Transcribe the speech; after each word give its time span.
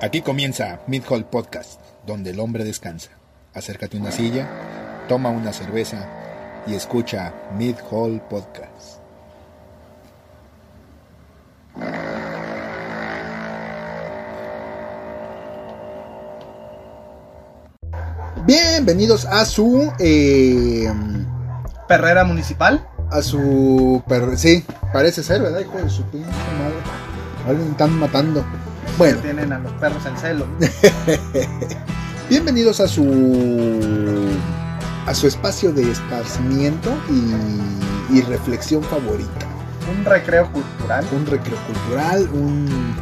Aquí 0.00 0.22
comienza 0.22 0.80
Mid 0.86 1.02
Hall 1.08 1.24
Podcast, 1.24 1.80
donde 2.06 2.30
el 2.30 2.40
hombre 2.40 2.64
descansa. 2.64 3.10
Acércate 3.54 3.96
a 3.96 4.00
una 4.00 4.12
silla, 4.12 4.48
toma 5.08 5.30
una 5.30 5.52
cerveza 5.52 6.08
y 6.66 6.74
escucha 6.74 7.32
Mid 7.56 7.76
Hall 7.90 8.20
Podcast. 8.28 8.98
Bienvenidos 18.46 19.24
a 19.26 19.44
su 19.44 19.92
eh, 19.98 20.90
Perrera 21.86 22.24
Municipal. 22.24 22.86
a 23.10 23.22
su 23.22 24.02
per- 24.06 24.36
sí, 24.36 24.64
parece 24.92 25.22
ser, 25.22 25.42
¿verdad? 25.42 25.60
Hijo 25.60 25.78
de 25.78 25.88
su 25.90 26.02
pinche 26.04 26.28
madre. 26.28 26.76
Alguien 27.48 27.70
están 27.70 27.98
matando. 27.98 28.44
Bueno, 28.98 29.20
tienen 29.20 29.52
a 29.52 29.60
los 29.60 29.72
perros 29.74 30.04
en 30.06 30.16
celo. 30.18 30.44
bienvenidos 32.28 32.80
a 32.80 32.88
su 32.88 34.36
a 35.06 35.14
su 35.14 35.28
espacio 35.28 35.72
de 35.72 35.88
esparcimiento 35.90 36.90
y, 37.08 38.18
y 38.18 38.22
reflexión 38.22 38.82
favorita. 38.82 39.46
Un 39.96 40.04
recreo 40.04 40.50
cultural. 40.50 41.06
Un 41.12 41.26
recreo 41.26 41.56
cultural, 41.66 42.28
un 42.32 42.94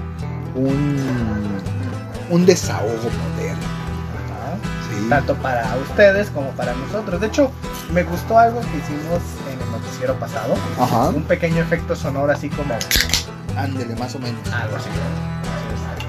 un 0.54 1.58
un 2.28 2.44
desahogo 2.44 2.92
moderno. 2.92 3.62
¿no? 4.28 5.00
¿sí? 5.00 5.08
Tanto 5.08 5.34
para 5.36 5.76
ustedes 5.88 6.28
como 6.28 6.50
para 6.50 6.74
nosotros. 6.74 7.22
De 7.22 7.28
hecho, 7.28 7.50
me 7.90 8.02
gustó 8.02 8.38
algo 8.38 8.60
que 8.60 8.76
hicimos 8.76 9.22
en 9.50 9.58
el 9.60 9.70
noticiero 9.70 10.14
pasado. 10.18 10.56
Ajá. 10.78 11.08
Un 11.08 11.22
pequeño 11.22 11.62
efecto 11.62 11.96
sonoro 11.96 12.30
así 12.32 12.50
como 12.50 12.74
Ándele, 13.56 13.96
más 13.96 14.14
o 14.14 14.18
menos. 14.18 14.46
algo 14.52 14.76
así. 14.76 14.90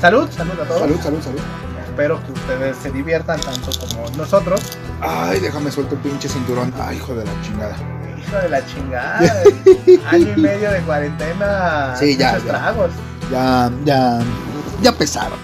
Salud, 0.01 0.29
salud 0.31 0.59
a 0.59 0.65
todos. 0.65 0.79
Salud, 0.81 1.01
salud, 1.01 1.21
salud. 1.21 1.39
Espero 1.87 2.23
que 2.25 2.31
ustedes 2.31 2.77
se 2.77 2.91
diviertan 2.91 3.39
tanto 3.39 3.71
como 3.79 4.07
nosotros. 4.15 4.61
Ay, 5.01 5.39
déjame 5.39 5.71
suelto 5.71 5.95
el 5.95 6.01
pinche 6.01 6.29
cinturón. 6.29 6.71
Ay, 6.79 6.97
hijo 6.97 7.15
de 7.15 7.25
la 7.25 7.31
chingada. 7.41 7.75
Hijo 8.19 8.37
de 8.37 8.49
la 8.49 8.65
chingada. 8.65 9.19
Año 10.11 10.33
y 10.37 10.39
medio 10.39 10.71
de 10.71 10.81
cuarentena. 10.81 11.95
Sí, 11.97 12.15
ya, 12.15 12.33
muchos 12.33 12.45
ya. 12.45 12.51
tragos. 12.51 12.91
ya, 13.31 13.71
ya, 13.85 14.19
ya 14.83 14.91
pesaron. 14.91 15.39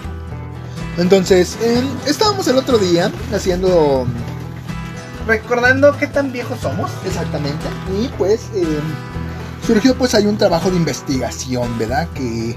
Entonces, 0.96 1.58
eh, 1.60 1.82
estábamos 2.06 2.46
el 2.46 2.56
otro 2.56 2.78
día 2.78 3.10
haciendo 3.34 4.06
Recordando 5.26 5.96
qué 5.96 6.06
tan 6.06 6.32
viejos 6.32 6.60
somos. 6.60 6.90
exactamente 7.04 7.64
y 7.98 8.08
pues 8.18 8.42
eh, 8.54 8.64
surgió 9.66 9.96
pues 9.96 10.14
hay 10.14 10.26
un 10.26 10.36
trabajo 10.36 10.70
de 10.70 10.76
investigación, 10.76 11.78
¿verdad? 11.78 12.06
Que, 12.14 12.56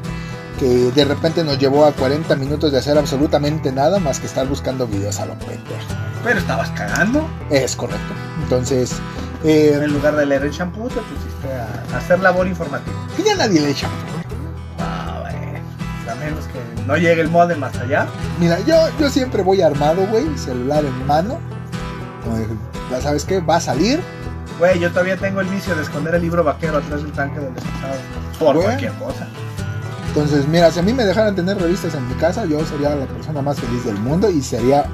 que 0.59 0.91
de 0.91 1.05
repente 1.05 1.44
nos 1.44 1.58
llevó 1.59 1.86
a 1.86 1.91
40 1.91 2.36
minutos 2.36 2.72
de 2.72 2.80
hacer 2.80 2.97
absolutamente 2.97 3.72
nada 3.72 4.00
más 4.00 4.19
que 4.19 4.25
estar 4.25 4.47
buscando 4.47 4.88
videos 4.88 5.19
a 5.19 5.25
lo 5.25 5.33
pendejo. 5.39 5.88
Pero 6.23 6.39
estabas 6.39 6.69
cagando. 6.72 7.27
Es 7.50 7.75
correcto. 7.75 8.13
Entonces, 8.44 8.95
eh, 9.44 9.80
En 9.81 9.94
lugar 9.94 10.16
de 10.16 10.25
leer 10.25 10.44
el 10.44 10.52
shampoo, 10.52 10.88
te 10.89 11.00
pusiste 11.00 11.53
a 11.94 11.97
hacer 11.97 12.19
labor 12.19 12.47
informativa. 12.47 12.91
ya 13.23 13.35
nadie 13.35 13.61
le 13.61 13.69
echa. 13.69 13.88
Ah, 14.80 15.19
bueno. 15.22 15.59
A 16.11 16.16
menos 16.16 16.45
que 16.45 16.59
no 16.85 16.97
llegue 16.97 17.22
el 17.22 17.30
modem 17.30 17.59
más 17.59 17.78
allá. 17.78 18.08
Mira, 18.39 18.59
yo, 18.61 18.75
yo 19.00 19.09
siempre 19.09 19.44
voy 19.44 19.61
armado, 19.61 20.08
güey, 20.08 20.25
celular 20.38 20.83
en 20.83 21.05
mano. 21.05 21.39
De, 22.25 22.47
ya 22.91 23.02
sabes 23.02 23.25
qué, 23.25 23.39
va 23.39 23.58
a 23.58 23.61
salir. 23.61 24.02
Güey, 24.58 24.80
yo 24.80 24.89
todavía 24.89 25.17
tengo 25.17 25.39
el 25.41 25.47
vicio 25.47 25.75
de 25.75 25.83
esconder 25.83 26.16
el 26.16 26.22
libro 26.23 26.44
vaquero 26.44 26.80
atrás 26.80 27.03
del 27.03 27.11
tanque 27.11 27.39
del 27.39 27.53
excusado. 27.53 27.94
Por 28.39 28.61
cualquier 28.61 28.94
cosa. 28.94 29.28
Entonces, 30.18 30.48
mira, 30.48 30.72
si 30.72 30.80
a 30.80 30.82
mí 30.82 30.94
me 30.94 31.06
dejaran 31.06 31.36
tener 31.36 31.60
revistas 31.62 31.94
en 31.94 32.08
mi 32.08 32.16
casa, 32.16 32.44
yo 32.46 32.66
sería 32.66 32.96
la 32.96 33.06
persona 33.06 33.40
más 33.44 33.60
feliz 33.60 33.86
del 33.86 34.00
mundo 34.00 34.32
y 34.32 34.42
sería 34.42 34.86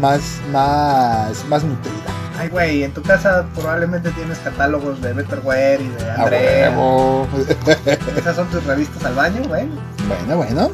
más, 0.00 0.20
más, 0.50 1.44
más 1.46 1.62
nutrida. 1.62 1.94
Ay, 2.36 2.48
güey, 2.48 2.82
en 2.82 2.92
tu 2.92 3.00
casa 3.00 3.46
probablemente 3.54 4.10
tienes 4.10 4.36
catálogos 4.38 5.00
de 5.00 5.12
Betterware 5.12 5.80
y 5.80 5.88
de 5.90 6.10
Andrea. 6.10 6.76
Esas 8.16 8.34
son 8.34 8.48
tus 8.48 8.64
revistas 8.64 9.04
al 9.04 9.14
baño, 9.14 9.42
güey. 9.46 9.68
Bueno, 10.08 10.38
bueno. 10.38 10.70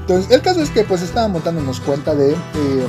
Entonces, 0.00 0.30
el 0.30 0.40
caso 0.40 0.62
es 0.62 0.70
que 0.70 0.84
pues 0.84 1.02
estábamos 1.02 1.44
dándonos 1.44 1.78
cuenta 1.80 2.14
de 2.14 2.32
eh, 2.32 2.86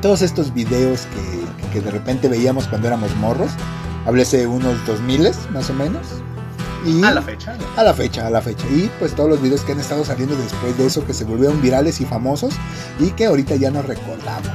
todos 0.00 0.22
estos 0.22 0.54
videos 0.54 1.06
que, 1.06 1.70
que 1.72 1.80
de 1.80 1.90
repente 1.90 2.28
veíamos 2.28 2.68
cuando 2.68 2.86
éramos 2.86 3.16
morros. 3.16 3.50
Háblese 4.06 4.46
unos 4.46 4.86
2000 4.86 5.32
más 5.52 5.70
o 5.70 5.74
menos. 5.74 6.06
Y 6.84 7.02
A 7.04 7.10
la 7.10 7.20
fecha. 7.22 7.56
a 7.76 7.82
la 7.82 7.92
fecha, 7.94 8.26
a 8.26 8.30
la 8.30 8.40
fecha. 8.40 8.66
Y 8.68 8.90
pues 8.98 9.14
todos 9.14 9.28
los 9.30 9.42
videos 9.42 9.60
que 9.62 9.72
han 9.72 9.80
estado 9.80 10.04
saliendo 10.04 10.34
después 10.36 10.76
de 10.78 10.86
eso, 10.86 11.04
que 11.06 11.12
se 11.14 11.24
volvieron 11.24 11.60
virales 11.60 12.00
y 12.00 12.06
famosos 12.06 12.54
y 12.98 13.10
que 13.10 13.26
ahorita 13.26 13.56
ya 13.56 13.70
nos 13.70 13.84
recordamos. 13.84 14.50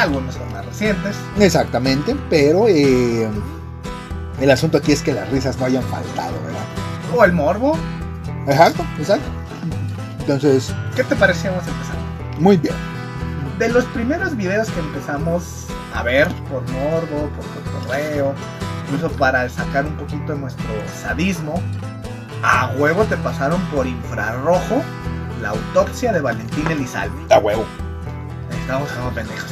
Algunos 0.00 0.34
son 0.34 0.52
más 0.52 0.64
recientes. 0.64 1.16
Exactamente, 1.38 2.16
pero 2.30 2.66
eh, 2.68 3.28
el 4.40 4.50
asunto 4.50 4.78
aquí 4.78 4.92
es 4.92 5.02
que 5.02 5.12
las 5.12 5.28
risas 5.30 5.58
no 5.58 5.66
hayan 5.66 5.82
faltado, 5.84 6.32
¿verdad? 6.44 6.64
O 7.14 7.24
el 7.24 7.32
morbo. 7.32 7.76
Exacto, 8.46 8.84
exacto. 8.98 9.28
Entonces, 10.20 10.72
¿Qué 10.96 11.02
te 11.04 11.16
parecía 11.16 11.50
vamos 11.50 11.66
a 11.66 11.70
empezar? 11.70 11.96
muy 12.38 12.56
bien. 12.56 12.74
de 13.58 13.68
los 13.68 13.84
primeros 13.86 14.34
videos 14.36 14.70
que 14.70 14.80
empezamos 14.80 15.66
a 15.94 16.02
ver 16.02 16.28
por 16.50 16.62
morbo, 16.70 17.28
por 17.36 17.82
correo, 17.88 18.32
incluso 18.90 19.10
para 19.16 19.48
sacar 19.48 19.86
un 19.86 19.96
poquito 19.96 20.32
de 20.32 20.38
nuestro 20.40 20.64
sadismo, 21.02 21.60
a 22.42 22.72
huevo 22.78 23.04
te 23.04 23.16
pasaron 23.18 23.60
por 23.66 23.86
infrarrojo 23.86 24.82
la 25.42 25.50
autopsia 25.50 26.12
de 26.12 26.20
Valentín 26.20 26.66
Elizalde. 26.70 27.14
A 27.34 27.38
huevo. 27.38 27.64
Estamos 28.60 28.88
como 28.92 29.10
pendejos. 29.10 29.50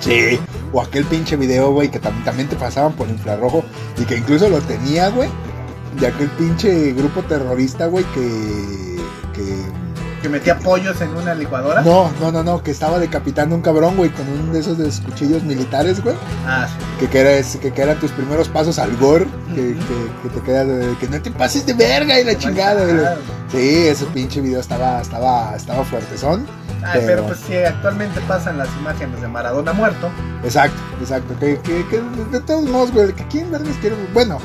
Sí. 0.00 0.38
O 0.72 0.80
aquel 0.80 1.04
pinche 1.04 1.36
video, 1.36 1.72
güey, 1.72 1.90
que 1.90 2.00
tam- 2.00 2.24
también 2.24 2.48
te 2.48 2.56
pasaban 2.56 2.92
por 2.92 3.08
infrarrojo 3.08 3.64
y 3.98 4.04
que 4.04 4.16
incluso 4.16 4.48
lo 4.48 4.58
tenía, 4.60 5.08
güey. 5.10 5.28
De 5.98 6.06
aquel 6.06 6.28
pinche 6.30 6.92
grupo 6.92 7.22
terrorista, 7.22 7.86
güey, 7.86 8.04
que... 8.14 8.89
que... 10.22 10.28
Metía 10.28 10.58
pollos 10.58 11.00
en 11.00 11.10
una 11.16 11.34
licuadora. 11.34 11.82
No, 11.82 12.10
no, 12.20 12.30
no, 12.32 12.42
no, 12.42 12.62
que 12.62 12.70
estaba 12.70 12.98
decapitando 12.98 13.54
un 13.54 13.62
cabrón, 13.62 13.96
güey, 13.96 14.10
con 14.10 14.28
uno 14.28 14.52
de 14.52 14.60
esos 14.60 14.78
de 14.78 14.88
esos 14.88 15.00
cuchillos 15.00 15.42
militares, 15.42 16.02
güey. 16.02 16.14
Ah, 16.46 16.66
sí. 16.68 16.74
Que, 17.00 17.08
que, 17.08 17.20
era, 17.20 17.32
ese- 17.32 17.58
que, 17.58 17.72
que 17.72 17.82
eran 17.82 17.98
tus 17.98 18.10
primeros 18.12 18.48
pasos 18.48 18.78
al 18.78 18.96
gore, 18.96 19.26
que, 19.54 19.76
te 20.34 20.40
queda 20.42 20.64
de 20.64 20.96
que 20.98 21.08
no 21.08 21.20
te 21.20 21.30
pases 21.30 21.64
de 21.66 21.72
verga 21.74 22.18
y 22.20 22.24
la 22.24 22.36
chingada. 22.36 22.84
güey. 22.84 23.04
Ah, 23.04 23.14
Sí, 23.50 23.88
ese 23.88 24.04
pinche 24.06 24.40
video 24.40 24.60
estaba, 24.60 25.00
estaba, 25.00 25.56
estaba 25.56 25.84
fuertezón. 25.84 26.46
Ay, 26.82 27.00
Pero- 27.00 27.06
pero 27.06 27.26
pues 27.26 27.40
si 27.46 27.56
actualmente 27.56 28.20
pasan 28.22 28.56
las 28.58 28.68
imágenes 28.78 29.20
de 29.20 29.28
Maradona 29.28 29.72
muerto, 29.72 30.08
Exacto, 30.44 30.78
exacto. 31.00 31.34
Que, 31.40 31.58
que, 31.60 31.84
que 31.88 32.00
de 32.30 32.40
todos 32.40 32.64
modos, 32.70 32.92
güey, 32.92 33.12
que 33.12 33.26
quién 33.26 33.50
vergas 33.50 33.76
quiere. 33.80 33.96
Bueno, 34.14 34.38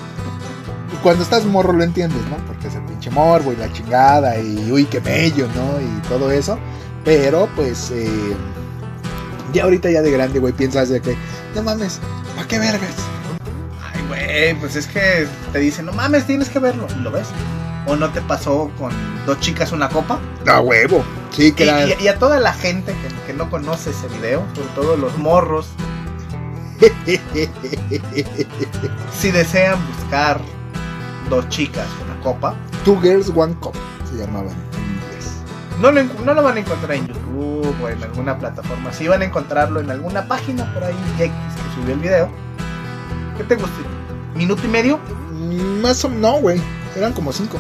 cuando 1.04 1.24
estás 1.24 1.46
morro 1.46 1.72
lo 1.74 1.84
entiendes, 1.84 2.20
¿no? 2.30 2.38
Porque 2.48 2.70
pinche 2.70 2.80
morbo 3.16 3.52
y 3.52 3.56
la 3.56 3.72
chingada 3.74 4.38
y 4.40 4.72
uy, 4.72 4.86
qué 4.86 5.00
bello, 5.00 5.48
¿no? 5.56 5.80
Y 5.82 6.02
todo 6.08 6.30
eso. 6.32 6.60
Pero 7.04 7.50
pues, 7.56 7.90
eh, 7.92 8.36
ya 9.54 9.64
ahorita 9.64 9.90
ya 9.90 10.02
de 10.04 10.12
grande, 10.12 10.40
güey, 10.40 10.54
piensas 10.54 10.90
de 10.90 11.02
que, 11.02 11.16
no 11.56 11.64
mames, 11.64 12.00
¿para 12.36 12.48
qué 12.48 12.60
vergas? 12.60 12.94
Ay, 13.94 14.02
güey, 14.08 14.60
pues 14.60 14.76
es 14.76 14.86
que 14.88 15.28
te 15.54 15.60
dicen, 15.60 15.86
no 15.86 15.94
mames, 15.94 16.26
tienes 16.28 16.50
que 16.50 16.60
verlo. 16.60 16.86
Y 16.98 17.02
lo 17.02 17.10
ves. 17.12 17.28
¿O 17.88 17.96
no 17.96 18.10
te 18.10 18.20
pasó 18.22 18.72
con 18.80 18.92
dos 19.28 19.40
chicas 19.40 19.72
una 19.72 19.88
copa? 19.90 20.20
A 20.48 20.60
huevo. 20.60 21.04
Sí, 21.32 21.54
Y, 21.56 21.64
y- 22.02 22.04
y 22.06 22.08
a 22.08 22.18
toda 22.18 22.40
la 22.40 22.52
gente 22.54 22.94
que, 22.94 23.28
que 23.28 23.34
no 23.34 23.50
conoce 23.52 23.92
ese 23.92 24.08
video, 24.08 24.44
sobre 24.56 24.68
todo 24.70 24.98
los 24.98 25.16
morros, 25.20 25.68
si 29.20 29.32
desean 29.32 29.78
buscar 29.96 30.40
dos 31.30 31.48
chicas 31.50 31.88
una 32.06 32.20
copa, 32.22 32.56
Two 32.86 33.00
Girls, 33.02 33.30
One 33.36 33.54
Cup 33.60 33.74
se 34.10 34.18
llamaban 34.18 34.50
en 34.50 34.94
inglés. 34.94 35.32
no 35.82 35.92
lo, 35.92 36.00
encu- 36.02 36.24
no 36.24 36.34
lo 36.34 36.44
van 36.44 36.56
a 36.58 36.60
encontrar 36.62 36.94
en 36.94 37.08
YouTube 37.08 37.76
o 37.84 37.90
en 37.90 38.02
alguna 38.04 38.38
plataforma. 38.38 38.94
Sí 38.94 39.08
van 39.08 39.22
a 39.22 39.26
encontrarlo 39.26 39.80
en 39.82 39.90
alguna 39.92 40.28
página 40.28 40.72
por 40.74 40.84
ahí 40.84 40.96
X 41.20 41.32
que 41.32 41.82
subió 41.82 41.94
el 41.96 42.00
video. 42.00 42.30
¿Qué 43.38 43.44
te 43.44 43.56
gusta? 43.56 43.76
¿Minuto 44.36 44.62
y 44.66 44.70
medio? 44.70 45.00
Mm, 45.34 45.82
Más 45.82 46.04
o 46.06 46.10
no, 46.10 46.34
güey. 46.38 46.62
Eran 46.96 47.12
como 47.14 47.34
cinco. 47.34 47.58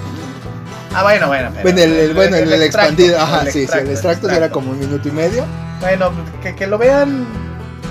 Ah, 0.93 1.03
bueno, 1.03 1.27
bueno. 1.27 1.49
pero- 1.51 1.63
Bueno, 1.63 1.81
el, 1.81 1.91
el- 1.93 2.13
bueno, 2.13 2.35
el, 2.37 2.53
el 2.53 2.61
expandido, 2.63 3.19
ajá, 3.19 3.45
sí, 3.47 3.67
sí, 3.67 3.77
el 3.77 3.89
extracto, 3.89 4.29
era 4.29 4.49
como 4.49 4.71
un 4.71 4.79
minuto 4.79 5.07
y 5.07 5.11
medio. 5.11 5.43
Bueno, 5.81 6.11
que, 6.41 6.55
que 6.55 6.67
lo 6.67 6.77
vean 6.77 7.25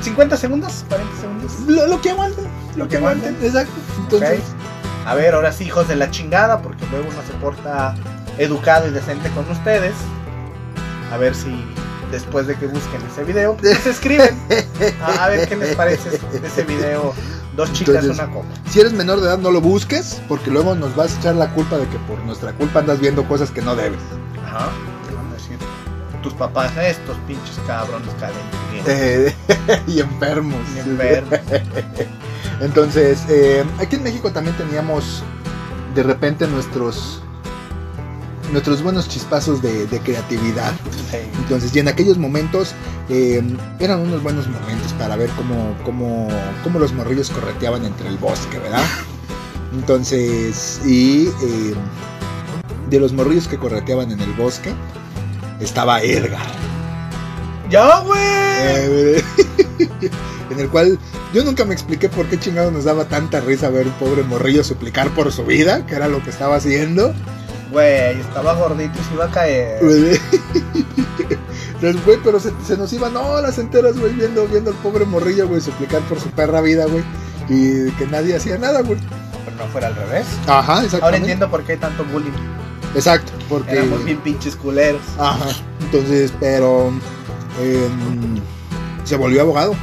50 0.00 0.36
segundos, 0.38 0.84
40 0.88 1.20
segundos. 1.20 1.52
Lo, 1.88 2.00
que 2.00 2.10
aguanten, 2.10 2.46
lo, 2.76 2.88
que 2.88 2.96
aguanten, 2.96 3.36
exacto. 3.42 3.72
Entonces. 3.98 4.40
A 5.06 5.14
ver, 5.14 5.34
ahora 5.34 5.52
sí, 5.52 5.64
hijos 5.64 5.86
de 5.88 5.96
la 5.96 6.10
chingada, 6.10 6.62
porque 6.62 6.84
luego 6.90 7.08
uno 7.10 7.18
se 7.26 7.32
porta 7.34 7.94
educado 8.38 8.88
y 8.88 8.90
decente 8.90 9.28
con 9.30 9.48
ustedes. 9.50 9.94
A 11.12 11.16
ver 11.18 11.34
si 11.34 11.54
después 12.10 12.46
de 12.46 12.56
que 12.56 12.66
busquen 12.66 13.00
ese 13.10 13.24
video, 13.24 13.56
pues 13.56 13.78
se 13.78 13.90
escriben. 13.90 14.38
A, 15.02 15.24
a 15.24 15.28
ver 15.28 15.48
qué 15.48 15.56
les 15.56 15.74
parece 15.76 16.08
ese- 16.42 16.62
video. 16.64 17.12
Dos 17.56 17.72
chicas, 17.72 17.96
Entonces- 18.02 18.18
una 18.24 18.32
copa. 18.34 18.46
si 18.68 18.80
eres 18.80 18.92
menor 18.92 19.20
de 19.20 19.26
edad, 19.28 19.38
no 19.38 19.50
lo 19.52 19.60
busques, 19.60 20.20
porque 20.26 20.50
luego 20.50 20.74
nos 20.74 20.96
vas 20.96 21.14
a 21.14 21.18
echar 21.20 21.34
la 21.36 21.50
culpa 21.50 21.76
de 21.78 21.86
que 21.86 21.98
por 21.98 22.18
nuestra 22.20 22.52
culpa 22.52 22.80
andas 22.80 22.98
viendo 22.98 23.24
cosas 23.28 23.50
que 23.52 23.62
no 23.62 23.76
debes. 23.76 24.00
Ajá. 24.44 24.70
¿qué 25.08 25.14
van 25.14 25.28
a 25.30 25.34
decir? 25.34 25.58
tus 26.22 26.32
papás, 26.32 26.72
estos 26.78 27.16
pinches 27.28 27.60
cabrones 27.66 28.08
calenturientos. 28.18 28.92
Eh, 28.92 29.34
y 29.86 30.00
enfermos. 30.00 30.58
y 30.74 30.78
enfermos. 30.80 31.38
Entonces, 32.60 33.24
eh, 33.28 33.64
aquí 33.78 33.96
en 33.96 34.02
México 34.02 34.30
también 34.30 34.56
teníamos 34.56 35.22
de 35.94 36.02
repente 36.02 36.46
nuestros 36.46 37.20
nuestros 38.52 38.82
buenos 38.82 39.08
chispazos 39.08 39.62
de, 39.62 39.86
de 39.86 40.00
creatividad. 40.00 40.72
Sí. 41.10 41.18
Entonces, 41.38 41.74
y 41.74 41.80
en 41.80 41.88
aquellos 41.88 42.18
momentos 42.18 42.74
eh, 43.08 43.42
eran 43.80 44.00
unos 44.00 44.22
buenos 44.22 44.48
momentos 44.48 44.92
para 44.94 45.16
ver 45.16 45.28
cómo, 45.30 45.76
cómo, 45.84 46.28
cómo 46.62 46.78
los 46.78 46.92
morrillos 46.92 47.30
correteaban 47.30 47.84
entre 47.84 48.08
el 48.08 48.16
bosque, 48.16 48.58
¿verdad? 48.58 48.84
Entonces, 49.72 50.80
y 50.86 51.26
eh, 51.26 51.74
de 52.88 53.00
los 53.00 53.12
morrillos 53.12 53.48
que 53.48 53.58
correteaban 53.58 54.12
en 54.12 54.20
el 54.20 54.32
bosque, 54.34 54.72
estaba 55.60 56.00
Edgar. 56.00 56.46
¡Ya, 57.70 58.00
güey! 58.00 58.20
Eh, 58.22 59.24
en 60.50 60.60
el 60.60 60.68
cual 60.68 60.98
yo 61.32 61.44
nunca 61.44 61.64
me 61.64 61.74
expliqué 61.74 62.08
por 62.08 62.26
qué 62.26 62.38
chingado 62.38 62.70
nos 62.70 62.84
daba 62.84 63.06
tanta 63.06 63.40
risa 63.40 63.70
ver 63.70 63.86
un 63.86 63.92
pobre 63.94 64.22
morrillo 64.22 64.62
suplicar 64.64 65.10
por 65.10 65.32
su 65.32 65.44
vida, 65.44 65.86
que 65.86 65.94
era 65.94 66.08
lo 66.08 66.22
que 66.22 66.30
estaba 66.30 66.56
haciendo. 66.56 67.14
Güey, 67.70 68.20
estaba 68.20 68.54
gordito 68.54 68.92
y 69.00 69.04
se 69.04 69.14
iba 69.14 69.24
a 69.24 69.30
caer. 69.30 69.80
Entonces, 71.74 72.04
güey, 72.04 72.18
pero 72.22 72.38
se, 72.38 72.52
se 72.64 72.76
nos 72.76 72.92
iban 72.92 73.16
horas 73.16 73.58
enteras, 73.58 73.98
güey, 73.98 74.12
viendo, 74.12 74.46
viendo 74.46 74.70
al 74.70 74.76
pobre 74.76 75.04
morrillo, 75.04 75.48
güey, 75.48 75.60
suplicar 75.60 76.00
por 76.02 76.20
su 76.20 76.30
perra 76.30 76.60
vida, 76.60 76.86
güey. 76.86 77.02
Y 77.48 77.90
que 77.92 78.06
nadie 78.06 78.36
hacía 78.36 78.58
nada, 78.58 78.82
güey. 78.82 78.98
Pero 79.44 79.56
no 79.56 79.66
fuera 79.72 79.88
al 79.88 79.96
revés. 79.96 80.24
Ajá, 80.46 80.84
exactamente. 80.84 81.04
Ahora 81.04 81.16
entiendo 81.16 81.50
por 81.50 81.64
qué 81.64 81.72
hay 81.72 81.78
tanto 81.78 82.04
bullying. 82.04 82.30
Exacto, 82.94 83.32
porque. 83.48 83.72
Éramos 83.72 84.04
bien 84.04 84.18
pinches 84.18 84.56
culeros. 84.56 85.02
Ajá. 85.18 85.46
Entonces, 85.80 86.32
pero. 86.38 86.92
em, 87.60 88.40
se 89.04 89.16
volvió 89.16 89.42
abogado. 89.42 89.74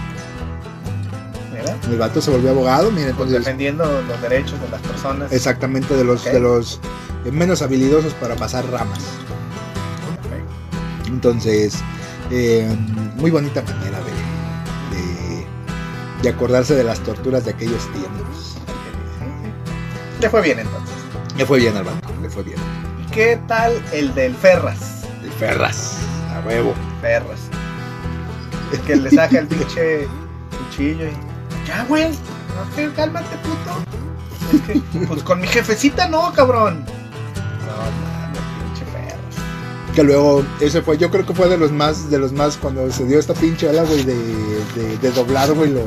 El 1.89 1.97
vato 1.97 2.21
se 2.21 2.31
volvió 2.31 2.51
abogado, 2.51 2.91
mira, 2.91 3.07
Pues 3.07 3.29
entonces. 3.29 3.39
defendiendo 3.39 3.83
los 4.07 4.21
derechos 4.21 4.59
de 4.61 4.69
las 4.69 4.81
personas. 4.81 5.31
Exactamente 5.31 5.95
de 5.95 6.03
los, 6.03 6.23
de 6.23 6.39
los 6.39 6.79
eh, 7.25 7.31
menos 7.31 7.61
habilidosos 7.61 8.13
para 8.15 8.35
pasar 8.35 8.65
ramas. 8.69 8.99
Entonces, 11.07 11.75
eh, 12.29 12.67
muy 13.17 13.31
bonita 13.31 13.61
manera 13.63 13.99
de, 13.99 14.97
de, 14.97 15.45
de 16.23 16.29
acordarse 16.29 16.75
de 16.75 16.83
las 16.83 16.99
torturas 17.01 17.45
de 17.45 17.51
aquellos 17.51 17.91
tiempos. 17.91 18.55
Le 20.21 20.29
fue 20.29 20.41
bien 20.41 20.59
entonces. 20.59 20.95
Le 21.37 21.45
fue 21.45 21.59
bien 21.59 21.75
al 21.75 21.83
vato, 21.83 22.07
le 22.21 22.29
fue 22.29 22.43
bien. 22.43 22.57
¿Y 23.03 23.11
qué 23.11 23.39
tal 23.47 23.73
el 23.91 24.13
del 24.13 24.35
Ferras? 24.35 25.01
De 25.23 25.29
ferras, 25.31 25.97
a 26.33 26.39
huevo. 26.47 26.73
Ferras. 27.01 27.39
Es 28.71 28.79
que 28.81 28.95
le 28.95 29.09
saca 29.09 29.39
el 29.39 29.47
pinche 29.47 30.07
cuchillo 30.69 31.05
y. 31.07 31.30
Ya, 31.71 31.85
güey. 31.85 32.11
Cálmate, 32.97 33.37
puto. 33.37 35.07
Pues 35.07 35.23
con 35.23 35.39
mi 35.39 35.47
jefecita 35.47 36.09
no, 36.09 36.33
cabrón. 36.33 36.83
Que 39.95 40.03
luego, 40.03 40.45
ese 40.61 40.81
fue, 40.81 40.97
yo 40.97 41.11
creo 41.11 41.25
que 41.25 41.33
fue 41.33 41.49
de 41.49 41.57
los 41.57 41.71
más, 41.71 42.09
de 42.09 42.17
los 42.17 42.31
más, 42.31 42.55
cuando 42.55 42.89
se 42.91 43.05
dio 43.05 43.19
esta 43.19 43.33
pinche 43.33 43.67
ola, 43.67 43.83
güey, 43.83 44.03
de, 44.03 44.15
de, 44.15 44.97
de 45.01 45.11
doblar, 45.11 45.51
güey, 45.53 45.71
los, 45.71 45.83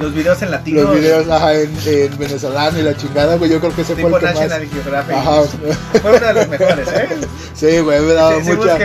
Los 0.00 0.14
videos 0.14 0.40
en 0.42 0.50
latino. 0.52 0.82
los 0.82 0.94
videos 0.94 1.28
ajá, 1.28 1.54
en, 1.54 1.70
en 1.84 2.18
venezolano 2.18 2.78
y 2.78 2.82
la 2.82 2.96
chingada, 2.96 3.36
güey, 3.36 3.50
yo 3.50 3.58
creo 3.58 3.74
que 3.74 3.82
ese 3.82 3.96
fue 3.96 4.10
el 4.10 4.18
que 4.18 4.26
más. 4.26 4.52
Ajá, 5.10 5.42
Fue 6.02 6.16
uno 6.16 6.26
de 6.26 6.34
los 6.34 6.48
mejores, 6.48 6.88
¿eh? 6.88 7.08
sí, 7.54 7.78
güey, 7.80 8.00
me 8.02 8.12
daba 8.12 8.40
Sí, 8.42 8.52
mucha, 8.52 8.78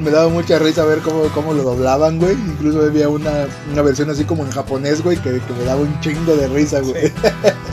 me 0.00 0.10
daba 0.10 0.28
mucha 0.28 0.58
risa 0.58 0.84
ver 0.84 0.98
cómo, 0.98 1.22
cómo 1.34 1.54
lo 1.54 1.62
doblaban, 1.62 2.18
güey. 2.18 2.32
Incluso 2.32 2.80
había 2.84 3.08
una, 3.08 3.46
una 3.72 3.82
versión 3.82 4.10
así 4.10 4.24
como 4.24 4.44
en 4.44 4.50
japonés, 4.50 5.02
güey, 5.04 5.16
que, 5.18 5.30
que 5.30 5.52
me 5.56 5.64
daba 5.64 5.80
un 5.80 6.00
chingo 6.00 6.34
de 6.34 6.48
risa, 6.48 6.80
güey. 6.80 7.06
Sí. 7.06 7.12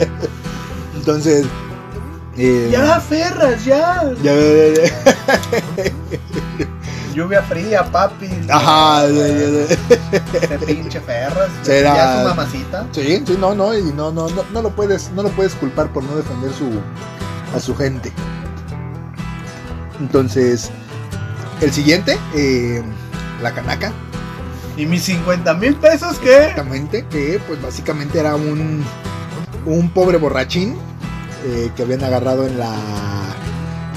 Entonces, 0.94 1.44
eh, 2.36 2.68
Ya, 2.72 3.00
Ferras, 3.00 3.64
ya. 3.64 4.02
ya, 4.22 4.32
Lluvia 7.14 7.42
fría, 7.42 7.84
papi. 7.90 8.28
Ajá, 8.48 9.06
ya, 9.08 9.26
ya, 9.28 9.48
ya. 10.48 10.58
Pinche 10.66 11.00
Ferras. 11.00 11.50
Será- 11.62 11.94
Ya 11.96 12.22
su 12.22 12.28
mamacita. 12.28 12.86
Sí, 12.92 13.22
sí, 13.26 13.36
no, 13.38 13.54
no, 13.54 13.76
y 13.76 13.82
no, 13.82 14.12
no, 14.12 14.28
no, 14.28 14.44
no 14.52 14.62
lo 14.62 14.70
puedes, 14.70 15.10
no 15.12 15.22
lo 15.24 15.28
puedes 15.30 15.54
culpar 15.56 15.92
por 15.92 16.04
no 16.04 16.16
defender 16.16 16.52
su, 16.52 16.70
a 17.54 17.60
su 17.60 17.74
gente. 17.76 18.12
Entonces, 19.98 20.70
el 21.60 21.72
siguiente, 21.72 22.16
eh, 22.34 22.82
la 23.42 23.52
canaca, 23.52 23.92
¿Y 24.76 24.86
mis 24.86 25.02
50 25.02 25.52
mil 25.54 25.74
pesos 25.76 26.16
qué? 26.20 26.36
exactamente, 26.44 27.04
que 27.10 27.40
pues 27.46 27.60
básicamente 27.60 28.18
era 28.20 28.36
un, 28.36 28.82
un 29.66 29.90
pobre 29.90 30.16
borrachín 30.16 30.78
eh, 31.44 31.70
que 31.74 31.82
habían 31.82 32.04
agarrado 32.04 32.46
en 32.46 32.58
la, 32.58 32.74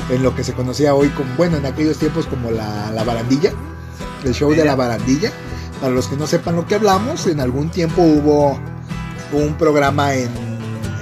en 0.10 0.24
lo 0.24 0.36
que 0.36 0.44
se 0.44 0.54
conocía 0.54 0.95
hoy 0.95 1.10
como, 1.10 1.34
bueno, 1.36 1.57
en 1.57 1.66
aquellos 1.66 1.98
tiempos 1.98 2.25
como 2.28 2.51
la, 2.51 2.92
la 2.92 3.04
barandilla, 3.04 3.51
el 4.24 4.34
show 4.34 4.51
de 4.51 4.66
la 4.66 4.75
barandilla. 4.75 5.31
Para 5.81 5.94
los 5.94 6.07
que 6.07 6.16
no 6.16 6.28
sepan 6.28 6.56
lo 6.56 6.66
que 6.66 6.75
hablamos, 6.75 7.28
en 7.28 7.40
algún 7.40 7.69
tiempo 7.69 8.01
hubo 8.01 8.57
un 9.34 9.56
programa 9.57 10.13
en 10.13 10.53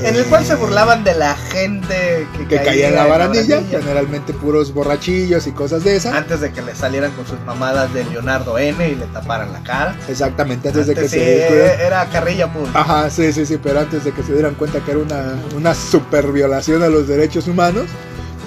En 0.03 0.15
el 0.15 0.25
cual 0.25 0.45
se 0.45 0.56
burlaban 0.56 1.03
de 1.03 1.13
la 1.13 1.36
gente 1.36 2.27
que, 2.38 2.48
que 2.48 2.63
caía 2.63 2.89
en 2.89 2.95
la 2.95 3.06
barandilla, 3.06 3.62
generalmente 3.69 4.33
puros 4.33 4.74
borrachillos 4.74 5.48
y 5.48 5.51
cosas 5.51 5.83
de 5.83 5.95
esas. 5.95 6.13
Antes 6.13 6.42
de 6.42 6.51
que 6.51 6.62
le 6.62 6.75
salieran 6.75 7.12
con 7.12 7.25
sus 7.27 7.39
mamadas 7.42 7.94
de 7.94 8.03
Leonardo 8.06 8.57
N 8.57 8.88
y 8.89 8.95
le 8.95 9.06
taparan 9.07 9.53
la 9.53 9.62
cara. 9.63 9.95
Exactamente, 10.07 10.69
antes 10.69 10.88
de 10.88 10.95
que 10.95 11.03
sí, 11.07 11.18
se 11.18 11.83
era 11.86 12.06
carrilla 12.07 12.51
pues. 12.51 12.65
Ajá, 12.74 13.09
sí, 13.09 13.31
sí, 13.31 13.45
sí, 13.45 13.57
pero 13.62 13.80
antes 13.80 14.03
de 14.03 14.12
que 14.12 14.24
se 14.24 14.33
dieran 14.33 14.56
cuenta 14.56 14.80
que 14.80 14.92
era 14.92 15.00
una, 15.00 15.36
una 15.56 15.74
super 15.75 16.31
violación 16.31 16.83
a 16.83 16.88
los 16.88 17.07
derechos 17.07 17.48
humanos. 17.48 17.86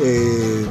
eh, 0.02 0.64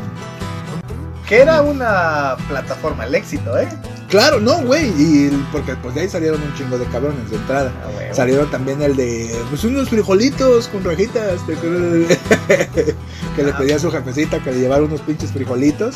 Que 1.27 1.41
era 1.41 1.61
una 1.61 2.35
plataforma, 2.49 3.05
el 3.05 3.15
éxito, 3.15 3.57
¿eh? 3.57 3.67
Claro, 4.13 4.39
no, 4.39 4.61
güey, 4.61 4.89
y 4.97 5.29
porque 5.51 5.75
pues 5.75 5.95
de 5.95 6.01
ahí 6.01 6.07
salieron 6.09 6.39
un 6.41 6.53
chingo 6.53 6.77
de 6.77 6.85
cabrones 6.85 7.31
de 7.31 7.37
entrada. 7.37 7.71
Ah. 7.83 8.13
Salieron 8.13 8.49
también 8.51 8.79
el 8.83 8.95
de 8.95 9.35
pues 9.49 9.63
unos 9.63 9.89
frijolitos 9.89 10.67
con 10.67 10.83
rajitas 10.83 11.41
que 13.35 13.43
le 13.43 13.51
Ah. 13.51 13.57
pedía 13.57 13.75
a 13.77 13.79
su 13.79 13.91
jefecita 13.91 14.39
que 14.39 14.51
le 14.51 14.59
llevara 14.59 14.83
unos 14.83 15.01
pinches 15.01 15.31
frijolitos 15.31 15.95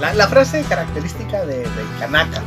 La, 0.00 0.14
la 0.14 0.26
frase 0.28 0.64
característica 0.68 1.44
de, 1.44 1.58
del 1.58 1.68
Kanaka. 1.98 2.42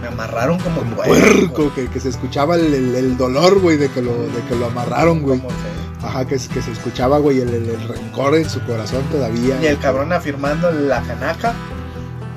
Me 0.00 0.08
amarraron 0.08 0.58
como, 0.60 0.80
como 0.80 0.96
puerco. 0.96 1.74
que, 1.74 1.88
que 1.88 2.00
se 2.00 2.08
escuchaba 2.10 2.54
el, 2.56 2.72
el- 2.72 2.94
el 2.94 3.16
dolor, 3.16 3.60
güey, 3.60 3.76
de 3.76 3.90
que 3.90 4.00
lo, 4.02 4.12
de 4.12 4.40
que 4.48 4.54
lo 4.56 4.66
amarraron, 4.66 5.20
güey. 5.22 5.38
Se- 5.40 6.06
Ajá, 6.06 6.24
que, 6.26 6.36
que 6.36 6.62
se 6.62 6.70
escuchaba, 6.72 7.18
güey, 7.18 7.40
el, 7.40 7.48
el- 7.52 7.68
el 7.70 7.88
rencor 7.88 8.34
en 8.36 8.48
su 8.48 8.60
corazón 8.64 9.02
todavía. 9.10 9.58
Y 9.62 9.66
el 9.66 9.78
cabrón 9.78 10.12
afirmando 10.12 10.70
la 10.70 11.02
Kanaka. 11.02 11.54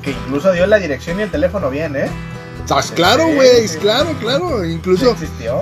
Que 0.01 0.11
incluso 0.11 0.51
dio 0.51 0.65
la 0.67 0.77
dirección 0.77 1.19
y 1.19 1.23
el 1.23 1.31
teléfono 1.31 1.69
bien, 1.69 1.95
¿eh? 1.95 2.09
¿Sabes? 2.65 2.91
Claro, 2.91 3.27
güey, 3.33 3.67
sí. 3.67 3.77
claro, 3.79 4.13
claro. 4.19 4.63
Incluso 4.65 5.15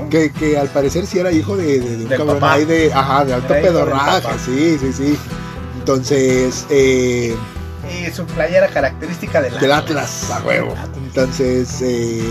que, 0.09 0.31
que 0.31 0.57
al 0.57 0.67
parecer 0.67 1.05
sí 1.05 1.19
era 1.19 1.31
hijo 1.31 1.55
de, 1.55 1.79
de- 1.79 1.97
de 1.97 2.03
un 2.03 2.09
cabrón 2.09 2.43
ahí 2.43 2.65
de, 2.65 2.91
ajá, 2.93 3.23
de 3.23 3.33
alto 3.33 3.47
pedorraje, 3.53 4.27
sí, 4.43 4.77
sí, 4.79 4.91
sí. 4.93 5.17
Entonces, 5.79 6.65
eh, 6.69 7.33
Y 7.89 8.11
su 8.11 8.25
playera 8.25 8.67
característica 8.67 9.41
del 9.41 9.57
del 9.57 9.71
Atlas, 9.71 10.29
a 10.31 10.41
huevo. 10.43 10.73
Entonces, 10.97 11.81
eh, 11.81 12.21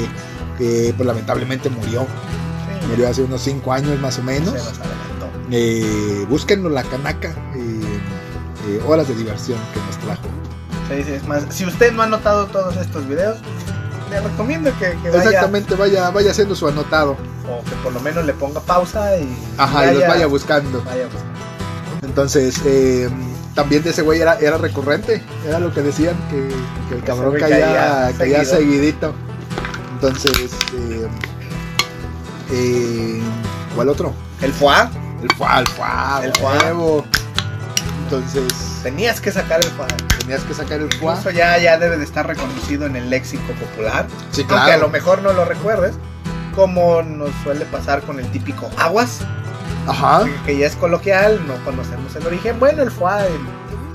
eh, 0.60 0.92
pues 0.94 1.06
lamentablemente 1.06 1.70
murió. 1.70 2.02
Sí, 2.02 2.86
Murió 2.88 3.08
hace 3.08 3.22
unos 3.22 3.40
5 3.40 3.72
años 3.72 3.98
más 4.00 4.18
o 4.18 4.22
menos. 4.22 4.54
Eh, 5.50 6.26
búsquenlo, 6.28 6.68
la 6.68 6.82
canaca. 6.82 7.30
eh, 7.56 8.80
horas 8.86 9.08
de 9.08 9.14
diversión 9.14 9.58
que 9.72 9.80
nos 9.80 9.96
trajo. 9.98 10.28
Sí, 10.88 11.02
sí, 11.04 11.12
es 11.12 11.26
más, 11.26 11.44
si 11.50 11.66
usted 11.66 11.92
no 11.92 12.02
ha 12.02 12.06
notado 12.06 12.46
todos 12.46 12.76
estos 12.76 13.06
videos, 13.08 13.38
le 14.10 14.20
recomiendo 14.20 14.70
que, 14.78 14.96
que 15.02 15.10
vaya 15.10 15.24
Exactamente, 15.24 15.74
vaya, 15.74 16.10
vaya 16.10 16.30
haciendo 16.30 16.54
su 16.54 16.68
anotado. 16.68 17.16
o 17.48 17.64
que 17.64 17.74
por 17.82 17.92
lo 17.92 18.00
menos 18.00 18.24
le 18.24 18.32
ponga 18.34 18.60
pausa 18.60 19.16
y 19.18 19.28
Ajá, 19.58 19.90
y 19.92 19.94
los 19.94 20.06
vaya 20.06 20.26
buscando. 20.26 20.82
vaya 20.84 21.04
buscando. 21.04 21.36
Entonces, 22.02 22.60
eh, 22.64 23.08
también 23.54 23.82
de 23.82 23.90
ese 23.90 24.02
güey 24.02 24.20
era, 24.20 24.34
era 24.38 24.58
recurrente. 24.58 25.22
Era 25.46 25.58
lo 25.58 25.72
que 25.74 25.82
decían, 25.82 26.14
que, 26.30 26.48
que 26.88 26.94
el 26.94 27.02
cabrón 27.02 27.34
caía, 27.38 27.58
caía 27.58 28.12
caía 28.16 28.44
seguidito. 28.44 29.12
Entonces, 29.94 30.52
eh, 30.74 31.08
eh, 32.52 33.20
¿cuál 33.74 33.88
otro? 33.88 34.12
El 34.40 34.52
FUA, 34.52 34.90
El 35.22 35.30
FUA, 35.34 35.60
el 35.60 35.66
FUA, 35.68 36.20
El 36.24 36.32
FUA. 36.34 37.04
Entonces, 38.10 38.52
tenías 38.84 39.20
que 39.20 39.32
sacar 39.32 39.60
el 39.64 39.70
FUA. 39.72 39.86
tenías 40.20 40.42
que 40.44 40.54
sacar 40.54 40.80
el 40.80 40.92
FUA. 40.94 41.18
Eso 41.18 41.30
ya, 41.30 41.58
ya 41.58 41.76
debe 41.78 41.98
de 41.98 42.04
estar 42.04 42.26
reconocido 42.26 42.86
en 42.86 42.94
el 42.96 43.10
léxico 43.10 43.52
popular. 43.54 44.06
Sí, 44.30 44.42
Aunque 44.42 44.54
a 44.54 44.58
lo 44.58 44.64
claro. 44.64 44.88
mejor 44.90 45.22
no 45.22 45.32
lo 45.32 45.44
recuerdes, 45.44 45.94
como 46.54 47.02
nos 47.02 47.30
suele 47.42 47.64
pasar 47.66 48.02
con 48.02 48.20
el 48.20 48.30
típico 48.30 48.70
aguas, 48.78 49.18
Ajá. 49.88 50.24
que, 50.24 50.52
que 50.52 50.58
ya 50.58 50.66
es 50.66 50.76
coloquial, 50.76 51.40
no 51.48 51.54
conocemos 51.64 52.14
el 52.16 52.26
origen. 52.26 52.58
Bueno, 52.60 52.82
el 52.82 52.88
el 52.90 53.38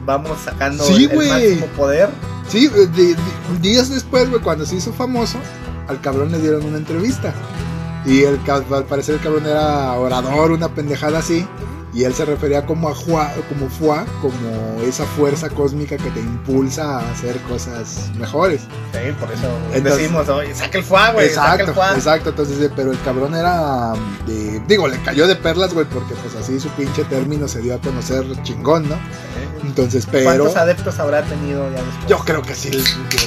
vamos 0.06 0.38
sacando 0.44 0.84
Sí, 0.84 1.06
el, 1.06 1.12
el 1.22 1.30
máximo 1.30 1.66
poder. 1.78 2.10
Sí, 2.50 2.68
de- 2.68 2.88
de- 2.88 3.16
días 3.62 3.90
después, 3.90 4.30
güey, 4.30 4.42
cuando 4.42 4.66
se 4.66 4.76
hizo 4.76 4.92
famoso, 4.92 5.38
al 5.88 6.02
cabrón 6.02 6.32
le 6.32 6.40
dieron 6.40 6.66
una 6.66 6.78
entrevista. 6.78 7.34
Y 8.06 8.24
el, 8.24 8.40
al 8.50 8.84
parecer 8.86 9.16
el 9.16 9.22
cabrón 9.22 9.46
era 9.46 9.94
orador, 9.94 10.52
una 10.52 10.68
pendejada 10.70 11.20
así. 11.20 11.48
Y 11.94 12.06
él 12.06 12.14
se 12.14 12.24
refería 12.24 12.66
como 12.66 12.88
a 12.88 12.94
Hua, 12.94 13.34
como 13.50 13.70
Fua, 13.70 14.06
como 14.22 14.82
esa 14.82 15.06
fuerza 15.06 15.50
cósmica 15.50 15.98
que 15.98 16.10
te 16.12 16.22
impulsa 16.22 17.00
a 17.00 17.12
hacer 17.12 17.38
cosas 17.42 18.10
mejores. 18.18 18.62
Sí, 18.94 19.12
por 19.20 19.30
eso 19.30 19.48
Entonces- 19.74 19.98
decimos, 20.02 20.30
oye, 20.30 20.56
saca 20.56 20.78
el 20.78 20.84
fuá, 20.86 21.12
güey, 21.12 21.30
saca 21.30 21.56
el 21.64 21.70
exacto, 21.70 21.96
exacto. 21.98 22.30
Entonces, 22.30 22.62
eh, 22.62 22.72
pero 22.74 22.92
el 22.92 23.02
cabrón 23.02 23.36
era 23.36 23.92
de, 24.26 24.62
digo, 24.68 24.88
le 24.88 25.02
cayó 25.02 25.28
de 25.28 25.36
perlas, 25.36 25.74
güey, 25.74 25.86
porque 25.86 26.14
pues 26.16 26.34
así 26.36 26.60
su 26.62 26.70
pinche 26.70 27.04
término 27.06 27.48
se 27.50 27.60
dio 27.62 27.76
a 27.76 27.78
conocer 27.80 28.24
chingón, 28.44 28.88
¿no? 28.88 28.96
Sí. 28.96 29.68
Entonces, 29.68 30.08
pero 30.10 30.24
¿Cuántos 30.24 30.56
adeptos 30.56 30.98
habrá 31.00 31.24
tenido 31.24 31.70
ya 31.72 31.78
después? 31.84 32.08
yo 32.08 32.20
creo 32.20 32.42
que 32.42 32.56
sí, 32.56 32.70
que, 32.72 33.18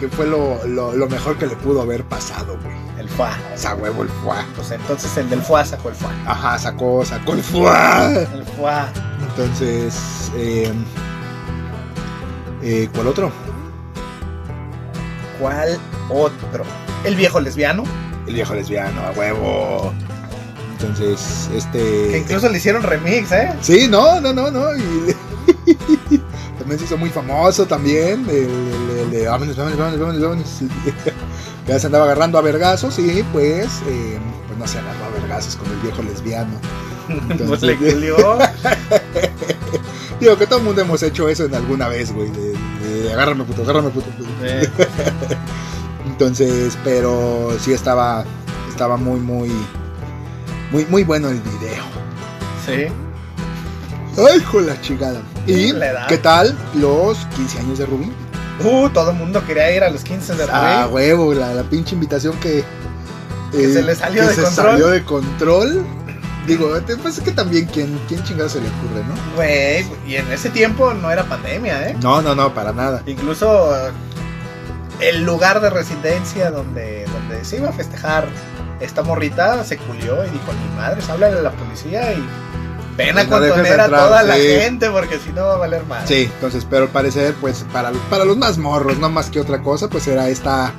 que- 0.00 0.08
fue 0.08 0.26
lo, 0.26 0.64
lo- 0.66 0.92
lo 0.94 1.08
mejor 1.08 1.36
que 1.38 1.46
le 1.46 1.56
pudo 1.56 1.82
haber 1.82 2.04
pasado, 2.04 2.58
güey. 2.62 2.74
El 2.98 3.08
fuá. 3.08 3.36
O 3.54 3.58
sea, 3.58 3.74
huevo 3.74 4.02
el 4.02 4.08
fuá. 4.08 4.44
Pues 4.56 4.70
entonces 4.70 5.16
el 5.16 5.28
del 5.28 5.42
fuá 5.42 5.64
sacó 5.64 5.88
el 5.90 5.94
fuá. 5.94 6.10
Ajá, 6.26 6.58
sacó, 6.58 7.04
sacó 7.04 7.32
el 7.34 7.42
fuá. 7.42 8.08
El 8.12 8.44
fuá. 8.56 8.88
Entonces, 9.30 10.30
eh, 10.36 10.72
eh, 12.62 12.88
¿cuál 12.94 13.08
otro? 13.08 13.30
¿Cuál 15.40 15.78
otro? 16.08 16.64
El 17.04 17.16
viejo 17.16 17.40
lesbiano, 17.40 17.84
El 18.26 18.34
viejo 18.34 18.54
lesbiano, 18.54 19.00
a 19.02 19.10
huevo. 19.10 19.92
Entonces, 20.72 21.50
este. 21.54 21.78
que 22.10 22.18
incluso 22.18 22.48
le 22.48 22.58
hicieron 22.58 22.82
remix, 22.82 23.32
¿eh? 23.32 23.52
Sí, 23.60 23.86
no, 23.88 24.20
no, 24.20 24.32
no, 24.32 24.50
no. 24.50 24.74
Y 24.76 25.14
también 26.58 26.78
se 26.78 26.84
hizo 26.84 26.96
muy 26.96 27.10
famoso 27.10 27.66
también. 27.66 28.24
El, 28.28 28.36
el- 28.36 28.93
el 29.04 29.10
de 29.10 29.26
vámonos, 29.28 29.56
vámonos, 29.56 29.78
vámonos, 29.78 30.00
vámonos, 30.00 30.22
vámonos. 30.22 30.60
Ya 31.66 31.78
se 31.78 31.86
andaba 31.86 32.04
agarrando 32.04 32.36
a 32.36 32.42
vergazos 32.42 32.98
y 32.98 33.22
pues, 33.32 33.80
eh, 33.86 34.18
pues 34.46 34.58
no 34.58 34.66
se 34.66 34.78
agarró 34.80 35.02
a 35.06 35.08
vergazos 35.18 35.56
con 35.56 35.66
el 35.72 35.78
viejo 35.78 36.02
lesbiano. 36.02 36.52
pues 37.48 37.62
le 37.62 37.74
culió. 37.78 38.16
Digo 40.20 40.36
que 40.36 40.46
todo 40.46 40.58
el 40.58 40.64
mundo 40.66 40.82
hemos 40.82 41.02
hecho 41.02 41.26
eso 41.26 41.46
en 41.46 41.54
alguna 41.54 41.88
vez, 41.88 42.12
güey. 42.12 42.30
De, 42.30 42.52
de 43.02 43.12
agárrame 43.14 43.44
puto, 43.44 43.62
agárrame 43.62 43.88
puto. 43.88 44.08
Eh, 44.42 44.68
Entonces, 46.06 46.76
pero 46.84 47.56
sí 47.58 47.72
estaba, 47.72 48.26
estaba 48.68 48.98
muy, 48.98 49.18
muy, 49.20 49.50
muy, 50.70 50.84
muy 50.86 51.02
bueno 51.04 51.30
el 51.30 51.40
video. 51.40 51.82
sí. 52.66 52.92
Ay, 54.16 54.40
con 54.42 54.64
la 54.64 54.80
chingada. 54.80 55.20
¿Y 55.46 55.72
qué 56.08 56.18
tal 56.18 56.56
los 56.74 57.18
15 57.34 57.58
años 57.58 57.78
de 57.78 57.86
Rubí? 57.86 58.12
Uh, 58.62 58.88
todo 58.90 59.10
el 59.10 59.16
mundo 59.16 59.44
quería 59.46 59.74
ir 59.74 59.82
a 59.82 59.90
los 59.90 60.04
15 60.04 60.34
de 60.36 60.46
Ah, 60.50 60.88
huevo, 60.90 61.34
la, 61.34 61.52
la 61.54 61.62
pinche 61.64 61.94
invitación 61.94 62.36
que. 62.38 62.60
eh, 62.60 62.64
Que 63.50 63.72
se 63.72 63.82
le 63.82 63.94
salió 63.94 64.22
que 64.22 64.28
de 64.28 64.34
se 64.34 64.42
control. 64.42 64.66
salió 64.70 64.88
de 64.88 65.04
control. 65.04 65.86
Digo, 66.46 66.78
te- 66.82 66.96
pues 66.98 67.16
es 67.18 67.24
que 67.24 67.32
también, 67.32 67.64
¿quién, 67.66 67.98
quién 68.06 68.22
chingado 68.22 68.48
se 68.50 68.60
le 68.60 68.68
ocurre, 68.68 69.02
no? 69.08 69.14
Güey, 69.36 69.86
y 70.06 70.16
en 70.16 70.30
ese 70.30 70.50
tiempo 70.50 70.92
no 70.92 71.10
era 71.10 71.24
pandemia, 71.24 71.88
¿eh? 71.88 71.96
No, 72.02 72.20
no, 72.20 72.34
no, 72.34 72.52
para 72.52 72.72
nada. 72.72 73.02
Incluso 73.06 73.74
eh, 73.74 73.90
el 75.00 75.24
lugar 75.24 75.60
de 75.60 75.70
residencia 75.70 76.50
donde, 76.50 77.06
donde 77.06 77.44
se 77.46 77.56
iba 77.56 77.70
a 77.70 77.72
festejar 77.72 78.26
esta 78.80 79.02
morrita 79.02 79.64
se 79.64 79.78
culió 79.78 80.22
y 80.26 80.30
dijo, 80.30 80.52
ni 80.52 80.76
madres, 80.76 81.08
háblale 81.08 81.38
a 81.38 81.42
la 81.42 81.50
policía 81.52 82.12
y 82.12 82.22
ven 82.96 83.18
a 83.18 83.24
No 83.24 83.30
contener 83.30 83.80
a 83.80 83.88
toda 83.88 84.22
la 84.22 84.34
gente 84.36 84.90
porque 84.90 85.18
si 85.18 85.30
no 85.30 85.44
va 85.46 85.54
a 85.54 85.58
valer 85.58 85.84
más. 85.86 86.08
Sí, 86.08 86.30
entonces, 86.34 86.66
pero 86.68 86.84
al 86.84 86.88
parecer, 86.90 87.34
pues 87.40 87.64
para, 87.72 87.90
para 88.10 88.24
los 88.24 88.36
más 88.36 88.58
morros, 88.58 88.98
no 88.98 89.08
más 89.10 89.30
que 89.30 89.40
otra 89.40 89.62
cosa, 89.62 89.88
pues 89.88 90.06
era 90.08 90.28
esta. 90.28 90.72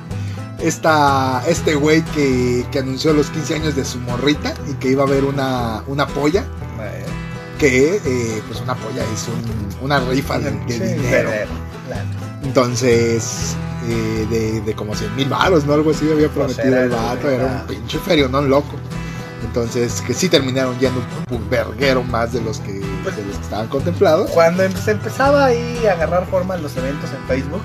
Esta, 0.58 1.42
este 1.46 1.74
güey 1.74 2.00
que, 2.14 2.64
que 2.72 2.78
anunció 2.78 3.12
los 3.12 3.26
15 3.28 3.54
años 3.56 3.76
de 3.76 3.84
su 3.84 3.98
morrita 3.98 4.54
y 4.70 4.72
que 4.74 4.88
iba 4.88 5.02
a 5.02 5.06
haber 5.06 5.24
una, 5.24 5.82
una 5.86 6.06
polla, 6.06 6.44
que 7.58 8.00
eh, 8.02 8.42
pues 8.48 8.62
una 8.62 8.74
polla 8.74 9.02
es 9.12 9.26
un- 9.28 9.84
una 9.84 10.00
rifa 10.00 10.38
de, 10.38 10.52
de 10.52 10.72
sí, 10.72 10.94
dinero. 10.94 11.28
Entonces, 12.42 13.54
eh, 13.88 14.26
de, 14.30 14.60
de 14.62 14.74
como 14.74 14.94
100 14.94 15.14
mil 15.16 15.28
baros, 15.28 15.64
¿no? 15.66 15.74
Algo 15.74 15.90
así 15.90 16.10
había 16.10 16.28
Pues 16.28 16.54
prometido 16.54 16.74
era 16.74 16.84
el 16.84 16.92
el- 16.92 16.96
vato, 16.96 17.28
era 17.30 17.44
era- 17.44 17.60
un 17.62 17.66
pinche 17.66 17.98
ferio, 17.98 18.28
¿no? 18.28 18.40
Loco. 18.42 18.76
Entonces, 19.42 20.00
que 20.02 20.14
sí 20.14 20.28
terminaron 20.28 20.78
yendo 20.78 21.02
un 21.30 21.50
verguero 21.50 22.02
más 22.02 22.32
de 22.32 22.40
los 22.40 22.58
que, 22.60 22.72
de 22.72 22.82
los 23.26 23.36
que 23.36 23.42
estaban 23.42 23.68
contemplados. 23.68 24.30
Cuando 24.30 24.62
em- 24.62 24.72
se 24.74 24.92
empezaba 24.92 25.44
ahí 25.46 25.86
a 25.86 25.92
agarrar 25.92 26.26
forma 26.26 26.56
los 26.56 26.76
eventos 26.76 27.10
en 27.10 27.26
Facebook, 27.28 27.62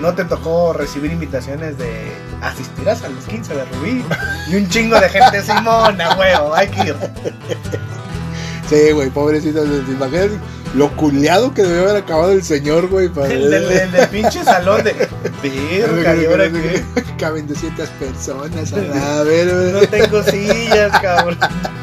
¿no 0.00 0.14
te 0.14 0.24
tocó 0.24 0.72
recibir 0.72 1.12
invitaciones 1.12 1.76
de 1.78 2.12
asistirás 2.42 3.02
a 3.02 3.08
los 3.08 3.24
15 3.24 3.54
de 3.54 3.64
Rubí? 3.66 4.04
Y 4.50 4.56
un 4.56 4.68
chingo 4.68 4.98
de 4.98 5.08
gente, 5.08 5.42
Simona, 5.42 6.16
huevo, 6.16 6.54
hay 6.54 6.68
que 6.68 6.80
ir. 6.88 6.96
Sí, 8.68 8.92
güey, 8.92 9.10
pobrecito, 9.10 9.62
¿te 9.64 9.92
imaginas 9.92 10.28
lo 10.74 10.88
culeado 10.96 11.52
que 11.52 11.62
debió 11.62 11.82
haber 11.90 12.02
acabado 12.04 12.30
el 12.30 12.44
señor, 12.44 12.86
güey? 12.88 13.08
Para... 13.08 13.26
El 13.28 13.50
del, 13.50 13.70
el 13.70 13.90
del 13.92 14.08
pinche 14.08 14.44
salón 14.44 14.84
de. 14.84 15.08
Verga, 15.42 16.16
¿y 16.16 16.24
ahora? 16.26 16.50
Caben 17.18 17.46
200 17.46 17.88
personas 17.90 18.72
a 18.72 19.22
ver, 19.22 19.52
No 19.72 19.80
tengo 19.80 20.22
sillas, 20.22 20.98
cabrón. 21.00 21.38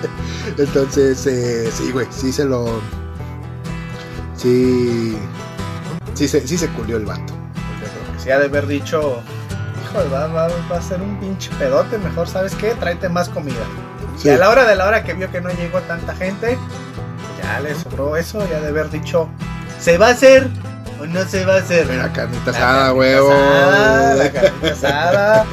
Entonces, 0.58 1.26
eh, 1.28 1.70
sí, 1.72 1.92
güey, 1.92 2.08
sí 2.10 2.32
se 2.32 2.46
lo. 2.46 2.82
Sí. 4.36 5.18
Sí 6.16 6.28
se, 6.28 6.48
sí 6.48 6.58
se 6.58 6.68
culió 6.70 6.98
el 6.98 7.06
vato. 7.06 7.34
Sí 8.18 8.32
ha 8.32 8.40
de 8.40 8.46
haber 8.46 8.66
dicho. 8.66 9.22
Hijo, 9.84 10.10
va, 10.12 10.28
va, 10.28 10.48
va 10.72 10.78
a 10.78 10.82
ser 10.82 11.02
un 11.02 11.20
pinche 11.20 11.52
pedote. 11.60 11.98
Mejor, 12.00 12.28
¿sabes 12.28 12.56
qué? 12.56 12.72
Tráete 12.72 13.08
más 13.10 13.30
comida. 13.30 13.64
Sí. 14.18 14.30
Y 14.30 14.32
a 14.32 14.38
la 14.38 14.50
hora 14.50 14.66
de 14.66 14.76
la 14.76 14.88
hora 14.88 15.04
que 15.04 15.14
vio 15.14 15.32
que 15.32 15.42
no 15.42 15.50
llegó 15.52 15.80
tanta 15.82 16.16
gente, 16.16 16.58
ya 17.42 17.60
le 17.60 17.76
sobró 17.76 18.18
eso. 18.18 18.40
Ya 18.50 18.60
de 18.60 18.70
haber 18.70 18.90
dicho. 18.90 19.30
¿Se 19.80 20.00
va 20.00 20.08
a 20.08 20.12
hacer 20.12 20.50
no 21.06 21.26
se 21.26 21.46
va 21.46 21.56
a 21.56 21.58
hacer? 21.60 21.88
La 21.88 22.12
carnita 22.12 22.52
La 22.52 22.58
asada, 22.58 22.94
huevo. 22.94 23.30
La 23.30 24.32
carnita 24.32 24.72
asada. 24.72 25.46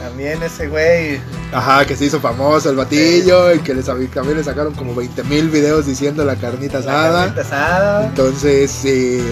También 0.00 0.42
ese 0.42 0.68
güey. 0.68 1.20
Ajá, 1.52 1.84
que 1.84 1.96
se 1.96 2.04
hizo 2.06 2.20
famoso 2.20 2.70
el 2.70 2.76
batillo 2.76 3.52
y 3.52 3.58
que 3.60 3.74
les, 3.74 3.86
también 3.86 4.36
le 4.36 4.44
sacaron 4.44 4.72
como 4.74 4.94
20 4.94 5.24
mil 5.24 5.50
videos 5.50 5.86
diciendo 5.86 6.24
la 6.24 6.36
carnita 6.36 6.74
La 6.80 6.80
asada. 6.80 7.18
carnita 7.20 7.40
asada. 7.42 8.06
Entonces, 8.06 8.84
eh, 8.84 9.22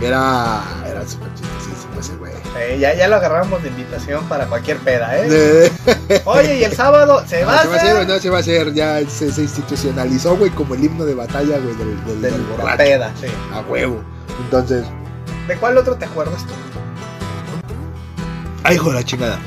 era, 0.00 0.60
era 0.88 1.06
súper 1.06 1.28
chistosísimo 1.34 2.00
ese 2.00 2.14
güey. 2.16 2.32
Eh, 2.58 2.78
ya, 2.78 2.94
ya 2.94 3.08
lo 3.08 3.16
agarramos 3.16 3.62
de 3.62 3.68
invitación 3.68 4.24
para 4.28 4.46
cualquier 4.46 4.78
peda, 4.78 5.16
¿eh? 5.18 5.70
Eh, 6.08 6.22
Oye, 6.24 6.58
y 6.58 6.64
el 6.64 6.74
sábado 6.74 7.22
se 7.26 7.44
va 7.44 7.52
no, 7.52 7.58
a 7.58 7.62
se 7.62 7.68
va 7.68 7.74
a 7.74 7.76
hacer, 7.78 7.96
hacer. 7.96 8.08
no 8.08 8.18
se 8.18 8.30
va 8.30 8.36
a 8.36 8.40
hacer, 8.40 8.72
ya 8.74 9.00
se, 9.08 9.32
se 9.32 9.42
institucionalizó, 9.42 10.36
güey, 10.36 10.50
como 10.50 10.74
el 10.74 10.84
himno 10.84 11.04
de 11.04 11.14
batalla, 11.14 11.58
güey, 11.58 11.74
del, 11.76 12.04
del, 12.04 12.22
Del 12.22 12.32
del 12.32 12.42
la 12.42 12.56
borracho. 12.56 12.76
peda, 12.78 13.12
sí. 13.20 13.26
A 13.54 13.60
huevo. 13.60 14.02
Entonces, 14.44 14.84
¿De 15.48 15.56
cuál 15.56 15.76
otro 15.78 15.96
te 15.96 16.04
acuerdas 16.04 16.44
tú? 16.46 16.52
ay, 18.64 18.76
hijo 18.76 18.90
de 18.90 18.94
la 18.94 19.02
chingada. 19.04 19.38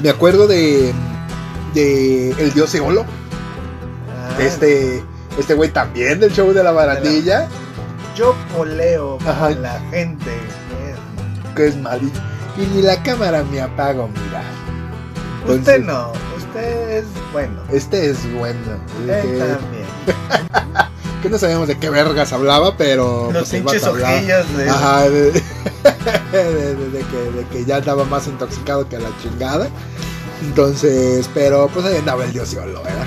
Me 0.00 0.10
acuerdo 0.10 0.46
de, 0.46 0.92
de 1.74 2.30
El 2.32 2.52
Dios 2.52 2.74
Eolo, 2.74 3.04
Ah, 4.10 4.36
este, 4.42 5.02
este 5.38 5.54
güey 5.54 5.70
también 5.70 6.20
del 6.20 6.32
show 6.32 6.52
de 6.52 6.62
la 6.62 6.72
barandilla, 6.72 7.48
Yo 8.16 8.34
poleo 8.56 9.18
con 9.18 9.62
la 9.62 9.80
gente. 9.90 10.30
que 11.54 11.54
que 11.56 11.66
es 11.68 11.76
Mari. 11.76 12.10
Y 12.58 12.66
ni 12.74 12.82
la 12.82 13.02
cámara 13.02 13.42
me 13.44 13.60
apago, 13.60 14.08
mira. 14.08 14.42
Usted 15.48 15.80
no, 15.82 16.12
usted 16.36 16.98
es 16.98 17.04
bueno. 17.32 17.60
Este 17.72 18.10
es 18.10 18.18
bueno. 18.34 18.58
que, 19.06 19.38
también. 19.38 19.86
que 21.20 21.28
no 21.30 21.38
sabíamos 21.38 21.68
de 21.68 21.78
qué 21.78 21.90
vergas 21.90 22.32
hablaba, 22.32 22.76
pero. 22.76 23.30
Los 23.32 23.42
pues, 23.42 23.52
el 23.54 23.62
pinches 23.62 23.84
ojillas 23.86 24.56
de. 24.56 24.68
Ajá, 24.70 25.02
de, 25.10 25.32
de- 25.32 25.42
que, 26.32 27.16
de 27.36 27.44
que 27.52 27.64
ya 27.64 27.76
andaba 27.76 28.04
más 28.04 28.26
intoxicado 28.26 28.88
que 28.88 28.98
la 28.98 29.08
chingada. 29.22 29.68
Entonces, 30.42 31.28
pero 31.34 31.68
pues 31.72 31.84
ahí 31.86 31.96
andaba 31.96 32.24
el 32.24 32.32
diosiolo, 32.32 32.82
¿verdad? 32.82 33.06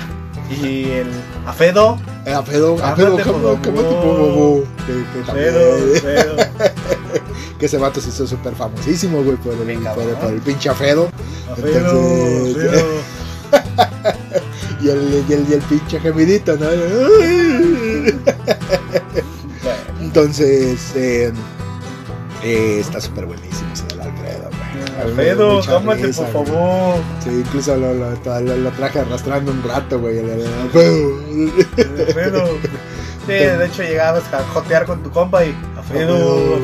Y 0.50 0.84
el 0.90 1.08
Afedo. 1.46 1.98
Que 2.24 2.32
Afedo, 2.32 2.76
también- 2.76 3.08
Afedo. 5.48 6.36
que 7.58 7.66
ese 7.66 7.78
vato 7.78 8.00
se 8.00 8.08
hizo 8.10 8.26
súper 8.26 8.54
famosísimo, 8.54 9.22
güey, 9.22 9.36
por 9.36 9.52
el, 9.54 9.60
Bien 9.64 9.82
por, 9.94 10.02
el- 10.04 10.16
por 10.16 10.30
el 10.32 10.40
pinche 10.40 10.68
afedo. 10.68 11.08
Afedo, 11.50 12.46
Entonces- 12.46 12.66
Afedo. 12.66 12.84
Y 14.82 14.88
el, 14.90 15.24
y 15.28 15.32
el, 15.32 15.46
y 15.48 15.52
el 15.54 15.60
pinche 15.62 15.98
gemidito, 15.98 16.56
¿no? 16.58 16.66
Entonces, 20.00 20.92
eh, 20.94 21.32
eh, 22.42 22.78
está 22.80 23.00
súper 23.00 23.26
buenísimo 23.26 23.72
ese 23.72 23.86
del 23.86 24.00
Alfredo, 24.02 24.50
güey. 24.50 25.02
A 25.02 25.04
mí 25.06 25.12
me 25.14 25.22
dio 25.24 25.32
Afedo, 25.32 25.54
mucha 25.56 25.70
cámate 25.72 26.06
risa, 26.06 26.26
por 26.26 26.46
favor. 26.46 26.96
Sí, 27.22 27.30
incluso 27.30 27.76
lo, 27.76 27.94
lo, 27.94 28.10
lo- 28.40 28.56
lo 28.56 28.70
traje 28.72 28.98
arrastrando 29.00 29.52
un 29.52 29.62
rato, 29.62 29.98
güey. 29.98 30.18
Alfredo. 30.18 31.18
Afedo. 32.10 32.48
Sí, 33.26 33.32
de 33.32 33.66
hecho 33.66 33.82
llegabas 33.82 34.22
a 34.34 34.42
jotear 34.52 34.84
con 34.86 35.02
tu 35.02 35.10
compa 35.10 35.44
y. 35.44 35.54
Afedo. 35.78 36.56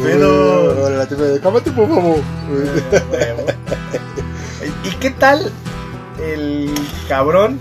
Ahora 0.83 0.97
la 0.97 1.07
tipa 1.09 1.23
de, 1.23 1.41
"Cámate, 1.41 1.71
por 1.73 1.89
favor. 1.89 2.19
Eh. 2.19 3.55
¿Y 4.85 4.91
qué 4.97 5.11
tal 5.11 5.51
el 6.23 6.71
cabrón 7.09 7.59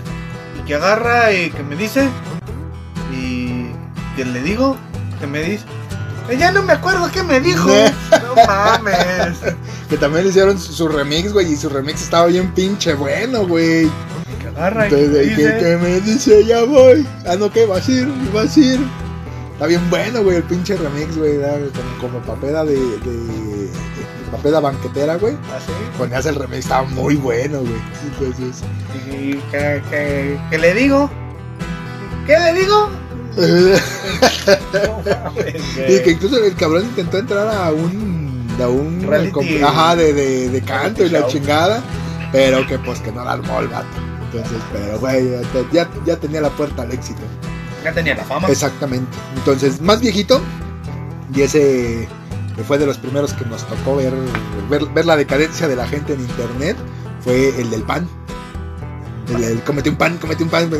que 0.66 0.74
agarra 0.74 1.32
y 1.32 1.50
que 1.50 1.62
me 1.62 1.76
dice? 1.76 2.08
Que 4.20 4.26
le 4.26 4.42
digo, 4.42 4.76
que 5.18 5.26
me 5.26 5.42
dice. 5.42 5.64
"Eh, 6.28 6.36
Ya 6.38 6.52
no 6.52 6.62
me 6.62 6.74
acuerdo 6.74 7.10
qué 7.12 7.22
me 7.22 7.40
dijo. 7.40 7.68
No 8.22 8.34
mames. 8.46 9.38
Que 9.88 9.96
también 9.96 10.24
le 10.24 10.30
hicieron 10.30 10.58
su, 10.58 10.72
su 10.74 10.88
remix, 10.88 11.32
güey, 11.32 11.52
y 11.52 11.56
su 11.56 11.68
remix 11.70 12.02
estaba 12.02 12.26
bien 12.26 12.52
pinche 12.54 12.92
bueno, 12.94 13.46
güey. 13.46 13.88
Que 14.42 14.48
agarra 14.48 14.86
y 14.86 14.90
que 14.90 14.96
Entonces, 15.04 15.28
que, 15.28 15.34
dice. 15.36 15.58
que 15.58 15.76
me 15.78 16.00
dice, 16.02 16.44
ya 16.44 16.62
voy. 16.64 17.06
Ah, 17.26 17.36
no, 17.36 17.50
¿qué? 17.50 17.64
¿Vas 17.66 17.88
a 17.88 17.92
ir? 17.92 18.08
¿Vas 18.34 18.56
a 18.56 18.60
ir? 18.60 18.80
Está 19.54 19.66
bien 19.66 19.88
bueno, 19.90 20.22
güey, 20.22 20.36
el 20.36 20.42
pinche 20.44 20.76
remix, 20.76 21.16
güey, 21.16 21.38
como, 21.38 21.98
como 22.12 22.18
papeda 22.26 22.64
de, 22.64 22.74
de, 22.74 23.12
de 23.26 23.70
papeda 24.30 24.60
banquetera, 24.60 25.16
güey. 25.16 25.34
Así. 25.56 25.72
Ponías 25.98 26.26
el 26.26 26.34
remix, 26.36 26.58
estaba 26.66 26.82
muy 26.84 27.16
bueno, 27.16 27.60
güey. 27.60 27.80
Entonces, 28.20 28.62
Y 29.10 29.32
que, 29.50 29.82
que, 29.90 30.38
que 30.50 30.58
le 30.58 30.74
digo. 30.74 31.10
¿Qué 32.26 32.38
le 32.38 32.52
digo? 32.54 32.90
Y 35.88 36.02
que 36.02 36.10
incluso 36.10 36.42
el 36.42 36.54
cabrón 36.54 36.84
intentó 36.84 37.18
entrar 37.18 37.48
a 37.48 37.70
un, 37.70 38.48
a 38.60 38.68
un 38.68 39.02
Reality. 39.02 39.62
ajá, 39.62 39.96
de, 39.96 40.12
de, 40.12 40.48
de 40.48 40.62
canto 40.62 41.04
y 41.04 41.10
la 41.10 41.20
show. 41.20 41.30
chingada, 41.30 41.82
pero 42.32 42.66
que 42.66 42.78
pues 42.78 43.00
que 43.00 43.12
no 43.12 43.24
la 43.24 43.32
armó 43.32 43.60
el 43.60 43.68
vato. 43.68 43.86
Entonces, 44.32 44.58
pero 44.72 44.98
güey, 44.98 45.30
ya, 45.72 45.88
ya 46.04 46.16
tenía 46.16 46.40
la 46.40 46.50
puerta 46.50 46.82
al 46.82 46.92
éxito. 46.92 47.20
Ya 47.84 47.92
tenía 47.92 48.14
la 48.14 48.24
fama. 48.24 48.48
Exactamente. 48.48 49.06
Entonces, 49.36 49.80
más 49.80 50.00
viejito, 50.00 50.40
y 51.34 51.42
ese 51.42 52.08
fue 52.66 52.78
de 52.78 52.86
los 52.86 52.98
primeros 52.98 53.32
que 53.32 53.44
nos 53.46 53.66
tocó 53.66 53.96
ver, 53.96 54.12
ver, 54.68 54.84
ver 54.86 55.06
la 55.06 55.16
decadencia 55.16 55.66
de 55.66 55.76
la 55.76 55.86
gente 55.88 56.12
en 56.12 56.20
internet, 56.20 56.76
fue 57.20 57.48
el 57.60 57.70
del 57.70 57.82
pan. 57.82 58.08
El, 59.28 59.40
del 59.40 59.62
cómete 59.62 59.90
un 59.90 59.96
pan, 59.96 60.18
cómete 60.18 60.42
un 60.42 60.50
pan. 60.50 60.70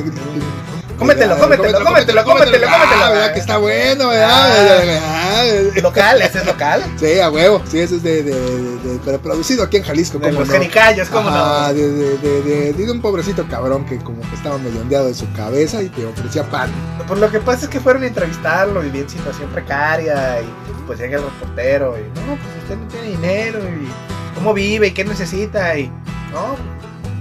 Cómetelo, 1.01 1.37
cómetelo, 1.39 1.85
cómetelo, 1.85 2.25
cómetelo, 2.25 2.67
Ah, 2.69 2.79
cómetelo. 2.79 3.13
¿verdad 3.13 3.33
que 3.35 3.41
está 3.41 3.57
bueno, 3.57 4.09
¿verdad? 4.09 5.01
Ah. 5.03 5.41
Ah, 5.41 5.81
Local, 5.83 6.23
ese 6.23 6.39
es 6.39 6.47
local. 6.47 6.83
Sí, 7.01 7.19
a 7.19 7.31
huevo, 7.31 7.63
sí, 7.69 7.79
ese 7.81 7.97
es 7.97 8.03
de, 8.03 8.23
de, 8.23 8.33
de- 8.35 8.79
de- 8.79 8.99
pero 9.05 9.19
producido 9.21 9.65
aquí 9.65 9.79
en 9.79 9.83
Jalisco, 9.85 10.19
De 10.19 10.29
como 10.29 10.41
los 10.41 10.51
jericayos, 10.51 11.09
¿cómo 11.09 11.31
no? 11.31 11.73
de, 11.75 12.73
de, 12.75 12.91
un 12.93 13.01
pobrecito 13.01 13.47
cabrón 13.49 13.85
que 13.87 13.97
como 13.99 14.21
que 14.21 14.35
estaba 14.37 14.59
medio 14.59 14.81
ondeado 14.83 15.07
de 15.07 15.15
su 15.15 15.31
cabeza 15.33 15.83
y 15.83 15.89
te 15.89 16.05
ofrecía 16.07 16.45
pan. 16.45 16.71
Pues 17.09 17.19
lo 17.19 17.31
que 17.31 17.41
pasa 17.41 17.65
es 17.65 17.69
que 17.71 17.81
fueron 17.81 18.03
a 18.03 18.07
entrevistarlo 18.07 18.85
y 18.85 18.91
vi 18.91 19.01
en 19.01 19.09
situación 19.09 19.49
precaria 19.51 20.41
y 20.43 20.47
pues 20.87 20.99
llega 20.99 21.17
el 21.19 21.25
reportero 21.25 21.97
y 21.99 22.03
no, 22.21 22.37
pues 22.37 22.63
usted 22.63 22.77
no 22.77 22.87
tiene 22.89 23.07
dinero 23.09 23.59
y 23.61 23.89
cómo 24.35 24.53
vive 24.53 24.89
y 24.89 24.91
qué 24.91 25.05
necesita 25.05 25.77
y 25.79 25.87
no, 26.33 26.57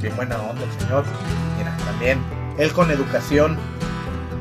bien 0.01 0.15
buena 0.15 0.37
onda 0.37 0.61
el 0.63 0.81
señor. 0.81 1.03
Mira, 1.57 1.75
también 1.85 2.19
él 2.59 2.73
con 2.73 2.91
educación, 2.91 3.57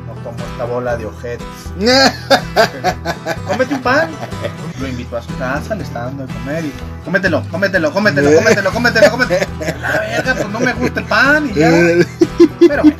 no 0.07 0.15
como 0.23 0.37
esta 0.37 0.65
bola 0.65 0.97
de 0.97 1.07
ojetes. 1.07 1.47
Cómete 3.47 3.75
un 3.75 3.81
pan. 3.81 4.11
Lo 4.81 4.89
invitó 4.89 5.17
a 5.17 5.23
su 5.23 5.37
casa, 5.39 5.75
le 5.75 5.85
está 5.85 6.05
dando 6.07 6.27
de 6.27 6.33
comer 6.35 6.65
y 6.65 6.73
cómetelo, 7.05 7.45
cómetelo, 7.51 7.93
cómetelo, 7.93 8.31
cómetelo, 8.37 8.73
cómetelo, 8.73 9.11
cómetelo. 9.11 9.47
La 9.81 10.01
verga, 10.01 10.35
pues 10.35 10.49
no 10.49 10.61
me 10.61 10.73
gusta 10.75 11.01
el 11.01 11.07
pan 11.07 11.51
y 11.51 11.55
ya. 11.55 11.71
Pero 12.69 12.83
bueno, 12.83 12.99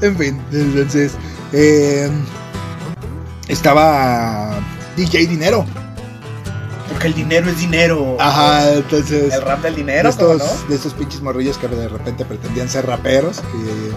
en 0.00 0.16
fin, 0.16 0.42
entonces 0.52 1.12
eh, 1.52 2.10
estaba 3.48 4.58
DJ 4.96 5.26
Dinero. 5.26 5.66
porque 6.88 7.08
el 7.08 7.14
dinero 7.14 7.50
es 7.50 7.58
dinero. 7.58 8.16
Ajá, 8.18 8.72
entonces 8.72 9.32
El 9.34 9.42
rap 9.42 9.60
del 9.62 9.74
de 9.74 9.80
dinero, 9.80 10.10
¿cómo 10.16 10.32
estos, 10.32 10.62
no? 10.62 10.68
de 10.68 10.74
estos 10.76 10.94
pinches 10.94 11.20
morrillos 11.20 11.58
que 11.58 11.68
de 11.68 11.88
repente 11.88 12.24
pretendían 12.24 12.68
ser 12.68 12.86
raperos, 12.86 13.40
que, 13.40 13.92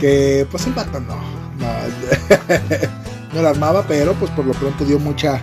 que 0.00 0.46
pues 0.50 0.66
el 0.66 0.72
vato 0.72 0.98
no, 1.00 1.14
no, 1.58 1.68
no 3.34 3.42
la 3.42 3.50
armaba, 3.50 3.84
pero 3.86 4.14
pues 4.14 4.30
por 4.32 4.44
lo 4.46 4.52
pronto 4.52 4.84
dio 4.84 4.98
mucha, 4.98 5.40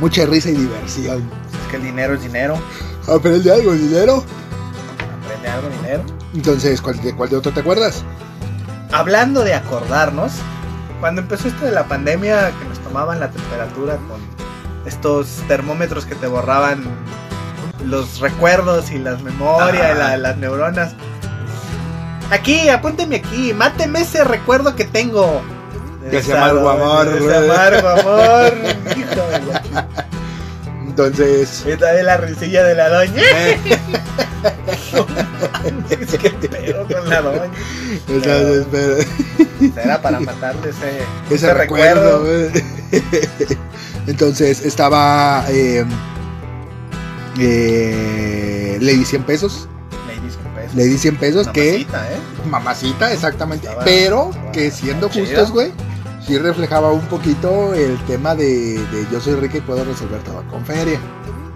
mucha 0.00 0.26
risa 0.26 0.50
y 0.50 0.54
diversión. 0.54 1.18
Es 1.18 1.70
que 1.70 1.76
el 1.76 1.82
dinero 1.84 2.14
es 2.14 2.22
dinero. 2.22 2.58
Aprende 3.08 3.52
algo, 3.52 3.72
dinero. 3.72 4.24
Aprende 5.24 5.48
algo, 5.48 5.68
dinero. 5.68 6.02
Entonces, 6.34 6.80
¿cuál 6.80 7.00
de, 7.02 7.14
cuál 7.14 7.28
de 7.30 7.36
otro 7.36 7.52
te 7.52 7.60
acuerdas? 7.60 8.04
Hablando 8.92 9.42
de 9.44 9.54
acordarnos, 9.54 10.32
cuando 11.00 11.20
empezó 11.20 11.48
esto 11.48 11.64
de 11.64 11.72
la 11.72 11.84
pandemia, 11.86 12.50
que 12.58 12.64
nos 12.68 12.78
tomaban 12.80 13.20
la 13.20 13.30
temperatura 13.30 13.96
con 14.08 14.20
estos 14.86 15.28
termómetros 15.46 16.06
que 16.06 16.14
te 16.14 16.26
borraban 16.26 16.82
los 17.84 18.20
recuerdos 18.20 18.90
y 18.90 18.98
las 18.98 19.22
memorias, 19.22 19.92
Ah. 19.92 19.94
la- 19.94 20.16
las 20.16 20.36
neuronas. 20.38 20.94
Aquí, 22.30 22.68
apúnteme 22.68 23.16
aquí, 23.16 23.52
máteme 23.52 24.02
ese 24.02 24.22
recuerdo 24.24 24.76
que 24.76 24.84
tengo. 24.84 25.42
De 26.10 26.18
ese 26.18 26.36
amargo 26.36 26.68
amor. 26.70 27.08
Ese 27.08 27.36
amargo 27.36 27.88
amor. 27.88 28.52
Entonces, 30.86 31.64
Y 31.66 31.76
también 31.76 32.06
la 32.06 32.16
risilla 32.18 32.62
de 32.64 32.74
la 32.74 32.88
doña. 32.88 33.22
¿Qué 36.20 36.30
pedo 36.48 36.86
con 36.86 37.08
la 37.08 37.22
doña? 37.22 37.50
entonces, 38.08 38.66
pero- 38.70 38.96
Era 39.82 40.00
para 40.02 40.20
matarle 40.20 40.70
ese, 40.70 41.02
ese 41.34 41.54
recuerdo. 41.54 42.24
Entonces 44.06 44.64
estaba 44.64 45.44
eh, 45.48 45.84
eh, 47.38 48.78
Lady 48.80 49.04
100 49.04 49.22
pesos. 49.24 49.68
Lady 50.74 50.96
100 50.98 51.16
pesos. 51.16 51.46
Lady 51.46 51.46
100 51.46 51.46
pesos 51.46 51.48
que 51.48 51.70
Mamacita, 51.86 52.12
¿eh? 52.12 52.18
mamacita, 52.48 53.12
exactamente. 53.12 53.66
Estaba- 53.68 53.84
pero 53.84 54.30
estaba 54.30 54.52
que 54.52 54.70
siendo 54.70 55.08
justos, 55.08 55.50
güey, 55.50 55.72
sí 56.26 56.38
reflejaba 56.38 56.92
un 56.92 57.06
poquito 57.06 57.74
el 57.74 57.96
tema 58.06 58.34
de, 58.34 58.78
de 58.78 59.06
yo 59.10 59.20
soy 59.20 59.34
rica 59.34 59.58
y 59.58 59.60
puedo 59.60 59.84
resolver 59.84 60.20
todo 60.22 60.42
con 60.50 60.64
feria. 60.64 60.98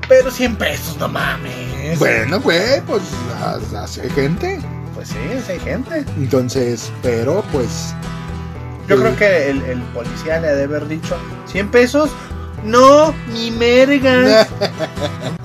Pero 0.08 0.30
100 0.30 0.56
pesos, 0.56 0.96
no 0.98 1.08
mames. 1.08 1.98
Bueno, 1.98 2.38
güey, 2.40 2.80
pues 2.86 3.02
hay 4.02 4.10
gente. 4.10 4.60
Pues 4.94 5.08
sí, 5.08 5.16
hay 5.50 5.58
gente. 5.60 6.04
Entonces, 6.18 6.90
pero 7.02 7.42
pues. 7.52 7.94
Yo 8.86 8.96
Sí. 8.96 9.02
creo 9.02 9.16
que 9.16 9.50
el, 9.50 9.62
el 9.62 9.80
policía 9.94 10.38
le 10.40 10.48
ha 10.48 10.54
de 10.54 10.64
haber 10.64 10.86
dicho 10.88 11.16
100 11.46 11.70
pesos. 11.70 12.10
No, 12.64 13.14
ni 13.32 13.50
mergas. 13.50 14.46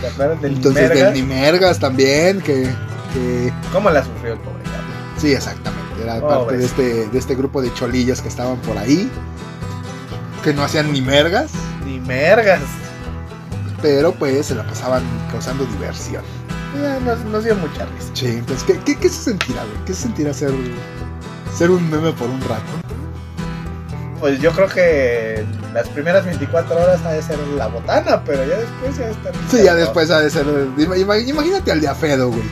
¿Te 0.00 0.06
acuerdas 0.08 0.40
del 0.42 0.56
Entonces, 0.56 0.88
mergas? 0.88 1.12
del 1.12 1.14
Nimergas 1.14 1.78
también, 1.78 2.40
que, 2.40 2.70
que 3.12 3.52
¿Cómo 3.72 3.90
la 3.90 4.04
sufrió 4.04 4.34
el 4.34 4.38
pobre 4.40 4.62
cabrón? 4.64 4.80
Sí, 5.18 5.32
exactamente. 5.32 5.80
Era 6.02 6.16
Oh, 6.16 6.28
parte 6.28 6.56
de 6.56 6.64
este, 6.64 7.08
de 7.08 7.18
este 7.18 7.34
grupo 7.34 7.60
de 7.60 7.72
cholillas 7.74 8.22
que 8.22 8.28
estaban 8.28 8.56
por 8.58 8.78
ahí. 8.78 9.10
Que 10.42 10.54
no 10.54 10.62
hacían 10.62 10.90
ni 10.92 11.02
mergas, 11.02 11.50
Ni 11.84 12.00
mergas. 12.00 12.60
pero 13.82 14.12
pues 14.12 14.46
se 14.46 14.54
la 14.54 14.66
pasaban 14.66 15.02
causando 15.30 15.64
diversión. 15.66 16.22
Ya, 16.80 16.98
Nos, 17.00 17.22
nos 17.26 17.44
dio 17.44 17.54
mucha 17.56 17.84
risa. 17.84 18.10
Sí, 18.14 18.26
entonces, 18.28 18.64
¿qué, 18.64 18.78
qué, 18.84 18.96
qué 18.96 19.08
se 19.10 19.22
sentirá, 19.24 19.62
güey? 19.64 19.84
¿Qué 19.84 19.92
se 19.92 20.02
sentirá 20.02 20.32
ser, 20.32 20.52
ser 21.54 21.70
un 21.70 21.90
meme 21.90 22.12
por 22.12 22.30
un 22.30 22.40
rato? 22.42 22.62
Pues 24.20 24.38
yo 24.40 24.52
creo 24.52 24.68
que 24.68 25.44
las 25.72 25.88
primeras 25.88 26.24
24 26.26 26.76
horas 26.76 27.00
ha 27.06 27.12
de 27.12 27.22
ser 27.22 27.38
la 27.56 27.66
botana, 27.68 28.22
pero 28.24 28.44
ya 28.44 28.56
después 28.58 28.96
ya 28.98 29.08
está. 29.08 29.30
Sí, 29.50 29.62
ya 29.64 29.74
después 29.74 30.10
ha 30.10 30.20
de 30.20 30.28
ser. 30.30 30.44
ima- 30.76 30.96
ima- 30.98 31.18
Imagínate 31.18 31.72
al 31.72 31.80
de 31.80 31.88
Afedo, 31.88 32.28
güey. 32.28 32.42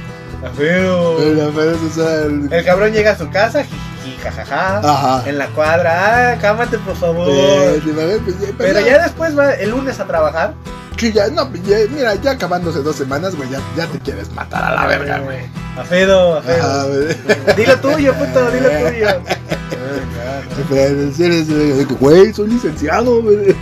Feo. 0.57 1.21
El 1.21 1.37
de 1.37 1.43
Afedo 1.43 1.73
es 1.75 1.97
el- 1.99 2.53
El 2.53 2.65
cabrón 2.65 2.93
llega 2.93 3.11
a 3.13 3.19
su 3.19 3.29
casa, 3.31 3.65
jiji, 3.65 4.17
jajaja. 4.23 4.79
Ajá. 4.79 5.29
En 5.29 5.37
la 5.37 5.49
cuadra, 5.49 6.33
ah, 6.33 6.39
cámate 6.41 6.79
por 6.79 6.97
favor. 6.97 7.29
Eh. 7.31 7.81
Pues, 7.85 7.97
ya- 7.97 8.25
pues, 8.25 8.53
Pero 8.57 8.81
ya 8.81 9.03
después 9.03 9.39
va 9.39 9.53
el 9.53 9.71
lunes 9.71 10.01
a 10.01 10.05
trabajar. 10.07 10.55
Sí, 10.97 11.13
ya, 11.13 11.29
no, 11.29 11.53
ya- 11.65 11.79
mira, 11.91 12.15
ya 12.17 12.31
acabándose 12.33 12.79
dos 12.83 12.97
semanas, 12.97 13.37
güey, 13.37 13.49
ya, 13.51 13.59
ya 13.77 13.87
te 13.87 13.99
quieres 14.01 14.31
matar 14.33 14.65
a 14.65 14.75
la 14.75 14.87
verga, 14.87 15.19
güey. 15.19 15.39
A 15.79 15.85
Fedo, 15.85 16.39
a 16.39 16.43
Fedo. 16.43 16.65
Ajá, 16.65 16.85
güey. 16.87 17.55
Dilo 17.57 17.77
tuyo, 17.79 18.15
puto, 18.15 18.51
dilo 18.51 18.69
tuyo. 18.71 19.09
Pero, 20.69 21.13
si 21.13 21.25
eres, 21.25 21.49
eh, 21.51 21.87
Güey, 22.01 22.33
soy 22.33 22.49
licenciado, 22.51 23.23
güey. 23.23 23.55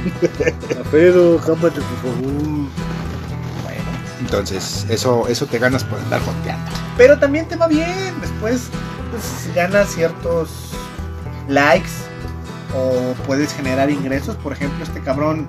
Fedo, 0.91 1.39
cámate 1.39 1.81
por 1.81 2.13
favor. 2.13 2.33
Bueno. 3.63 3.91
Entonces, 4.21 4.87
eso, 4.89 5.27
eso 5.29 5.47
te 5.47 5.59
ganas 5.59 5.85
por 5.85 5.99
andar 5.99 6.21
joteando. 6.21 6.71
Pero 6.97 7.19
también 7.19 7.47
te 7.47 7.57
va 7.57 7.67
bien. 7.69 8.15
Después 8.21 8.63
pues, 9.11 9.55
ganas 9.55 9.89
ciertos 9.95 10.71
likes 11.49 11.91
o 12.75 13.15
puedes 13.27 13.53
generar 13.55 13.91
ingresos. 13.91 14.37
Por 14.37 14.53
ejemplo, 14.53 14.83
este 14.85 15.01
cabrón 15.01 15.47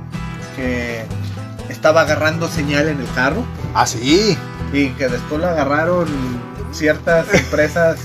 que 0.56 1.04
estaba 1.70 2.02
agarrando 2.02 2.48
señal 2.48 2.88
en 2.88 3.00
el 3.00 3.08
carro 3.14 3.44
Ah, 3.74 3.86
sí. 3.86 4.38
y 4.74 4.90
que 4.92 5.08
después 5.10 5.40
lo 5.42 5.48
agarraron 5.48 6.08
ciertas 6.72 7.26
empresas 7.34 7.98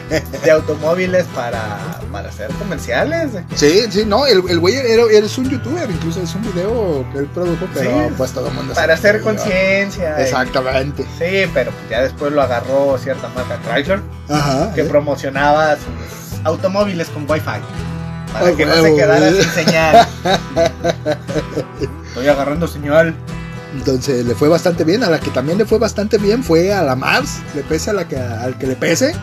de 0.44 0.50
automóviles 0.50 1.24
para, 1.34 1.78
para 2.12 2.28
hacer 2.28 2.48
comerciales. 2.54 3.32
Sí, 3.54 3.84
sí, 3.90 4.04
no, 4.06 4.26
el, 4.26 4.42
el 4.48 4.58
güey 4.60 4.76
era, 4.76 5.02
es 5.10 5.38
un 5.38 5.48
youtuber, 5.50 5.90
incluso 5.90 6.22
es 6.22 6.34
un 6.34 6.42
video 6.42 7.04
que 7.12 7.18
él 7.20 7.26
produjo, 7.26 7.66
pero 7.74 7.90
Sí, 8.08 8.14
pues 8.16 8.32
todo 8.32 8.48
el 8.48 8.54
mundo 8.54 8.74
Para 8.74 8.94
hacer 8.94 9.20
conciencia. 9.22 10.16
y- 10.18 10.22
Exactamente. 10.22 11.02
Sí, 11.18 11.50
pero 11.54 11.72
ya 11.90 12.02
después 12.02 12.32
lo 12.32 12.42
agarró 12.42 12.96
cierta 12.98 13.28
marca 13.30 13.58
Chrysler 13.68 14.00
Ajá. 14.28 14.72
que 14.74 14.82
¿eh? 14.82 14.84
promocionaba 14.84 15.74
sus 15.76 16.40
automóviles 16.44 17.08
con 17.08 17.28
Wi-Fi. 17.28 17.60
Para 18.32 18.46
Ah, 18.46 18.52
que 18.56 18.64
no 18.64 18.74
se 18.80 18.94
quedara 18.94 19.28
sin 19.30 19.42
señal. 19.64 20.06
Estoy 22.08 22.28
agarrando 22.28 22.68
señal. 22.68 23.14
Entonces 23.74 24.24
le 24.26 24.34
fue 24.34 24.48
bastante 24.48 24.84
bien. 24.84 25.02
A 25.04 25.10
la 25.10 25.20
que 25.20 25.30
también 25.30 25.58
le 25.58 25.64
fue 25.66 25.78
bastante 25.78 26.18
bien 26.18 26.42
fue 26.42 26.72
a 26.72 26.82
la 26.82 26.96
Mars. 26.96 27.38
Le 27.54 27.62
pese 27.62 27.90
a 27.90 27.92
la 27.92 28.06
que, 28.08 28.16
al 28.16 28.58
que 28.58 28.66
le 28.66 28.76
pese. 28.76 29.14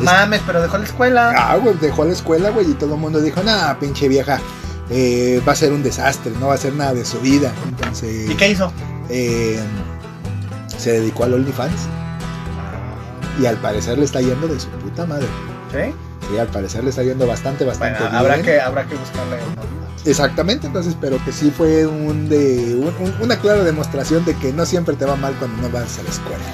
Mames, 0.00 0.40
pero 0.46 0.60
dejó 0.60 0.78
la 0.78 0.84
escuela. 0.84 1.32
Ah, 1.36 1.56
güey, 1.56 1.76
dejó 1.80 2.04
la 2.04 2.12
escuela, 2.12 2.50
güey, 2.50 2.70
y 2.70 2.74
todo 2.74 2.94
el 2.94 3.00
mundo 3.00 3.20
dijo, 3.20 3.42
nah, 3.44 3.74
pinche 3.74 4.08
vieja, 4.08 4.40
eh, 4.90 5.40
va 5.46 5.52
a 5.52 5.56
ser 5.56 5.72
un 5.72 5.84
desastre, 5.84 6.32
no 6.40 6.48
va 6.48 6.54
a 6.54 6.58
ser 6.58 6.72
nada 6.74 6.94
de 6.94 7.04
su 7.04 7.20
vida. 7.20 7.52
Entonces, 7.68 8.28
¿Y 8.28 8.34
qué 8.34 8.50
hizo? 8.50 8.72
eh, 9.08 9.60
se 10.78 10.92
dedicó 11.00 11.24
al 11.24 11.34
OnlyFans 11.34 11.72
y 13.40 13.46
al 13.46 13.56
parecer 13.58 13.98
le 13.98 14.04
está 14.04 14.20
yendo 14.20 14.48
de 14.48 14.58
su 14.58 14.68
puta 14.68 15.06
madre. 15.06 15.26
¿Sí? 15.72 15.94
Sí, 16.30 16.38
al 16.38 16.46
parecer 16.48 16.82
le 16.84 16.90
está 16.90 17.02
yendo 17.02 17.26
bastante, 17.26 17.64
Bueno, 17.64 17.78
bastante 17.80 18.02
bien. 18.04 18.14
habrá 18.16 18.42
que, 18.42 18.60
habrá 18.60 18.84
que 18.86 18.94
buscarle 18.96 19.36
uno. 19.52 19.62
Exactamente, 20.06 20.66
entonces, 20.66 20.96
pero 21.00 21.22
que 21.24 21.32
sí 21.32 21.50
fue 21.56 21.86
un 21.86 22.28
de 22.28 22.74
un- 22.76 22.94
un- 23.06 23.14
una 23.22 23.38
clara 23.38 23.64
demostración 23.64 24.24
de 24.24 24.34
que 24.36 24.52
no 24.52 24.66
siempre 24.66 24.96
te 24.96 25.04
va 25.06 25.16
mal 25.16 25.34
cuando 25.38 25.62
no 25.62 25.70
vas 25.70 25.98
a 25.98 26.02
la 26.02 26.10
escuela. 26.10 26.44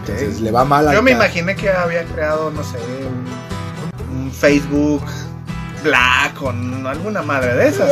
Entonces 0.00 0.40
le 0.40 0.50
va 0.52 0.64
mal 0.64 0.88
a 0.88 0.92
Yo 0.94 1.02
me 1.02 1.10
imaginé 1.12 1.56
que 1.56 1.68
había 1.70 2.04
creado, 2.04 2.50
no 2.50 2.62
sé, 2.62 2.78
un, 4.12 4.16
un 4.24 4.30
Facebook 4.32 5.02
Black 5.82 6.34
con 6.34 6.86
alguna 6.86 7.22
madre 7.22 7.54
de 7.54 7.68
esas. 7.68 7.90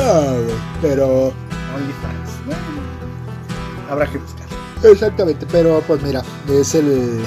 pero 0.81 1.07
OnlyFans. 1.75 2.47
Bueno, 2.47 2.61
habrá 3.91 4.07
que 4.07 4.19
buscar. 4.19 4.45
Exactamente, 4.85 5.47
pero 5.51 5.83
pues 5.87 6.03
mira, 6.03 6.23
es 6.49 6.75
el... 6.75 7.21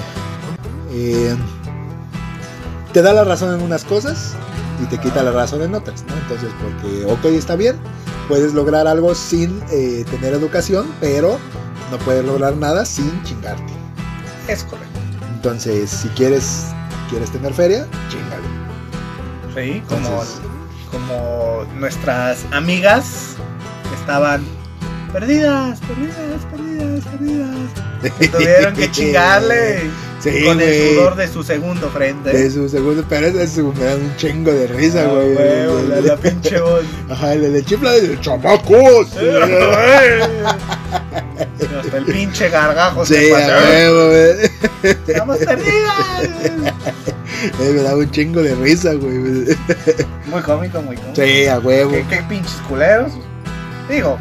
eh, 0.91 1.36
te 2.97 3.03
da 3.03 3.13
la 3.13 3.23
razón 3.23 3.53
en 3.53 3.62
unas 3.62 3.86
cosas 3.86 4.33
y 4.81 4.88
te 4.88 4.97
quita 4.97 5.21
la 5.21 5.29
razón 5.29 5.62
en 5.62 5.75
otras, 5.75 6.03
¿no? 6.07 6.15
Entonces, 6.15 6.49
porque, 6.60 7.05
ok, 7.05 7.25
está 7.25 7.55
bien, 7.55 7.75
puedes 8.27 8.55
lograr 8.55 8.88
algo 8.88 9.13
sin 9.13 9.62
eh, 9.69 10.03
tener 10.10 10.33
educación, 10.33 10.91
pero 10.99 11.38
no 11.91 11.99
puedes 11.99 12.25
lograr 12.25 12.57
nada 12.57 12.86
sin 12.86 13.21
chingarte. 13.21 13.71
Es 14.47 14.63
correcto. 14.63 14.99
Entonces, 15.31 15.91
si 15.91 16.07
quieres, 16.10 16.69
quieres 17.12 17.29
tener 17.29 17.53
feria, 17.53 17.86
chingale. 18.10 18.47
Sí, 19.53 19.83
como, 20.89 21.65
nuestras 21.75 22.45
amigas 22.51 23.36
estaban 23.99 24.43
perdidas, 25.12 25.80
perdidas, 25.82 26.46
perdidas, 26.52 27.06
perdidas. 27.06 28.13
Y 28.20 28.28
tuvieron 28.28 28.74
que 28.76 28.91
chingarle 28.91 29.82
Sí, 30.20 30.43
con 30.46 30.60
el 30.60 30.96
sudor 30.96 31.15
de 31.15 31.28
su 31.28 31.43
segundo 31.43 31.89
frente. 31.89 32.32
De 32.32 32.50
su 32.50 32.67
segundo, 32.67 33.04
pero 33.08 33.28
ese 33.28 33.43
es 33.43 33.58
un- 33.60 33.78
me 33.78 33.86
da 33.86 33.96
un 33.96 34.15
chingo 34.17 34.52
de 34.52 34.65
risa, 34.67 35.04
Ah, 35.04 35.13
güey. 35.13 35.88
la, 35.89 36.02
la 36.02 36.17
pinche 36.17 36.60
voz. 36.60 36.84
Ajá, 37.10 37.34
el 37.34 37.54
de 37.54 37.63
chifla 37.63 37.91
de 37.93 38.20
chamacos. 38.20 39.10
Hasta 41.80 41.98
el 41.98 42.06
pinche 42.06 42.50
gargajo 42.50 43.06
Sí, 43.06 43.13
se 43.15 43.36
a 43.36 43.38
pasó. 43.48 43.70
huevo, 43.70 44.08
güey. 44.10 44.52
Estamos 45.08 45.38
perdidas. 45.38 46.30
Eh, 47.62 47.72
me 47.72 47.84
da 47.84 47.96
un 47.96 48.10
chingo 48.10 48.41
de 48.41 48.56
risa, 48.56 48.93
güey. 48.96 49.15
Muy 50.26 50.41
cómico, 50.41 50.82
muy 50.82 50.96
cómico. 50.96 51.15
Sí, 51.15 51.46
a 51.46 51.60
huevo. 51.60 51.91
¿Qué, 51.91 52.04
qué 52.10 52.24
pinches 52.28 52.56
culeros. 52.67 53.12
Digo, 53.88 54.17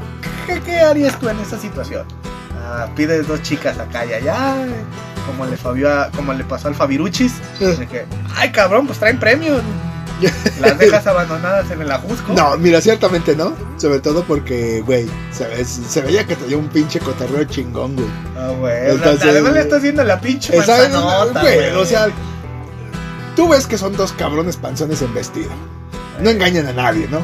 ¿qué, 0.47 0.61
qué 0.61 0.77
harías 0.81 1.19
tú 1.19 1.29
en 1.29 1.39
esa 1.41 1.59
situación? 1.59 2.07
Ah, 2.65 2.89
pides 2.97 3.27
dos 3.29 3.43
chicas 3.43 3.79
acá 3.79 4.05
y 4.07 4.13
allá, 4.15 4.57
como 5.27 5.47
le, 5.47 5.57
Fabio 5.57 5.93
a- 5.93 6.11
como 6.11 6.33
le 6.33 6.45
pasó 6.45 6.69
al 6.69 6.75
Fabiruchis. 6.75 7.35
de 7.61 7.87
que, 7.87 8.05
Ay, 8.37 8.51
cabrón, 8.53 8.87
pues 8.87 8.99
traen 8.99 9.19
premios. 9.19 9.63
Las 10.61 10.79
dejas 10.79 11.07
abandonadas 11.07 11.71
en 11.71 11.83
el 11.83 11.93
ajusco. 11.93 12.33
No, 12.33 12.57
mira, 12.57 12.81
ciertamente 12.81 13.37
no. 13.37 13.53
Sobre 13.77 14.01
todo 14.01 14.25
porque, 14.25 14.81
güey, 14.81 15.07
se, 15.31 15.47
ve- 15.47 15.63
se 15.65 16.01
veía 16.01 16.27
que 16.27 16.35
tenía 16.37 16.57
un 16.57 16.69
pinche 16.69 16.99
cotorreo 17.01 17.45
chingón, 17.45 17.95
güey. 17.97 18.09
Ah, 18.39 18.51
güey. 18.59 18.91
Entonces- 18.93 19.29
Además 19.29 19.53
le 19.53 19.61
estás 19.61 19.79
haciendo 19.81 20.03
la 20.05 20.19
pinche 20.21 20.57
Esa- 20.57 20.79
manzanota, 20.79 21.41
güey. 21.43 21.71
o 21.73 21.85
sea, 21.85 22.09
tú 23.37 23.49
ves 23.49 23.67
que 23.67 23.77
son 23.77 23.95
dos 23.97 24.13
cabrones 24.13 24.57
panzones 24.57 25.03
en 25.03 25.13
vestido. 25.13 25.51
No 26.23 26.31
engañan 26.31 26.67
a 26.67 26.73
nadie, 26.73 27.07
¿no? 27.11 27.19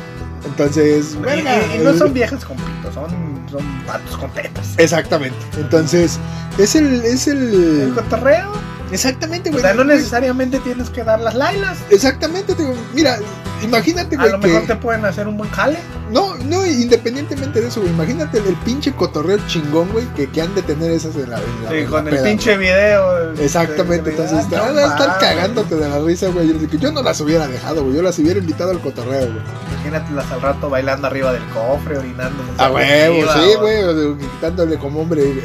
Entonces, 0.45 1.15
Y, 1.15 1.23
verga. 1.23 1.57
y- 1.75 1.77
y 1.81 1.85
no 1.85 1.95
son 1.97 2.13
viejas 2.13 2.45
con 2.45 2.57
pito, 2.57 2.93
son, 2.93 3.11
son 3.51 3.87
vatos 3.87 4.17
con 4.17 4.31
tetas. 4.33 4.75
Exactamente. 4.77 5.37
Entonces, 5.57 6.19
es 6.59 6.75
el. 6.75 7.05
Es 7.05 7.27
El 7.29 7.83
el. 7.89 7.93
cotorreo. 7.95 8.53
Exactamente, 8.91 9.49
O 9.49 9.53
güey. 9.53 9.63
sea, 9.65 9.73
no 9.73 9.85
necesariamente 9.85 10.59
tienes 10.59 10.91
que 10.91 11.03
dar 11.03 11.19
las 11.19 11.35
lailas. 11.35 11.79
Exactamente, 11.89 12.55
digo, 12.55 12.75
mira, 12.93 13.19
imagínate, 13.63 14.17
A 14.17 14.19
güey, 14.19 14.33
lo 14.33 14.41
que... 14.41 14.49
mejor 14.49 14.67
te 14.67 14.77
pueden 14.77 15.03
hacer 15.07 15.27
un 15.29 15.39
buen 15.39 15.49
jale. 15.51 15.79
No, 16.11 16.35
no, 16.37 16.67
independientemente 16.67 17.63
de 17.63 17.69
eso, 17.69 17.81
güey, 17.81 17.91
imagínate 17.91 18.37
el, 18.37 18.49
el 18.49 18.57
pinche 18.57 18.93
cotorreo 18.93 19.39
chingón, 19.47 19.89
güey, 19.93 20.05
que, 20.15 20.29
que 20.29 20.43
han 20.43 20.55
de 20.55 20.61
tener 20.61 20.91
esas 20.91 21.15
en 21.17 21.31
la, 21.31 21.39
en 21.39 21.65
la- 21.65 21.71
Sí, 21.71 21.77
en 21.79 21.85
la 21.85 21.91
con 21.91 22.07
el 22.09 22.15
peda, 22.17 22.25
pinche 22.25 22.57
video. 22.59 23.33
Exactamente, 23.33 24.11
de- 24.11 24.17
de- 24.17 24.23
entonces 24.23 24.47
ah, 24.59 24.61
van 24.67 24.79
a 24.79 24.83
estar 24.87 25.19
cagándote 25.19 25.75
de 25.77 25.89
la 25.89 25.99
risa, 26.01 26.29
güey. 26.29 26.53
Yo 26.79 26.93
no 26.93 27.03
las 27.03 27.19
hubiera 27.23 27.49
dejado, 27.49 27.85
güey, 27.85 27.97
yo 27.97 28.03
las 28.03 28.19
hubiera 28.19 28.41
invitado 28.41 28.73
al 28.73 28.81
cotorreo, 28.81 29.25
güey. 29.33 29.41
Imagínatelas 29.85 30.31
al 30.31 30.41
rato 30.43 30.71
bailando 30.71 31.07
arriba 31.09 31.33
del 31.33 31.43
cofre, 31.49 31.99
orinando. 31.99 32.43
A 32.59 32.71
huevo, 32.71 33.33
sí, 33.33 33.55
güey, 33.59 34.17
quitándole 34.19 34.77
como 34.79 35.01
hombre 35.01 35.23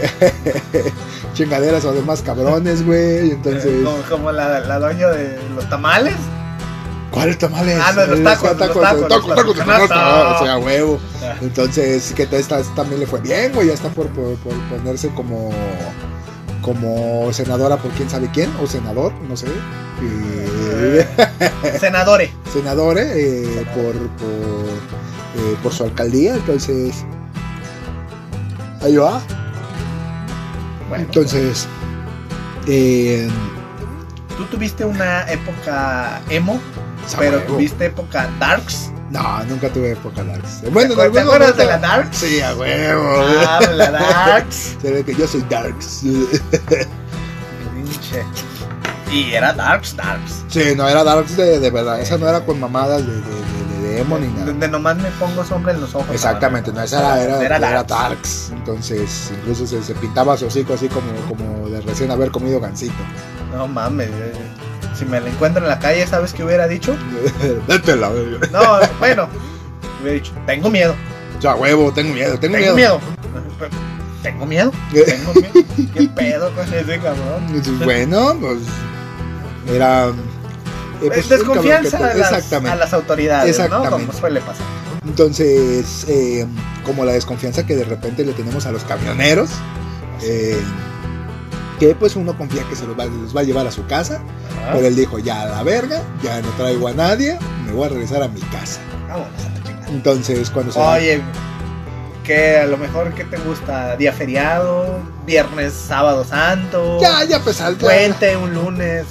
chingaderas 1.34 1.84
o 1.86 1.92
demás 1.94 2.22
cabrones, 2.22 2.86
güey, 2.86 3.00
eh, 3.00 3.32
entonces... 3.34 3.84
Como, 3.84 3.98
como 4.10 4.32
la, 4.32 4.60
la 4.60 4.80
doña 4.80 5.08
de 5.10 5.40
los 5.56 5.68
tamales. 5.70 6.16
¿Cuáles 7.12 7.38
tamales? 7.40 7.80
Ah, 7.84 7.94
no, 7.96 8.06
los 8.06 8.20
Eh, 8.20 8.24
tacos, 8.24 8.58
tacos, 8.58 8.82
tacos, 8.82 9.36
tacos 9.36 9.58
canasta, 9.58 10.40
o 10.40 10.44
sea, 10.46 10.58
huevo. 10.58 11.00
Ah. 11.24 11.34
Entonces, 11.42 12.14
que 12.16 12.28
esta 12.32 12.62
también 12.76 13.00
le 13.00 13.08
fue 13.08 13.20
bien, 13.22 13.54
güey. 13.54 13.68
Ya 13.68 13.74
está 13.74 13.90
por, 13.90 14.08
por- 14.10 14.36
por 14.36 14.54
ponerse 14.70 15.08
como 15.10 15.50
como 16.62 17.32
senadora 17.34 17.78
por 17.78 17.92
quién 17.92 18.10
sabe 18.10 18.30
quién, 18.34 18.52
o 18.62 18.68
senador, 18.68 19.14
no 19.28 19.36
sé. 19.36 19.48
Eh, 20.02 21.08
Senadore. 21.80 22.32
senador, 22.52 22.98
eh, 23.00 23.66
por, 23.74 23.94
por, 23.96 24.66
eh, 25.36 25.58
por 25.64 25.74
su 25.74 25.84
alcaldía. 25.84 26.36
Entonces, 26.36 27.06
ahí 28.82 28.96
va. 28.98 29.22
Bueno, 30.90 31.04
Entonces, 31.06 31.68
eh, 32.68 33.28
tú 34.38 34.46
tuviste 34.46 34.86
una 34.86 35.30
época 35.32 36.22
emo, 36.30 36.60
pero 37.18 37.40
tuviste 37.44 37.86
época 37.86 38.30
darks. 38.40 38.92
No, 39.10 39.44
nunca 39.46 39.70
tuve 39.70 39.92
época 39.92 40.24
Darks. 40.24 40.64
Bueno, 40.72 40.92
en 40.92 40.98
¿Te 40.98 41.04
algún 41.04 41.20
acuerdas 41.20 41.56
de 41.58 41.64
momento- 41.66 41.82
la 41.82 41.88
Darks? 41.96 42.18
Sí, 42.18 42.42
a 42.42 42.56
huevo. 42.56 43.16
Ah, 43.48 43.60
la 43.74 43.92
darks. 43.92 44.76
Se 44.82 44.92
ve 44.92 45.04
que 45.04 45.16
yo 45.16 45.26
soy 45.28 45.42
Darks. 45.50 46.02
Pinche. 47.74 48.24
Y 49.12 49.32
era 49.34 49.54
darks, 49.54 49.96
darks. 49.96 50.44
Sí, 50.50 50.74
no 50.76 50.88
era 50.88 51.04
Darks 51.04 51.38
de, 51.38 51.60
de 51.60 51.70
verdad. 51.72 52.02
Esa 52.02 52.18
no 52.18 52.28
era 52.28 52.42
con 52.42 52.60
mamadas 52.60 53.06
de, 53.06 53.14
de, 53.14 53.22
de, 53.22 53.88
de 53.88 54.02
emo 54.02 54.18
ni 54.20 54.28
nada. 54.28 54.48
Donde 54.48 54.68
nomás 54.68 54.98
me 54.98 55.10
pongo 55.12 55.46
sombra 55.46 55.72
en 55.74 55.80
los 55.80 55.96
ojos. 55.96 56.10
Exactamente, 56.12 56.74
no, 56.74 56.82
esa 56.82 57.22
era, 57.24 57.38
era, 57.42 57.56
Era 57.58 57.70
era 57.72 57.84
darks. 57.84 58.50
Entonces, 58.52 59.32
incluso 59.40 59.66
se, 59.66 59.82
se 59.82 59.96
pintaba 59.96 60.36
su 60.36 60.48
hocico 60.48 60.74
así 60.74 60.90
como, 60.90 61.10
como 61.30 61.70
de 61.70 61.80
recién 61.80 62.12
haber 62.12 62.32
comido 62.32 62.60
gansito. 62.60 62.94
No 63.56 63.66
mames. 63.68 64.10
Si 64.98 65.06
me 65.06 65.20
la 65.22 65.30
encuentro 65.30 65.62
en 65.62 65.70
la 65.70 65.80
calle, 65.80 66.06
¿sabes 66.08 66.34
qué 66.34 66.44
hubiera 66.44 66.68
dicho? 66.68 66.96
Vete 67.68 67.96
la 67.96 68.10
verga. 68.10 68.48
No, 68.52 68.80
bueno. 69.00 69.28
Hubiera 70.02 70.16
dicho, 70.16 70.32
tengo 70.46 70.70
miedo. 70.70 70.96
Sea, 71.40 71.56
huevo, 71.56 71.92
tengo 71.92 72.14
miedo, 72.14 72.38
tengo, 72.40 72.58
Tengo 72.58 72.76
miedo. 72.76 73.00
miedo. 73.00 73.00
Tengo 74.24 74.46
miedo. 74.46 74.72
Tengo 74.92 75.34
miedo. 75.34 75.52
¿Qué 75.94 76.08
pedo 76.16 76.52
con 76.56 76.74
ese 76.74 76.98
cabrón? 77.00 77.46
Entonces, 77.50 77.80
bueno, 77.86 78.36
pues 78.42 78.58
era... 79.74 80.08
eh, 80.08 80.14
pues, 81.08 81.30
desconfianza 81.30 81.98
cabrón 82.00 82.12
a 82.12 82.18
las, 82.18 82.32
Exactamente. 82.32 82.72
a 82.72 82.76
las 82.76 82.94
autoridades, 82.94 83.70
¿no? 83.70 83.90
Como 83.90 84.12
suele 84.14 84.42
pasar. 84.42 84.66
Entonces, 85.06 86.06
eh, 86.10 86.46
como 86.84 87.06
la 87.06 87.14
desconfianza 87.14 87.66
que 87.66 87.76
de 87.76 87.84
repente 87.86 88.26
le 88.26 88.34
tenemos 88.34 88.66
a 88.66 88.72
los 88.72 88.84
camioneros, 88.84 89.50
eh, 90.24 90.58
que 91.80 91.94
pues 91.96 92.16
uno 92.16 92.38
confía 92.38 92.64
que 92.70 92.76
se 92.76 92.86
los 92.88 92.98
va, 92.98 93.06
los 93.06 93.36
va 93.36 93.42
a 93.42 93.44
llevar 93.44 93.68
a 93.68 93.72
su 93.72 93.86
casa, 93.86 94.16
Ajá. 94.16 94.74
pero 94.74 94.88
él 94.88 94.96
dijo, 94.96 95.20
ya 95.20 95.44
a 95.44 95.46
la 95.48 95.64
verga, 95.64 96.02
ya 96.24 96.42
no 96.42 96.50
traigo 96.58 96.88
a 96.88 96.94
nadie, 96.94 97.38
me 97.66 97.72
voy 97.74 97.86
a 97.86 97.90
regresar 97.90 98.24
a 98.24 98.28
mi 98.28 98.42
casa. 98.42 98.80
Vámonos 99.08 99.30
a 99.42 99.64
chingada. 99.64 99.88
Entonces, 99.90 100.50
cuando 100.50 100.72
se... 100.74 100.80
Oye, 100.80 101.22
que 102.24 102.58
a 102.58 102.66
lo 102.66 102.78
mejor, 102.78 103.14
¿qué 103.14 103.24
te 103.24 103.38
gusta? 103.38 103.96
Día 103.96 104.12
feriado, 104.12 105.00
viernes, 105.26 105.74
sábado 105.74 106.26
santo, 106.26 107.00
Ya, 107.00 107.24
ya 107.24 107.42
ya- 107.44 107.72
puente, 107.80 108.36
un 108.36 108.54
lunes, 108.54 109.06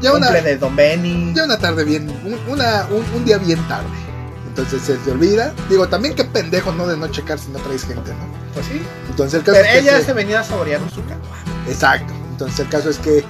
Ya 0.00 0.12
una- 0.14 0.30
de 0.30 0.56
Don 0.56 0.74
Benny. 0.74 1.34
Ya 1.34 1.44
una 1.44 1.58
tarde 1.58 1.84
bien, 1.84 2.08
un, 2.08 2.38
una, 2.52 2.86
un, 2.90 3.04
un 3.14 3.24
día 3.24 3.36
bien 3.38 3.58
tarde. 3.68 3.86
Entonces 4.48 4.80
se 4.82 4.94
te 4.94 5.10
olvida. 5.10 5.52
Digo, 5.68 5.88
también 5.88 6.14
qué 6.14 6.24
pendejo, 6.24 6.72
¿no? 6.72 6.86
De 6.86 6.96
no 6.96 7.08
checar 7.08 7.38
si 7.38 7.50
no 7.50 7.58
traes 7.58 7.84
gente, 7.84 8.12
¿no? 8.12 8.32
Pues 8.54 8.64
sí, 8.66 8.80
Entonces 9.10 9.40
el 9.40 9.44
caso 9.44 9.58
pero 9.60 9.66
es 9.66 9.72
que 9.72 9.78
ella 9.80 9.98
se- 9.98 10.04
se 10.06 10.12
venía 10.14 10.42
saboreando 10.44 10.88
su 10.88 11.02
cagua. 11.04 11.36
Exacto. 11.68 12.12
Entonces 12.30 12.60
el 12.60 12.68
caso 12.68 12.90
es 12.90 12.98
que 12.98 13.24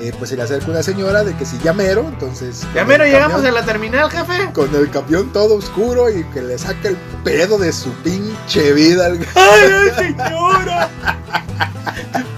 eh, 0.00 0.12
pues 0.18 0.30
se 0.30 0.36
le 0.36 0.42
acerca 0.42 0.70
una 0.70 0.82
señora 0.82 1.22
de 1.24 1.34
que 1.36 1.44
si 1.46 1.56
llamero, 1.58 2.00
entonces... 2.08 2.62
Ya 2.74 2.80
con 2.80 2.88
mero 2.88 3.04
el 3.04 3.12
llegamos 3.12 3.36
camión- 3.42 3.56
a 3.56 3.60
la 3.60 3.64
terminal, 3.64 4.10
jefe. 4.10 4.50
Con 4.52 4.74
el 4.74 4.90
camión 4.90 5.32
todo 5.32 5.54
oscuro 5.54 6.10
y 6.10 6.24
que 6.24 6.42
le 6.42 6.58
saca 6.58 6.88
el 6.88 6.96
pedo 7.22 7.58
de 7.58 7.72
su 7.72 7.90
pinche 8.02 8.72
vida. 8.72 9.06
al- 9.06 9.18
¡Ay, 9.34 9.70
ay, 9.72 9.90
señora! 10.16 10.88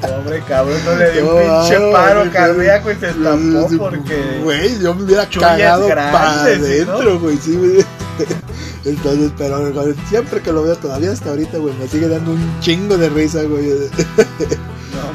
Pobre 0.03 0.43
cabrón, 0.47 0.79
no 0.85 0.95
le 0.97 1.13
dio 1.13 1.23
un 1.23 1.47
No, 1.47 1.61
pinche 1.61 1.77
ay, 1.77 1.93
paro 1.93 2.21
güey. 2.21 2.31
cardíaco 2.33 2.91
y 2.91 2.95
se 2.97 3.09
estampó 3.11 3.69
porque. 3.79 4.41
Güey, 4.43 4.79
yo 4.81 4.95
me 4.95 5.03
hubiera 5.05 5.27
cagado 5.29 5.89
para 5.89 6.43
adentro, 6.43 7.19
güey. 7.21 7.37
Sí, 7.39 7.57
güey. 7.57 7.85
Entonces, 8.85 9.33
pero 9.37 9.73
siempre 10.09 10.41
que 10.41 10.53
lo 10.53 10.63
veo 10.63 10.77
todavía 10.77 11.11
hasta 11.13 11.31
ahorita, 11.31 11.59
güey, 11.59 11.75
me 11.75 11.89
sigue 11.89 12.09
dando 12.09 12.33
un 12.33 12.61
chingo 12.61 12.97
de 12.97 13.09
risa, 13.09 13.43
güey. 13.43 13.71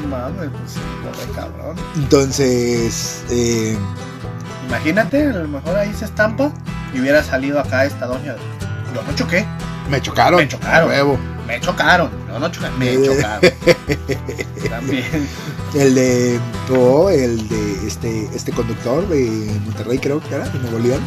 No 0.01 0.07
mames, 0.07 0.49
pues 0.51 1.27
cabrón. 1.35 1.75
Entonces, 1.95 3.23
eh, 3.29 3.77
Imagínate, 4.67 5.27
a 5.27 5.33
lo 5.33 5.47
mejor 5.47 5.75
ahí 5.77 5.93
se 5.93 6.05
estampa 6.05 6.51
y 6.93 6.99
hubiera 7.01 7.23
salido 7.23 7.59
acá 7.59 7.85
esta 7.85 8.05
doña. 8.05 8.35
Yo 8.95 9.01
no 9.03 9.15
choqué, 9.15 9.45
me 9.89 10.01
chocaron. 10.01 10.39
Me 10.39 10.47
chocaron. 10.47 10.89
a 10.89 10.93
huevo. 10.93 11.17
me 11.47 11.59
chocaron. 11.59 12.09
Yo 12.27 12.39
no 12.39 12.49
choqué, 12.49 12.69
me 12.77 12.93
Eh. 12.93 13.01
chocaron. 13.05 13.41
También. 14.69 15.27
El 15.73 15.95
de, 15.95 16.39
oh, 16.73 17.09
el 17.09 17.47
de 17.49 17.87
este, 17.87 18.29
este 18.33 18.51
conductor 18.51 19.07
de 19.07 19.59
Monterrey, 19.65 19.99
creo 19.99 20.19
que 20.21 20.35
era, 20.35 20.47
de 20.49 20.59
Nuevo 20.59 20.79
León, 20.79 21.01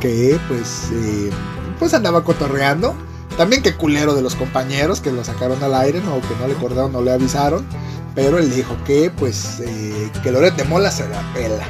que 0.00 0.38
pues, 0.48 0.90
eh, 0.92 1.30
pues 1.78 1.92
andaba 1.94 2.22
cotorreando. 2.24 2.94
También 3.36 3.62
que 3.62 3.74
culero 3.74 4.14
de 4.14 4.22
los 4.22 4.34
compañeros 4.34 5.00
que 5.00 5.12
lo 5.12 5.22
sacaron 5.24 5.62
al 5.62 5.74
aire, 5.74 6.00
no, 6.00 6.20
que 6.20 6.34
no 6.40 6.46
le 6.48 6.54
acordaron, 6.54 6.92
no 6.92 7.02
le 7.02 7.12
avisaron. 7.12 7.66
Pero 8.14 8.38
él 8.38 8.50
dijo 8.54 8.74
que, 8.86 9.10
pues, 9.10 9.60
eh, 9.60 10.10
que 10.22 10.32
Loret 10.32 10.54
de 10.56 10.64
Mola 10.64 10.90
se 10.90 11.06
la 11.08 11.20
pela. 11.34 11.64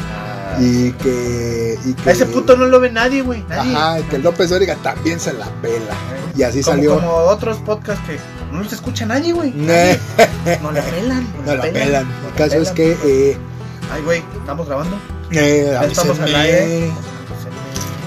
Ah, 0.00 0.56
Y 0.58 0.92
que, 0.92 1.78
y 1.84 1.92
que 1.92 2.08
A 2.08 2.12
ese 2.12 2.24
puto 2.26 2.56
no 2.56 2.66
lo 2.66 2.80
ve 2.80 2.90
nadie, 2.90 3.20
güey. 3.20 3.44
Ajá, 3.50 4.00
y 4.00 4.02
que 4.04 4.18
López 4.18 4.48
Dóriga 4.48 4.76
también 4.76 5.20
se 5.20 5.34
la 5.34 5.46
pela. 5.60 5.94
Y 6.34 6.42
así 6.42 6.62
como, 6.62 6.76
salió. 6.76 6.94
Como 6.94 7.12
otros 7.12 7.58
podcasts 7.58 8.02
que 8.06 8.18
no 8.50 8.62
los 8.62 8.72
escucha 8.72 9.04
nadie, 9.04 9.34
güey. 9.34 9.50
Ne- 9.52 9.98
No 10.62 10.72
la 10.72 10.80
pelan. 10.82 11.28
No 11.44 11.54
la 11.54 11.62
pelan. 11.64 12.04
no 12.22 12.28
El 12.28 12.34
caso 12.34 12.56
es 12.62 12.70
que, 12.70 12.96
eh, 13.04 13.36
Ay, 13.92 14.02
güey, 14.02 14.22
¿estamos 14.38 14.66
grabando? 14.66 14.96
eh, 15.32 15.78
estamos 15.86 16.18
al 16.18 16.34
aire. 16.34 16.90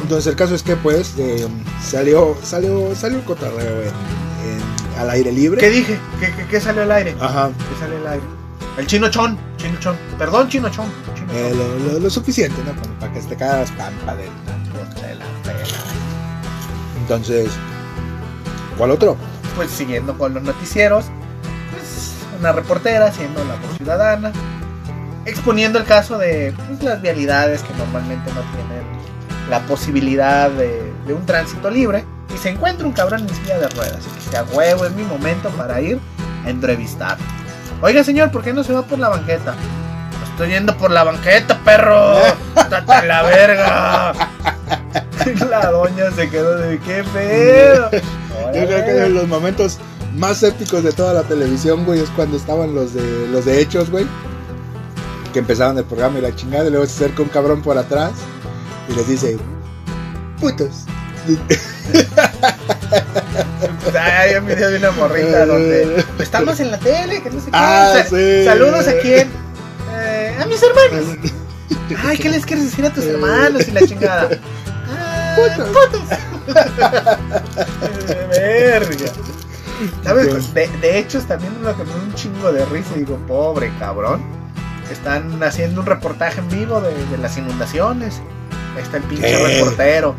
Entonces 0.03 0.27
el 0.27 0.35
caso 0.35 0.53
es 0.53 0.61
que 0.61 0.75
pues 0.75 1.15
eh, 1.17 1.47
salió, 1.81 2.37
salió, 2.43 2.93
salió 2.95 3.17
el 3.17 3.23
en, 3.59 3.87
en- 3.87 4.99
al 4.99 5.09
aire 5.09 5.31
libre. 5.31 5.59
¿Qué 5.59 5.69
dije? 5.71 5.97
¿Qué, 6.19 6.31
qué, 6.35 6.45
qué 6.45 6.61
salió 6.61 6.83
al 6.83 6.91
aire? 6.91 7.15
Ajá. 7.19 7.49
¿Qué 7.69 7.79
salió 7.79 7.97
al 7.97 8.07
aire? 8.07 8.25
El 8.77 8.85
chino 8.87 9.09
chon. 9.09 9.37
Chino 9.57 9.79
chon. 9.79 9.95
Perdón, 10.19 10.49
chino 10.49 10.69
chon. 10.69 10.85
Chino 11.15 11.31
eh, 11.33 11.53
lo, 11.55 11.93
lo- 11.93 11.99
lo 11.99 12.09
suficiente, 12.09 12.61
¿no? 12.65 12.79
Como 12.79 12.93
para 12.99 13.11
que 13.13 13.21
te 13.21 13.35
cagas 13.35 13.71
pampa 13.71 14.15
de 14.15 14.25
la. 14.25 15.25
Entonces, 17.01 17.49
¿cuál 18.77 18.91
otro? 18.91 19.17
Pues 19.55 19.69
siguiendo 19.71 20.17
con 20.17 20.33
los 20.33 20.43
noticieros, 20.43 21.05
pues 21.71 22.13
una 22.39 22.51
reportera 22.51 23.11
siendo 23.11 23.43
la 23.45 23.55
voz 23.55 23.77
ciudadana, 23.77 24.31
exponiendo 25.25 25.79
el 25.79 25.85
caso 25.85 26.17
de 26.17 26.53
pues, 26.69 26.81
las 26.83 27.01
vialidades 27.01 27.61
que 27.61 27.73
normalmente 27.75 28.31
no 28.33 28.41
tienen 28.51 28.83
la 29.49 29.60
posibilidad 29.62 30.49
de, 30.49 30.93
un 31.13 31.25
tránsito 31.25 31.69
libre 31.69 32.06
y 32.34 32.38
se 32.38 32.49
encuentra 32.49 32.88
un 32.88 32.93
cabrón 32.93 33.21
en 33.21 33.36
silla 33.36 33.60
de 33.60 33.67
ruedas. 33.69 33.99
Dice, 34.15 34.38
a 34.38 34.43
huevo, 34.43 34.86
es 34.86 34.91
mi 34.93 35.03
momento 35.03 35.49
para 35.51 35.82
ir 35.82 35.99
a 36.45 36.49
entrevistar. 36.49 37.17
Oiga 37.82 38.03
señor, 38.03 38.32
¿por 38.32 38.43
qué 38.43 38.53
no 38.53 38.63
se 38.63 38.73
va 38.73 38.84
por 38.84 38.99
la 38.99 39.10
banqueta? 39.10 39.56
Estoy 40.32 40.49
yendo 40.49 40.75
por 40.77 40.91
la 40.91 41.03
banqueta, 41.03 41.60
perro. 41.63 42.15
¡Date 42.56 42.91
a 42.91 43.06
la 43.06 43.23
verga! 43.23 44.13
La 45.49 45.71
doña 45.71 46.12
se 46.12 46.29
quedó 46.29 46.58
de 46.58 46.79
qué 46.79 47.01
pedo. 47.13 47.89
Yo 47.91 48.65
creo 48.65 48.86
que 48.86 48.91
de 48.91 49.10
los 49.10 49.27
momentos 49.27 49.77
más 50.15 50.43
épicos 50.43 50.84
de 50.84 50.91
toda 50.91 51.13
la 51.13 51.23
televisión, 51.23 51.86
güey, 51.86 52.01
es 52.01 52.10
cuando 52.10 52.36
estaban 52.36 52.75
los 52.75 52.93
de 52.93 53.27
los 53.29 53.45
de 53.45 53.62
hechos, 53.62 53.89
güey. 53.89 54.06
Que 55.32 55.39
empezaban 55.39 55.77
el 55.77 55.86
programa 55.86 56.19
y 56.19 56.21
la 56.23 56.36
chingada, 56.36 56.65
y 56.65 56.71
luego 56.71 56.86
se 56.88 57.06
acerca 57.06 57.23
un 57.23 57.29
cabrón 57.29 57.62
por 57.62 57.77
atrás 57.77 58.12
y 58.93 58.95
les 58.95 59.08
dice, 59.08 59.38
putos. 60.39 60.86
Ay, 63.99 64.36
un 64.36 64.45
video 64.45 64.69
de 64.71 64.77
una 64.77 64.91
morrita 64.91 65.45
donde 65.47 66.03
estamos 66.19 66.60
en 66.60 66.71
la 66.71 66.77
tele, 66.79 67.21
que 67.21 67.29
no 67.29 67.39
sé 67.39 67.45
qué. 67.45 67.51
Ah, 67.53 68.03
sí. 68.10 68.45
Saludos 68.45 68.88
a 68.88 68.93
quién? 68.99 69.29
Eh, 69.93 70.38
a 70.41 70.45
mis 70.45 70.62
hermanos. 70.62 71.17
Ay, 72.06 72.17
¿qué 72.17 72.29
les 72.29 72.45
quieres 72.45 72.65
decir 72.65 72.86
a 72.86 72.93
tus 72.93 73.06
hermanos 73.06 73.67
y 73.67 73.71
la 73.71 73.82
chingada? 73.86 74.29
Ah, 74.95 75.36
Putos. 75.36 75.69
putos. 75.69 76.01
Eh, 78.10 78.27
Verga. 78.29 79.12
¿Sabes? 80.03 80.53
De, 80.53 80.67
de 80.82 80.99
hecho, 80.99 81.17
es 81.17 81.25
también 81.25 81.51
lo 81.63 81.75
que 81.75 81.84
me 81.84 81.89
da 81.89 81.95
un 81.95 82.13
chingo 82.13 82.51
de 82.51 82.63
risa. 82.65 82.91
y 82.95 82.99
Digo, 82.99 83.17
pobre 83.27 83.71
cabrón. 83.79 84.21
Están 84.91 85.41
haciendo 85.41 85.82
un 85.82 85.88
reportaje 85.88 86.39
en 86.41 86.49
vivo 86.49 86.79
de, 86.82 86.93
de 87.08 87.17
las 87.17 87.38
inundaciones. 87.38 88.21
Ahí 88.75 88.81
está 88.83 88.97
el 88.97 89.03
pinche 89.03 89.27
¿Qué? 89.27 89.47
reportero. 89.59 90.15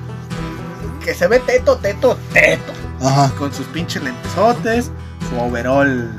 Que 1.04 1.14
se 1.14 1.26
ve 1.26 1.38
teto, 1.40 1.76
teto, 1.76 2.18
teto 2.32 2.72
Ajá. 3.02 3.30
con 3.36 3.52
sus 3.52 3.66
pinches 3.66 4.02
lentesotes, 4.02 4.90
su 5.28 5.38
overall, 5.38 6.10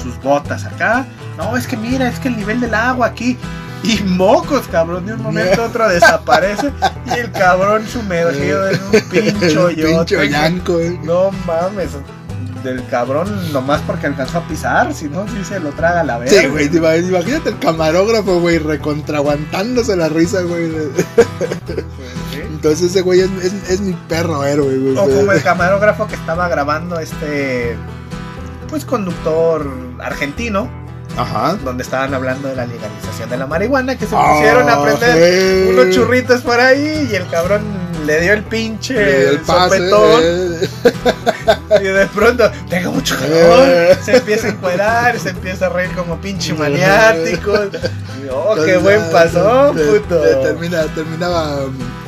sus 0.00 0.20
botas 0.22 0.64
acá. 0.64 1.06
No, 1.36 1.56
es 1.56 1.66
que 1.66 1.76
mira, 1.76 2.08
es 2.08 2.18
que 2.20 2.28
el 2.28 2.36
nivel 2.36 2.60
del 2.60 2.74
agua 2.74 3.06
aquí. 3.06 3.36
Y 3.82 3.98
mocos, 4.02 4.68
cabrón, 4.68 5.06
de 5.06 5.14
un 5.14 5.22
momento 5.22 5.62
a 5.62 5.66
otro 5.66 5.88
desaparece. 5.88 6.70
Y 7.06 7.18
el 7.18 7.32
cabrón 7.32 7.86
sumergido 7.88 8.68
en 8.68 8.78
un 8.84 8.90
pincho 9.08 9.68
pincho 9.74 10.22
yanco, 10.22 10.78
eh. 10.78 11.00
No 11.02 11.30
mames. 11.46 11.90
Del 12.64 12.86
cabrón 12.88 13.52
nomás 13.52 13.80
porque 13.86 14.06
alcanzó 14.06 14.38
a 14.38 14.42
pisar, 14.46 14.92
si 14.92 15.08
no, 15.08 15.26
si 15.28 15.42
se 15.44 15.60
lo 15.60 15.70
traga 15.70 16.00
a 16.00 16.04
la 16.04 16.18
verga. 16.18 16.40
Sí, 16.40 16.46
güey, 16.48 16.68
te 16.68 16.78
ima- 16.78 16.96
imagínate 16.98 17.48
el 17.50 17.58
camarógrafo, 17.58 18.38
güey, 18.40 18.58
recontraguantándose 18.58 19.96
la 19.96 20.08
risa, 20.10 20.42
güey. 20.42 20.70
Sí. 22.30 22.40
Entonces 22.42 22.90
ese 22.90 23.00
güey 23.02 23.20
es, 23.20 23.30
es- 23.42 23.70
es 23.70 23.80
mi 23.80 23.92
perro 24.08 24.44
héroe, 24.44 24.76
güey. 24.78 24.96
O 24.96 25.04
como 25.08 25.32
el 25.32 25.42
camarógrafo 25.42 26.06
que 26.06 26.14
estaba 26.14 26.48
grabando 26.48 26.98
este, 26.98 27.76
pues 28.68 28.84
conductor 28.84 29.66
argentino, 30.00 30.68
Ajá. 31.16 31.56
donde 31.64 31.82
estaban 31.82 32.12
hablando 32.14 32.48
de 32.48 32.56
la 32.56 32.66
legalización 32.66 33.30
de 33.30 33.36
la 33.38 33.46
marihuana, 33.46 33.96
que 33.96 34.06
se 34.06 34.14
Ah, 34.16 34.34
pusieron 34.34 34.68
a 34.68 34.82
prender 34.82 35.66
sí. 35.68 35.70
unos 35.72 35.94
churritos 35.94 36.42
por 36.42 36.60
ahí 36.60 37.08
y 37.10 37.14
el 37.14 37.26
cabrón 37.28 37.62
le 38.06 38.20
dio 38.20 38.32
el 38.32 38.42
pinche 38.44 39.28
El 39.30 39.38
pase. 39.40 39.76
sopetón 39.90 40.22
eh. 40.24 40.68
y 41.80 41.84
de 41.84 42.06
pronto, 42.06 42.50
tengo 42.68 42.92
mucho 42.92 43.16
calor, 43.18 43.68
Eh. 43.68 43.98
se 44.04 44.16
empieza 44.16 44.46
a 44.48 44.50
encuerar, 44.50 45.18
se 45.18 45.30
empieza 45.30 45.66
a 45.66 45.68
reír 45.70 45.90
como 45.94 46.20
pinche 46.20 46.52
maniático. 46.58 47.52
Y, 48.22 48.28
oh, 48.30 48.54
qué 48.64 48.76
buen 48.76 49.00
te- 49.74 49.82
puto. 49.84 50.20
te- 50.20 50.34
termina- 50.36 50.86
terminaba 50.94 51.60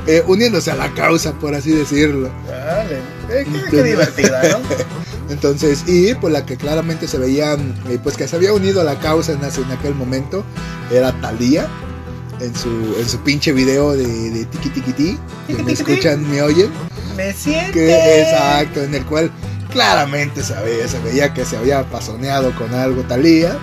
eh, 0.06 0.22
uniéndose 0.26 0.70
a 0.70 0.74
la 0.76 0.92
causa, 0.94 1.32
por 1.32 1.54
así 1.54 1.70
decirlo. 1.72 2.30
Vale, 2.48 2.98
qué, 3.28 3.46
qué 3.70 3.82
divertida, 3.82 4.42
¿no? 4.50 4.58
Entonces, 5.30 5.84
y 5.86 6.14
pues 6.14 6.32
la 6.32 6.44
que 6.44 6.56
claramente 6.56 7.06
se 7.08 7.16
veía, 7.18 7.54
eh, 7.54 7.98
pues 8.02 8.16
que 8.16 8.28
se 8.28 8.36
había 8.36 8.52
unido 8.52 8.80
a 8.80 8.84
la 8.84 8.98
causa 8.98 9.32
en, 9.32 9.42
ese- 9.44 9.62
en 9.62 9.70
aquel 9.72 9.94
momento, 9.94 10.44
era 10.90 11.12
Talía. 11.20 11.66
En 12.40 12.54
su, 12.56 12.96
en 12.98 13.08
su 13.08 13.18
pinche 13.20 13.52
video 13.52 13.92
de, 13.92 14.04
de 14.30 14.44
Tiki 14.46 14.70
Tiki 14.70 14.92
Ti, 14.92 15.18
que 15.46 15.62
me 15.62 15.72
escuchan, 15.72 16.28
me 16.28 16.42
oyen. 16.42 16.70
Me 17.16 17.32
siente. 17.32 17.72
Que, 17.72 18.22
exacto, 18.22 18.82
en 18.82 18.94
el 18.94 19.04
cual 19.04 19.30
claramente 19.70 20.42
se 20.42 20.54
veía, 20.62 20.88
se 20.88 20.98
veía 21.00 21.32
que 21.32 21.44
se 21.44 21.56
había 21.56 21.84
pasoneado 21.84 22.54
con 22.56 22.74
algo 22.74 23.02
Talía. 23.02 23.56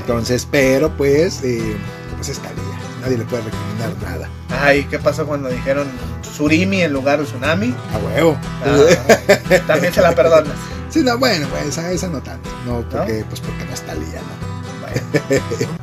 Entonces, 0.00 0.46
pero 0.50 0.90
pues, 0.96 1.42
eh, 1.44 1.76
pues 2.16 2.28
es 2.28 2.38
Talía. 2.38 2.62
Nadie 3.00 3.18
le 3.18 3.24
puede 3.24 3.42
recomendar 3.44 3.90
nada. 4.02 4.28
Ay, 4.60 4.84
¿qué 4.84 4.98
pasó 4.98 5.26
cuando 5.26 5.48
dijeron 5.48 5.88
Surimi 6.36 6.82
en 6.82 6.92
lugar 6.92 7.18
de 7.18 7.24
Tsunami? 7.24 7.74
A 7.92 7.98
huevo. 7.98 8.36
Ah, 8.64 9.58
también 9.66 9.92
se 9.92 10.00
la 10.00 10.14
perdonas. 10.14 10.54
Sí, 10.88 11.02
no, 11.02 11.16
bueno, 11.18 11.48
pues 11.48 11.66
esa, 11.66 11.90
esa 11.90 12.08
no 12.08 12.22
tanto. 12.22 12.50
No, 12.66 12.82
porque, 12.88 13.24
pues 13.28 13.40
porque 13.40 13.64
no 13.64 13.72
es 13.72 13.80
Talía, 13.82 14.20
¿no? 14.20 14.52
Bueno, 14.80 15.72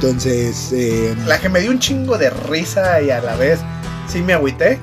Entonces, 0.00 0.72
eh, 0.72 1.12
la 1.26 1.40
que 1.40 1.48
me 1.48 1.58
dio 1.58 1.72
un 1.72 1.80
chingo 1.80 2.18
de 2.18 2.30
risa 2.30 3.02
y 3.02 3.10
a 3.10 3.20
la 3.20 3.34
vez 3.34 3.58
sí 4.06 4.22
me 4.22 4.32
agüité 4.32 4.78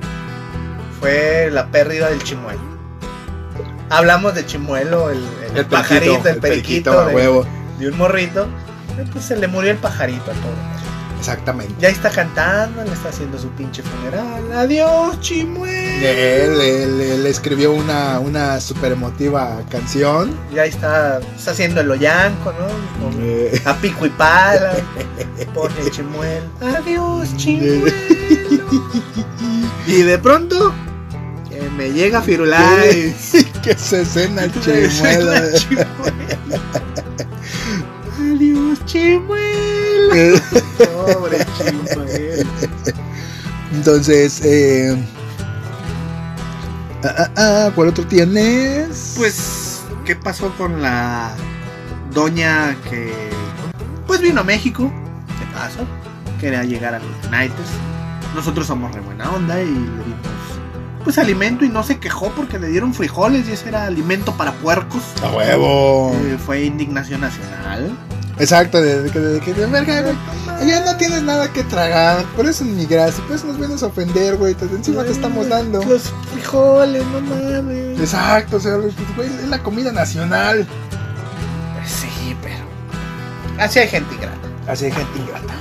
fue 0.99 1.49
la 1.53 1.67
pérdida 1.67 2.09
del 2.09 2.21
chimuelo. 2.21 2.59
Hablamos 3.89 4.35
de 4.35 4.45
Chimuelo, 4.45 5.11
el, 5.11 5.23
el, 5.51 5.57
El 5.59 5.65
pajarito, 5.67 6.21
periquito, 6.21 6.29
el 6.29 6.37
periquito, 6.39 7.05
de, 7.05 7.15
huevo. 7.15 7.45
de 7.79 7.87
un 7.87 7.97
morrito. 7.97 8.47
Pues 9.13 9.23
se 9.23 9.37
le 9.37 9.47
murió 9.47 9.71
el 9.71 9.77
pajarito 9.77 10.31
a 10.31 10.33
todo. 10.33 10.74
Exactamente. 11.19 11.73
Ya 11.79 11.89
está 11.89 12.09
cantando, 12.09 12.83
le 12.83 12.91
está 12.93 13.09
haciendo 13.09 13.37
su 13.39 13.47
pinche 13.49 13.81
funeral. 13.83 14.51
Adiós, 14.53 15.19
Chimuelo. 15.21 16.07
Él, 16.07 16.61
él- 16.61 17.01
él 17.01 17.25
escribió 17.25 17.71
una, 17.73 18.19
una 18.19 18.59
super 18.59 18.91
emotiva 18.91 19.61
canción. 19.69 20.35
Ya 20.53 20.65
está, 20.65 21.19
está 21.35 21.51
haciendo 21.51 21.81
el 21.81 21.89
oyanco, 21.91 22.51
¿no? 22.53 22.67
Con- 23.09 23.15
Eh, 23.21 23.61
A 23.65 23.73
pico 23.75 24.05
y 24.05 24.09
pala. 24.09 24.73
Pone 25.53 25.89
Chimuelo. 25.91 26.45
Adiós, 26.77 27.35
Chimuelo. 27.37 27.91
Y 29.87 30.01
de 30.01 30.17
pronto, 30.19 30.73
que 31.49 31.61
me 31.77 31.91
llega 31.91 32.21
Firulais. 32.21 33.31
que 33.63 33.75
se 33.77 34.01
escena 34.01 34.47
La 36.47 37.04
Chimuelo. 38.85 40.39
Pobre 40.77 41.45
Chimuelo. 41.57 42.49
Entonces, 43.73 44.41
eh, 44.43 44.95
ah, 47.03 47.15
ah, 47.17 47.29
ah, 47.35 47.71
¿cuál 47.75 47.89
otro 47.89 48.05
tienes? 48.05 49.13
Pues, 49.17 49.83
¿qué 50.05 50.15
pasó 50.15 50.51
con 50.57 50.81
la 50.81 51.35
doña 52.13 52.75
que 52.89 53.11
pues 54.07 54.21
vino 54.21 54.41
a 54.41 54.43
México? 54.43 54.91
De 55.39 55.45
paso, 55.53 55.85
quería 56.39 56.63
llegar 56.63 56.95
a 56.95 56.99
los 56.99 57.09
United. 57.27 57.53
Nosotros 58.33 58.67
somos 58.67 58.93
re 58.93 59.01
buena 59.01 59.29
onda 59.31 59.61
y 59.61 59.65
le 59.65 59.73
dimos 59.73 60.35
pues 61.03 61.19
alimento 61.19 61.63
y 61.63 61.69
no 61.69 61.83
se 61.83 61.99
quejó 61.99 62.31
porque 62.31 62.57
le 62.57 62.67
dieron 62.67 62.93
frijoles 62.93 63.47
y 63.47 63.51
ese 63.51 63.69
era 63.69 63.85
alimento 63.85 64.35
para 64.35 64.53
puercos. 64.53 65.03
a 65.21 65.29
huevo. 65.29 66.11
Eh, 66.25 66.37
fue 66.43 66.63
indignación 66.63 67.21
nacional. 67.21 67.95
Exacto, 68.39 68.81
de, 68.81 69.09
que- 69.11 69.19
de, 69.19 69.39
que 69.39 69.53
de 69.53 69.65
verga, 69.67 70.01
güey. 70.01 70.15
Ya 70.67 70.83
no 70.85 70.95
tienes 70.97 71.21
nada 71.23 71.51
que 71.51 71.63
tragar, 71.63 72.23
por 72.35 72.45
eso 72.45 72.63
ni 72.65 72.85
gracia, 72.85 73.23
por 73.25 73.35
eso 73.35 73.47
nos 73.47 73.57
vienes 73.57 73.83
a 73.83 73.87
ofender, 73.87 74.35
güey. 74.37 74.55
Encima 74.59 75.03
te 75.03 75.11
estamos 75.11 75.47
dando. 75.49 75.83
Los 75.83 76.11
frijoles, 76.33 77.03
no 77.07 77.21
mames. 77.21 77.99
Exacto, 77.99 78.57
o 78.57 78.59
sea, 78.59 78.75
güey, 78.75 78.91
es 79.27 79.47
la 79.49 79.61
comida 79.61 79.91
nacional. 79.91 80.65
Sí, 81.85 82.35
pero 82.41 82.63
así 83.59 83.79
hay 83.79 83.87
gente 83.89 84.13
ingrata. 84.15 84.37
Así 84.67 84.85
hay 84.85 84.91
gente 84.91 85.19
ingrata. 85.19 85.53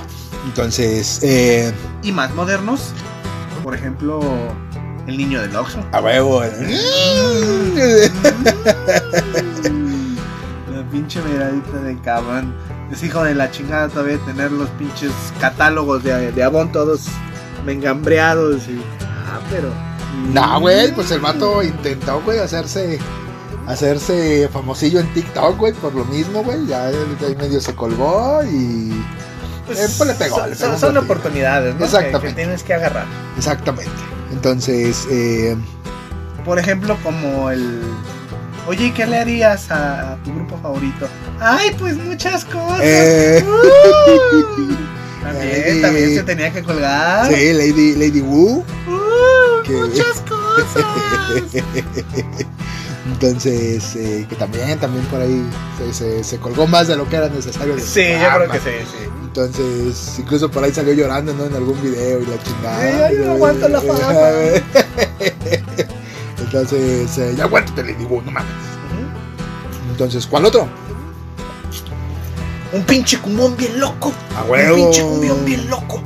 Entonces, 0.45 1.19
eh, 1.23 1.71
Y 2.03 2.11
más 2.11 2.33
modernos, 2.33 2.91
por 3.63 3.75
ejemplo, 3.75 4.19
el 5.07 5.17
niño 5.17 5.41
del 5.41 5.55
Oxxo. 5.55 5.79
a 5.91 6.01
huevo. 6.01 6.41
Pinche 10.95 11.21
miradita 11.23 11.77
de 11.79 11.97
cabrón. 11.99 12.55
Es 12.89 13.03
hijo 13.03 13.21
de 13.21 13.35
la 13.35 13.51
chingada 13.51 13.89
todavía 13.89 14.17
tener 14.19 14.49
los 14.53 14.69
pinches 14.69 15.11
catálogos 15.41 16.01
de, 16.05 16.31
de 16.31 16.41
Avon 16.41 16.71
todos 16.71 17.07
mengambreados 17.65 18.69
y. 18.69 18.81
Ah, 19.01 19.41
pero. 19.51 19.67
Nah, 20.31 20.57
güey, 20.57 20.93
pues 20.93 21.11
el 21.11 21.19
vato 21.19 21.61
intentó, 21.61 22.21
güey, 22.21 22.39
hacerse 22.39 22.97
hacerse 23.67 24.47
famosillo 24.53 25.01
en 25.01 25.13
TikTok, 25.13 25.57
güey, 25.57 25.73
por 25.73 25.93
lo 25.93 26.05
mismo, 26.05 26.43
güey. 26.43 26.65
Ya 26.65 26.85
ahí 26.85 27.35
medio 27.37 27.59
se 27.59 27.75
colgó 27.75 28.41
y. 28.49 28.93
Pues, 29.65 29.79
Eh, 29.79 29.93
pues 29.97 30.07
le 30.09 30.15
pegó, 30.15 30.37
son, 30.37 30.49
le 30.51 30.55
pegó 30.55 30.77
son- 30.77 30.97
oportunidades, 30.97 31.73
¿no? 31.73 31.79
Que- 31.79 31.85
Exactamente. 31.85 32.27
Que, 32.29 32.33
tienes 32.35 32.63
que 32.63 32.73
agarrar. 32.73 33.05
Exactamente. 33.37 33.91
Entonces, 34.31 35.05
eh, 35.11 35.57
Por 36.45 36.57
ejemplo, 36.57 36.95
como 37.03 37.49
el. 37.51 37.81
Oye, 38.67 38.85
¿y 38.87 38.91
¿qué 38.91 39.05
le 39.05 39.17
harías 39.17 39.69
a, 39.69 40.17
tu 40.23 40.33
grupo 40.33 40.57
favorito? 40.61 41.07
Ay, 41.39 41.75
pues 41.77 41.95
muchas 41.97 42.45
cosas. 42.45 42.79
eh, 42.81 43.43
Uh. 43.45 44.75
también, 45.23 45.63
Ay. 45.75 45.81
también 45.81 46.15
se 46.15 46.23
tenía 46.23 46.51
que 46.51 46.63
colgar. 46.63 47.27
sí, 47.31 47.53
Lady, 47.53 47.95
Lady 47.95 48.21
Wu. 48.21 48.63
Uh, 48.87 49.63
Que- 49.63 49.71
muchas 49.73 50.21
cosas. 50.27 50.83
Entonces, 53.07 53.95
eh, 53.95 54.25
que 54.27 54.35
también, 54.35 54.79
también 54.79 55.05
por 55.05 55.21
ahí 55.21 55.45
se, 55.77 55.93
se, 55.93 56.23
se 56.23 56.37
colgó 56.39 56.65
más 56.65 56.87
de 56.87 56.95
lo 56.95 57.07
que 57.07 57.17
era 57.17 57.29
necesario. 57.29 57.75
Sí, 57.79 58.01
yo 58.19 58.35
creo 58.37 58.49
que 58.51 58.59
sí, 58.59 58.69
sí. 58.83 59.09
Entonces, 59.25 60.15
incluso 60.19 60.49
por 60.49 60.63
ahí 60.63 60.73
salió 60.73 60.93
llorando, 60.93 61.33
¿no? 61.33 61.45
En 61.45 61.53
algún 61.55 61.79
video 61.83 62.21
y 62.21 62.25
la 62.25 62.41
chingada. 62.41 62.79
Ay, 62.79 62.93
ay, 63.09 63.15
no 63.25 63.31
aguanto 63.33 63.67
la 63.67 63.81
fama. 63.81 63.99
Entonces, 66.55 67.17
eh, 67.17 67.33
ya 67.37 67.43
aguántate, 67.43 67.83
Lady 67.83 68.05
Wu, 68.05 68.21
no 68.21 68.31
mames. 68.31 68.49
Entonces, 69.91 70.25
¿cuál 70.25 70.45
otro? 70.45 70.69
Un 72.71 72.81
pinche 72.83 73.19
cumbión 73.19 73.57
bien 73.57 73.77
loco. 73.77 74.13
A 74.37 74.43
Un 74.43 74.51
huevo. 74.51 74.75
pinche 74.75 75.01
cumbión 75.01 75.43
bien 75.43 75.69
loco. 75.69 76.01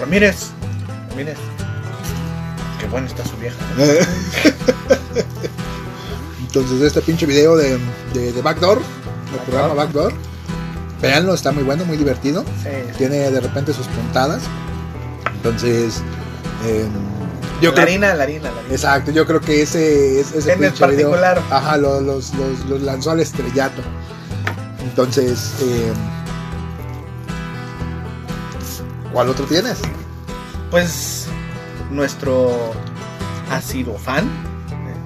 Ramírez. 0.00 0.48
Ramírez. 1.10 1.36
Qué 2.80 2.86
bueno 2.86 3.06
está 3.06 3.22
su 3.26 3.36
vieja. 3.36 3.56
Entonces, 6.40 6.80
este 6.80 7.02
pinche 7.02 7.26
video 7.26 7.54
de, 7.56 7.78
de, 8.14 8.32
de 8.32 8.42
Backdoor, 8.42 8.78
el 8.78 9.38
programa 9.40 9.74
Backdoor, 9.74 10.14
veanlo, 11.02 11.34
está 11.34 11.52
muy 11.52 11.64
bueno, 11.64 11.84
muy 11.84 11.98
divertido. 11.98 12.44
Sí. 12.62 12.70
Tiene 12.96 13.30
de 13.30 13.40
repente 13.40 13.74
sus 13.74 13.86
puntadas. 13.88 14.42
Entonces, 15.34 16.02
eh, 16.64 16.86
yo 17.62 17.72
creo. 17.72 17.84
Larina, 17.86 18.14
Larina, 18.14 18.50
Larina. 18.50 18.74
Exacto, 18.74 19.10
yo 19.12 19.26
creo 19.26 19.40
que 19.40 19.62
ese, 19.62 20.20
ese, 20.20 20.52
En 20.52 20.58
video, 20.58 20.74
particular. 20.74 21.40
ajá, 21.50 21.76
lo- 21.78 22.00
los, 22.00 22.34
los, 22.34 22.60
los 22.68 22.82
lanzó 22.82 23.12
al 23.12 23.20
estrellato. 23.20 23.80
Entonces, 24.82 25.54
eh, 25.62 25.92
¿cuál 29.12 29.28
otro 29.28 29.44
tienes? 29.46 29.78
Pues 30.70 31.26
nuestro 31.90 32.72
ácido 33.50 33.96
fan, 33.98 34.28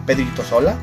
Pedrito 0.07 0.45
Sola. 0.45 0.77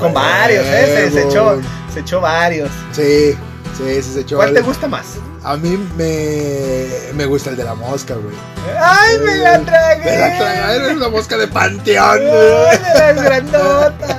Con 0.00 0.14
varios, 0.14 0.64
¿eh? 0.66 1.10
Se, 1.10 1.10
se 1.10 1.28
echó, 1.28 1.60
se 1.92 2.00
echó 2.00 2.20
varios. 2.22 2.70
Sí, 2.92 3.36
sí, 3.76 4.02
sí, 4.02 4.12
se. 4.26 4.34
¿Cuál 4.34 4.52
te 4.54 4.60
gusta 4.60 4.88
más? 4.88 5.04
A 5.42 5.56
mí 5.56 5.76
me, 5.96 6.86
me 7.14 7.26
gusta 7.26 7.50
el 7.50 7.56
de 7.56 7.64
la 7.64 7.74
mosca, 7.74 8.14
güey. 8.14 8.34
¡Ay, 8.80 9.18
me 9.24 9.36
la 9.36 9.60
tragué! 9.60 10.04
Me 10.04 10.18
la 10.18 10.38
tragué, 10.38 10.76
eres 10.76 10.96
una 10.96 11.08
mosca 11.08 11.36
de 11.36 11.46
panteón. 11.48 12.18
¡Ay, 12.20 12.78
de 12.78 12.94
las 13.14 13.22
grandotas! 13.22 14.16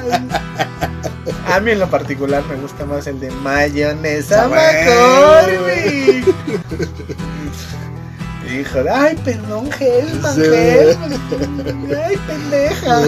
A 1.48 1.60
mí 1.60 1.72
en 1.72 1.80
lo 1.80 1.90
particular 1.90 2.44
me 2.50 2.56
gusta 2.56 2.86
más 2.86 3.08
el 3.08 3.20
de 3.20 3.32
mayonesa 3.32 4.46
Ah. 4.46 5.44
McCormick. 5.48 6.36
Hijo 8.60 8.84
de, 8.84 8.90
ay, 8.90 9.16
perdón, 9.26 9.70
Helman, 9.80 10.36
Sí. 10.36 10.42
Ay, 12.06 12.18
pendeja. 12.28 13.02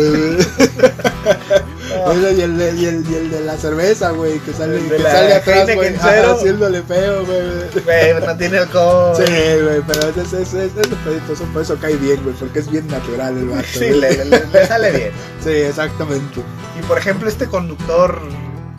Oye, 2.06 2.34
y, 2.34 2.42
el, 2.42 2.58
de- 2.58 2.72
y, 2.76 2.86
el, 2.86 3.06
y 3.10 3.16
el 3.16 3.32
de 3.32 3.42
la 3.42 3.58
cerveza, 3.58 4.12
güey, 4.12 4.40
que 4.40 4.54
sale, 4.54 4.80
que 4.88 5.00
sale 5.02 5.34
atrás, 5.34 5.66
güey, 5.76 5.96
haciéndole 6.02 6.82
feo, 6.84 7.26
güey. 7.26 7.84
Güey, 7.84 8.26
no 8.26 8.38
tiene 8.38 8.58
alcohol. 8.60 9.16
Sí, 9.16 9.24
güey, 9.24 9.82
pero 9.88 10.10
ese, 10.10 10.42
ese 10.42 10.70
pedito, 10.70 11.34
eso, 11.34 11.44
por 11.54 11.62
eso 11.62 11.78
cae 11.80 11.96
bien, 11.98 12.22
güey, 12.24 12.36
porque 12.36 12.60
es 12.60 12.70
bien 12.70 12.88
natural 12.88 13.38
el 13.38 13.50
vato. 13.50 13.64
Sí, 13.72 13.90
le, 13.92 14.26
le- 14.26 14.46
le 14.46 14.68
sale 14.68 14.92
bien. 14.92 15.12
Sí, 15.44 15.50
exactamente. 15.52 16.42
Y 16.78 16.84
por 16.84 16.98
ejemplo, 16.98 17.30
este 17.30 17.48
conductor, 17.48 18.20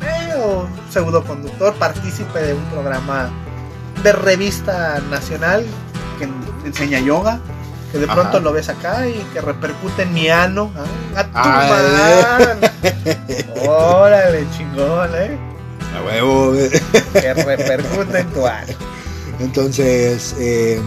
eh, 0.02 0.34
o 0.36 0.66
pseudo 0.90 1.24
conductor, 1.24 1.74
partícipe 1.74 2.38
de 2.42 2.54
un 2.54 2.64
programa 2.66 3.30
de 4.02 4.12
revista 4.12 5.00
nacional 5.10 5.64
que 6.18 6.28
enseña 6.66 7.00
yoga, 7.00 7.40
que 7.92 7.98
de 7.98 8.04
Ajá. 8.04 8.14
pronto 8.14 8.40
lo 8.40 8.52
ves 8.52 8.68
acá 8.68 9.06
y 9.08 9.14
que 9.32 9.40
repercute 9.40 10.02
en 10.02 10.12
mi 10.12 10.28
ano. 10.28 10.70
Ah, 10.76 11.20
¡A 11.20 11.24
tu 11.24 11.30
Ah, 11.34 12.38
madre! 12.60 13.38
Órale, 13.68 14.46
chingón, 14.56 15.10
¿eh? 15.14 15.38
A 15.96 16.02
huevo. 16.02 16.52
Que 17.12 17.34
repercute 17.34 18.20
en 18.20 18.32
tu 18.32 18.46
ano. 18.46 18.72
Entonces, 19.40 20.34
eh, 20.38 20.80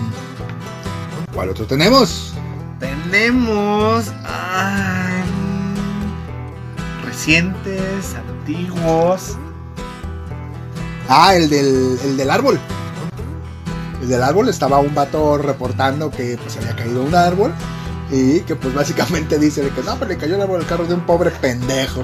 ¿cuál 1.33 1.49
otro 1.49 1.65
tenemos? 1.65 2.33
Tenemos 2.79 4.11
ah, 4.25 5.23
recientes, 7.05 8.15
antiguos. 8.15 9.37
Ah, 11.09 11.35
el 11.35 11.49
del, 11.49 11.99
el 12.03 12.17
del 12.17 12.29
árbol. 12.29 12.59
El 14.01 14.09
del 14.09 14.23
árbol 14.23 14.49
estaba 14.49 14.79
un 14.79 14.93
vato 14.95 15.37
reportando 15.37 16.09
que 16.09 16.37
pues 16.41 16.57
había 16.57 16.75
caído 16.75 17.03
un 17.03 17.13
árbol 17.15 17.53
y 18.09 18.41
que 18.41 18.55
pues 18.55 18.73
básicamente 18.73 19.37
dice 19.39 19.61
de 19.61 19.69
que 19.69 19.81
no, 19.83 19.95
pero 19.97 20.09
le 20.09 20.17
cayó 20.17 20.35
el 20.35 20.41
árbol 20.41 20.59
al 20.61 20.65
carro 20.67 20.85
de 20.85 20.93
un 20.95 21.05
pobre 21.05 21.29
pendejo, 21.31 22.03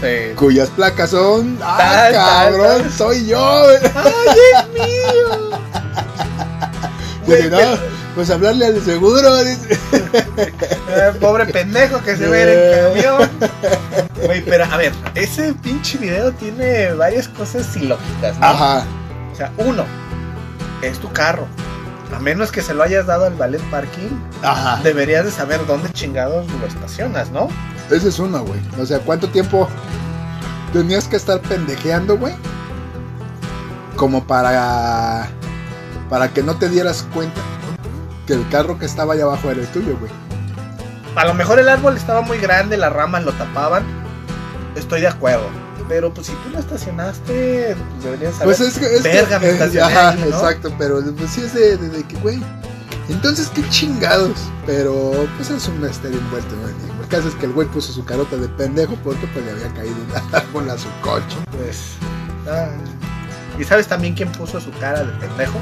Sí. 0.00 0.34
cuyas 0.34 0.68
placas 0.70 1.10
son, 1.10 1.58
ah, 1.62 1.76
Tal, 1.78 2.12
cabrón, 2.14 2.82
tal. 2.82 2.92
soy 2.92 3.26
yo. 3.26 3.64
¡Ay, 3.94 4.38
es 4.54 4.68
mío! 4.72 5.50
Dice, 7.26 7.50
no, 7.50 7.58
pues 8.14 8.30
hablarle 8.30 8.66
al 8.66 8.82
seguro. 8.82 9.44
dice. 9.44 9.78
Eh, 10.88 11.12
pobre 11.20 11.46
pendejo 11.46 12.02
que 12.02 12.16
se 12.16 12.26
ve 12.26 12.42
en 12.42 12.48
el 12.98 13.06
camión. 13.08 13.30
Güey, 14.24 14.44
pero 14.44 14.64
a 14.64 14.76
ver, 14.76 14.92
ese 15.14 15.52
pinche 15.54 15.98
video 15.98 16.32
tiene 16.32 16.92
varias 16.94 17.28
cosas 17.28 17.76
ilógicas, 17.76 18.38
¿no? 18.38 18.46
Ajá. 18.46 18.84
O 19.32 19.36
sea, 19.36 19.52
uno, 19.58 19.84
es 20.82 20.98
tu 20.98 21.12
carro. 21.12 21.46
A 22.14 22.18
menos 22.18 22.50
que 22.50 22.60
se 22.62 22.74
lo 22.74 22.82
hayas 22.82 23.06
dado 23.06 23.26
al 23.26 23.34
ballet 23.34 23.62
parking, 23.70 24.10
Ajá. 24.42 24.80
deberías 24.82 25.24
de 25.24 25.30
saber 25.30 25.64
dónde 25.66 25.90
chingados 25.92 26.44
lo 26.60 26.66
estacionas, 26.66 27.30
¿no? 27.30 27.48
Ese 27.90 28.08
es 28.08 28.18
uno, 28.18 28.42
güey. 28.44 28.60
O 28.80 28.86
sea, 28.86 28.98
¿cuánto 29.00 29.28
tiempo 29.28 29.68
tenías 30.72 31.06
que 31.06 31.16
estar 31.16 31.40
pendejeando, 31.40 32.16
güey? 32.18 32.34
Como 33.96 34.24
para. 34.24 35.28
Para 36.08 36.28
que 36.32 36.42
no 36.42 36.56
te 36.56 36.68
dieras 36.68 37.06
cuenta 37.14 37.40
que 38.26 38.32
el 38.32 38.48
carro 38.48 38.78
que 38.78 38.86
estaba 38.86 39.14
allá 39.14 39.24
abajo 39.24 39.50
era 39.50 39.60
el 39.60 39.68
tuyo, 39.68 39.96
güey. 39.98 40.10
A 41.14 41.24
lo 41.24 41.34
mejor 41.34 41.58
el 41.60 41.68
árbol 41.68 41.96
estaba 41.96 42.20
muy 42.22 42.38
grande, 42.38 42.76
las 42.76 42.92
ramas 42.92 43.24
lo 43.24 43.32
tapaban. 43.32 43.84
Estoy 44.74 45.00
de 45.00 45.08
acuerdo. 45.08 45.48
Pero 45.90 46.14
pues 46.14 46.28
si 46.28 46.32
tú 46.44 46.50
lo 46.50 46.60
estacionaste, 46.60 47.74
pues 47.76 48.04
deberías 48.04 48.34
saber. 48.36 48.46
Pues 48.56 48.60
es 48.60 48.78
que. 48.78 48.94
Es 48.96 49.02
Verga, 49.02 49.38
me 49.40 49.46
que, 49.46 49.50
eh, 49.50 49.52
estacioné 49.54 49.92
ajá, 49.92 50.10
ahí, 50.10 50.18
¿no? 50.20 50.26
exacto, 50.26 50.72
pero 50.78 51.02
pues 51.16 51.30
sí 51.32 51.42
es 51.42 51.52
de, 51.52 51.76
de- 51.76 51.88
de 51.88 52.02
que, 52.04 52.16
güey. 52.18 52.40
Entonces, 53.08 53.50
qué 53.52 53.68
chingados. 53.70 54.38
Pero, 54.66 55.26
pues 55.36 55.50
es 55.50 55.66
un 55.66 55.80
misterio 55.82 56.18
envuelto, 56.20 56.54
güey. 56.60 56.72
El 57.02 57.08
caso 57.08 57.26
es 57.26 57.34
que 57.34 57.46
el 57.46 57.52
güey 57.52 57.66
puso 57.66 57.92
su 57.92 58.04
carota 58.04 58.36
de 58.36 58.46
pendejo 58.50 58.94
porque 59.02 59.26
pues 59.26 59.44
le 59.44 59.50
había 59.50 59.68
caído 59.74 59.96
un 59.96 60.34
árbol 60.34 60.70
a 60.70 60.78
su 60.78 60.88
coche. 61.02 61.36
Pues. 61.58 61.94
ah. 62.48 62.68
¿Y 63.58 63.64
sabes 63.64 63.88
también 63.88 64.14
quién 64.14 64.30
puso 64.30 64.60
su 64.60 64.70
cara 64.78 65.02
de 65.02 65.12
pendejo? 65.18 65.58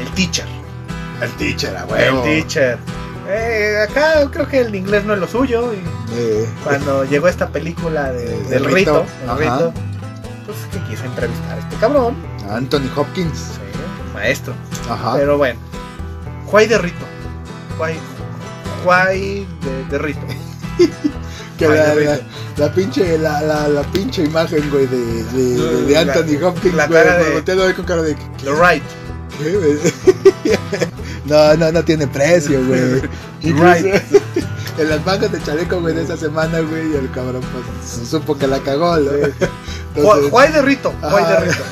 El 0.00 0.08
teacher. 0.12 0.46
El 1.20 1.30
teacher, 1.32 1.76
a 1.76 1.82
El 1.98 2.22
teacher. 2.22 2.78
Eh, 3.28 3.86
acá 3.88 4.28
creo 4.30 4.48
que 4.48 4.60
el 4.60 4.74
inglés 4.74 5.04
no 5.04 5.14
es 5.14 5.20
lo 5.20 5.28
suyo. 5.28 5.72
Y 5.72 5.78
Eh, 6.14 6.46
cuando 6.64 7.04
llegó 7.04 7.28
esta 7.28 7.48
película 7.48 8.12
de- 8.12 8.36
El 8.36 8.48
del 8.48 8.64
rito, 8.66 9.06
rito, 9.24 9.32
el 9.32 9.38
rito, 9.38 9.72
pues 10.46 10.58
que 10.72 10.78
quiso 10.90 11.04
entrevistar 11.04 11.56
a 11.56 11.60
este 11.60 11.76
cabrón. 11.76 12.16
Anthony 12.50 12.90
Hopkins. 12.96 13.38
Sí, 13.38 14.12
maestro. 14.12 14.54
Ajá. 14.90 15.14
Pero 15.16 15.38
bueno. 15.38 15.58
Juay 16.46 16.66
de 16.66 16.78
rito. 16.78 17.04
Juay, 17.78 17.98
Juay 18.84 19.46
de, 19.62 19.84
de 19.90 19.98
rito. 19.98 20.20
que 21.58 21.68
la, 21.68 21.94
la, 22.56 22.72
pinche, 22.72 23.16
la, 23.18 23.40
la, 23.40 23.68
la 23.68 23.82
pinche 23.84 24.24
imagen, 24.24 24.68
güey, 24.70 24.86
de, 24.86 25.24
de, 25.86 25.96
Anthony 25.96 26.44
Hopkins, 26.44 26.74
la 26.74 26.86
güey, 26.88 27.02
cara 27.02 27.16
de- 27.18 27.74
con 27.74 27.84
cara 27.84 28.02
de... 28.02 28.14
¿qué, 28.16 28.22
The 28.44 28.50
right. 28.52 28.82
qué? 29.38 30.58
No, 31.26 31.54
no, 31.56 31.72
no 31.72 31.84
tiene 31.84 32.06
precio, 32.06 32.60
güey. 32.66 33.02
Right. 33.42 33.86
en 34.78 34.88
las 34.88 35.04
mangas 35.04 35.32
de 35.32 35.42
chaleco, 35.42 35.80
güey, 35.80 35.94
de 35.94 36.02
esa 36.02 36.16
semana, 36.16 36.60
güey, 36.60 36.92
y 36.92 36.96
el 36.96 37.10
cabrón, 37.10 37.42
pues, 37.52 38.08
supo 38.08 38.38
que 38.38 38.46
la 38.46 38.60
cagó. 38.60 38.92
Juay, 38.94 39.32
Entonces, 39.96 40.30
Juay 40.30 40.52
de 40.52 40.62
rito. 40.62 40.92
Juay 41.00 41.24
de 41.24 41.40
rito. 41.40 41.62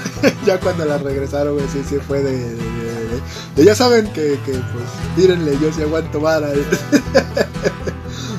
ya 0.46 0.58
cuando 0.58 0.84
la 0.84 0.98
regresaron, 0.98 1.54
güey, 1.54 1.66
sí, 1.72 1.82
sí 1.88 1.96
fue 2.06 2.22
de... 2.22 2.32
de- 2.32 2.54
de- 2.54 2.54
de- 2.54 3.20
de 3.56 3.64
ya 3.64 3.74
saben 3.74 4.06
que, 4.12 4.38
que, 4.46 4.52
pues, 4.52 4.84
tírenle, 5.16 5.56
yo 5.60 5.72
sí 5.72 5.82
aguanto 5.82 6.20
vara. 6.20 6.48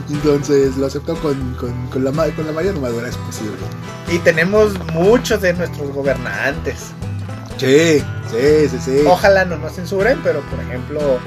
Entonces 0.09 0.75
lo 0.77 0.87
aceptó 0.87 1.15
con, 1.15 1.55
con, 1.55 1.87
con, 1.87 2.03
la, 2.03 2.11
con 2.11 2.45
la 2.45 2.51
mayor 2.51 2.79
madurez 2.79 3.15
posible. 3.17 3.57
Y 4.09 4.19
tenemos 4.19 4.73
muchos 4.93 5.41
de 5.41 5.53
nuestros 5.53 5.91
gobernantes. 5.93 6.87
Sí, 7.61 8.03
sí, 8.31 8.67
sí, 8.69 8.77
sí. 8.83 9.03
Ojalá 9.07 9.45
no 9.45 9.57
nos 9.57 9.73
censuren, 9.73 10.19
pero 10.23 10.41
por 10.41 10.59
ejemplo, 10.59 11.19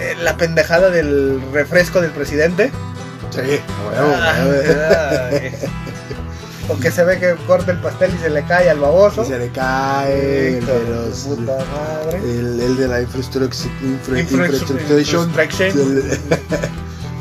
eh, 0.00 0.16
la 0.20 0.36
pendejada 0.36 0.90
del 0.90 1.40
refresco 1.52 2.00
del 2.00 2.10
presidente. 2.10 2.72
Sí, 3.30 3.40
a 3.40 3.42
huevo, 4.02 4.14
Ah, 4.16 4.34
a 4.36 4.46
huevo. 4.46 4.62
ay. 5.32 5.52
o 6.68 6.76
que 6.80 6.90
se 6.90 7.04
ve 7.04 7.18
que 7.20 7.36
corta 7.46 7.70
el 7.70 7.78
pastel 7.78 8.12
y 8.14 8.18
se 8.18 8.30
le 8.30 8.42
cae 8.44 8.68
al 8.68 8.80
baboso. 8.80 9.22
Y 9.22 9.26
se 9.26 9.38
le 9.38 9.48
cae 9.50 10.58
el 10.58 10.66
de 10.66 10.72
de 10.80 10.88
los... 10.90 11.16
su 11.16 11.36
puta 11.36 11.56
madre. 11.72 12.18
El, 12.18 12.60
el 12.60 12.76
de 12.76 12.88
la 12.88 13.00
infraestructura. 13.02 13.54
Infra-. 13.80 14.18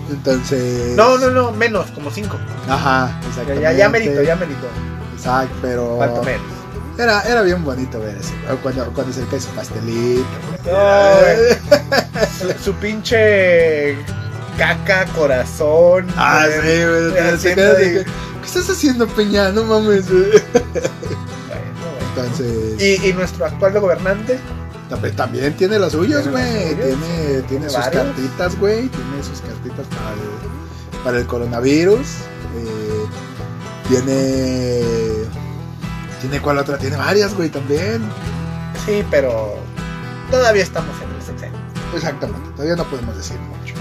Entonces... 0.09 0.95
No, 0.95 1.17
no, 1.17 1.29
no, 1.29 1.51
menos, 1.51 1.91
como 1.91 2.09
cinco. 2.09 2.37
Ajá, 2.67 3.11
exactamente. 3.27 3.61
ya, 3.61 3.73
ya 3.73 3.89
merito, 3.89 4.21
ya 4.23 4.35
merito. 4.35 4.67
Exacto, 5.15 5.53
pero... 5.61 5.97
Cuanto 5.97 6.23
menos. 6.23 6.56
Era, 6.97 7.21
era 7.23 7.41
bien 7.43 7.63
bonito 7.63 7.99
ver 7.99 8.15
güey, 8.47 8.57
cuando, 8.63 8.85
cuando 8.93 9.13
se 9.13 9.21
le 9.21 9.27
cae 9.27 9.39
su 9.39 9.49
pastelito. 9.49 10.25
güey. 10.63 12.57
Su, 12.63 12.73
pinche 12.73 13.95
caca, 14.57 15.05
corazón. 15.15 16.07
Ah, 16.17 16.45
sí, 16.49 16.83
güey. 17.63 18.03
¿Qué 18.03 18.05
estás 18.45 18.69
haciendo, 18.69 19.07
Peña? 19.07 19.51
No 19.51 19.63
mames, 19.63 20.09
güey. 20.09 20.23
Bueno, 20.31 20.41
güey. 20.63 22.25
Entonces, 22.25 22.81
Y, 22.81 23.09
y 23.09 23.13
nuestro 23.13 23.45
actual 23.45 23.79
gobernante, 23.79 24.39
también, 24.89 25.15
también 25.15 25.53
tiene 25.57 25.77
las 25.77 25.91
suyas, 25.91 26.27
güey. 26.27 26.73
Tiene, 26.75 26.95
tiene 26.95 27.41
Tiene 27.47 27.69
sus 27.69 27.77
varios. 27.79 28.03
cartitas, 28.03 28.57
güey. 28.59 28.87
Tiene 28.89 29.23
sus 29.23 29.41
cartitas 29.41 29.85
para 29.87 30.13
el, 30.13 31.03
para 31.03 31.17
el 31.19 31.27
coronavirus. 31.27 32.07
Eh, 32.57 33.05
tiene. 33.89 35.27
¿Tiene 36.21 36.39
cuál 36.41 36.57
otra? 36.57 36.77
Tiene 36.77 36.97
varias, 36.97 37.33
güey, 37.35 37.49
también. 37.49 38.01
sí, 38.85 39.03
pero 39.11 39.55
todavía 40.31 40.63
estamos 40.63 40.95
en 41.01 41.15
el 41.15 41.21
sexenio. 41.21 41.59
Exactamente, 41.95 42.49
todavía 42.51 42.75
no 42.75 42.83
podemos 42.85 43.15
decir 43.15 43.37
mucho. 43.39 43.75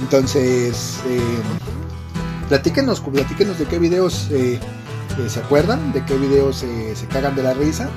Entonces, 0.00 1.00
eh, 1.06 1.20
platíquenos, 2.48 3.00
platíquenos 3.00 3.58
de 3.58 3.64
qué 3.66 3.78
videos 3.78 4.28
eh, 4.30 4.60
eh, 5.18 5.28
se 5.28 5.40
acuerdan, 5.40 5.92
de 5.92 6.04
qué 6.04 6.16
videos 6.16 6.62
eh, 6.62 6.94
se 6.94 7.06
cagan 7.06 7.34
de 7.34 7.42
la 7.42 7.54
risa. 7.54 7.88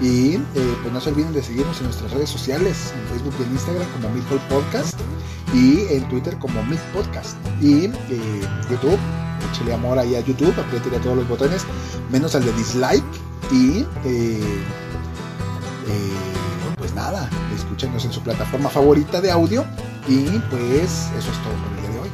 Y 0.00 0.34
eh, 0.34 0.40
pues 0.82 0.92
no 0.92 1.00
se 1.00 1.10
olviden 1.10 1.32
de 1.32 1.42
seguirnos 1.42 1.78
en 1.78 1.84
nuestras 1.84 2.10
redes 2.12 2.28
sociales, 2.28 2.92
en 2.94 3.08
Facebook 3.10 3.34
y 3.38 3.42
en 3.44 3.52
Instagram 3.52 3.86
como 3.92 4.10
Midhole 4.10 4.40
Podcast 4.48 4.98
y 5.54 5.86
en 5.94 6.08
Twitter 6.08 6.36
como 6.38 6.62
Mid 6.64 6.78
Podcast. 6.92 7.36
Y 7.60 7.88
YouTube, 8.70 8.98
échale 9.54 9.72
amor 9.72 9.98
ahí 9.98 10.16
a 10.16 10.20
YouTube, 10.20 10.54
apriétale 10.58 10.96
a 10.96 11.00
todos 11.00 11.16
los 11.16 11.28
botones, 11.28 11.64
menos 12.10 12.34
al 12.34 12.44
de 12.44 12.52
dislike. 12.52 13.04
Y 13.52 13.80
eh, 14.04 14.64
eh, 15.86 16.12
pues 16.76 16.94
nada, 16.94 17.28
escúchenos 17.54 18.04
en 18.04 18.12
su 18.12 18.20
plataforma 18.20 18.68
favorita 18.68 19.20
de 19.20 19.30
audio. 19.30 19.64
Y 20.08 20.24
pues 20.50 21.08
eso 21.16 21.30
es 21.30 21.42
todo 21.42 21.54
por 21.54 21.72
el 21.76 21.82
día 21.82 21.90
de 21.90 22.00
hoy. 22.00 22.10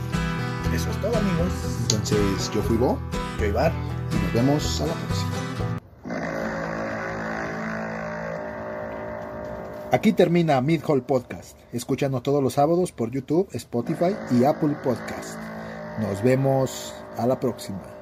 Eso 0.74 0.90
es 0.90 1.00
todo, 1.00 1.16
amigos. 1.16 1.52
Entonces 1.82 2.50
yo 2.54 2.62
fui 2.62 2.76
Bo 2.76 2.98
Yo, 3.38 3.46
Ibar. 3.46 3.72
y 4.12 4.24
nos 4.24 4.32
vemos 4.34 4.80
a 4.82 4.86
la 4.86 4.92
próxima. 4.94 5.30
Aquí 9.92 10.12
termina 10.12 10.60
Mid 10.60 10.82
Hall 10.86 11.02
Podcast. 11.02 11.56
Escúchanos 11.72 12.22
todos 12.22 12.42
los 12.42 12.52
sábados 12.54 12.92
por 12.92 13.10
YouTube, 13.10 13.48
Spotify 13.52 14.14
y 14.30 14.44
Apple 14.44 14.76
Podcast. 14.84 15.36
Nos 16.00 16.22
vemos 16.22 16.94
a 17.16 17.26
la 17.26 17.38
próxima. 17.38 18.00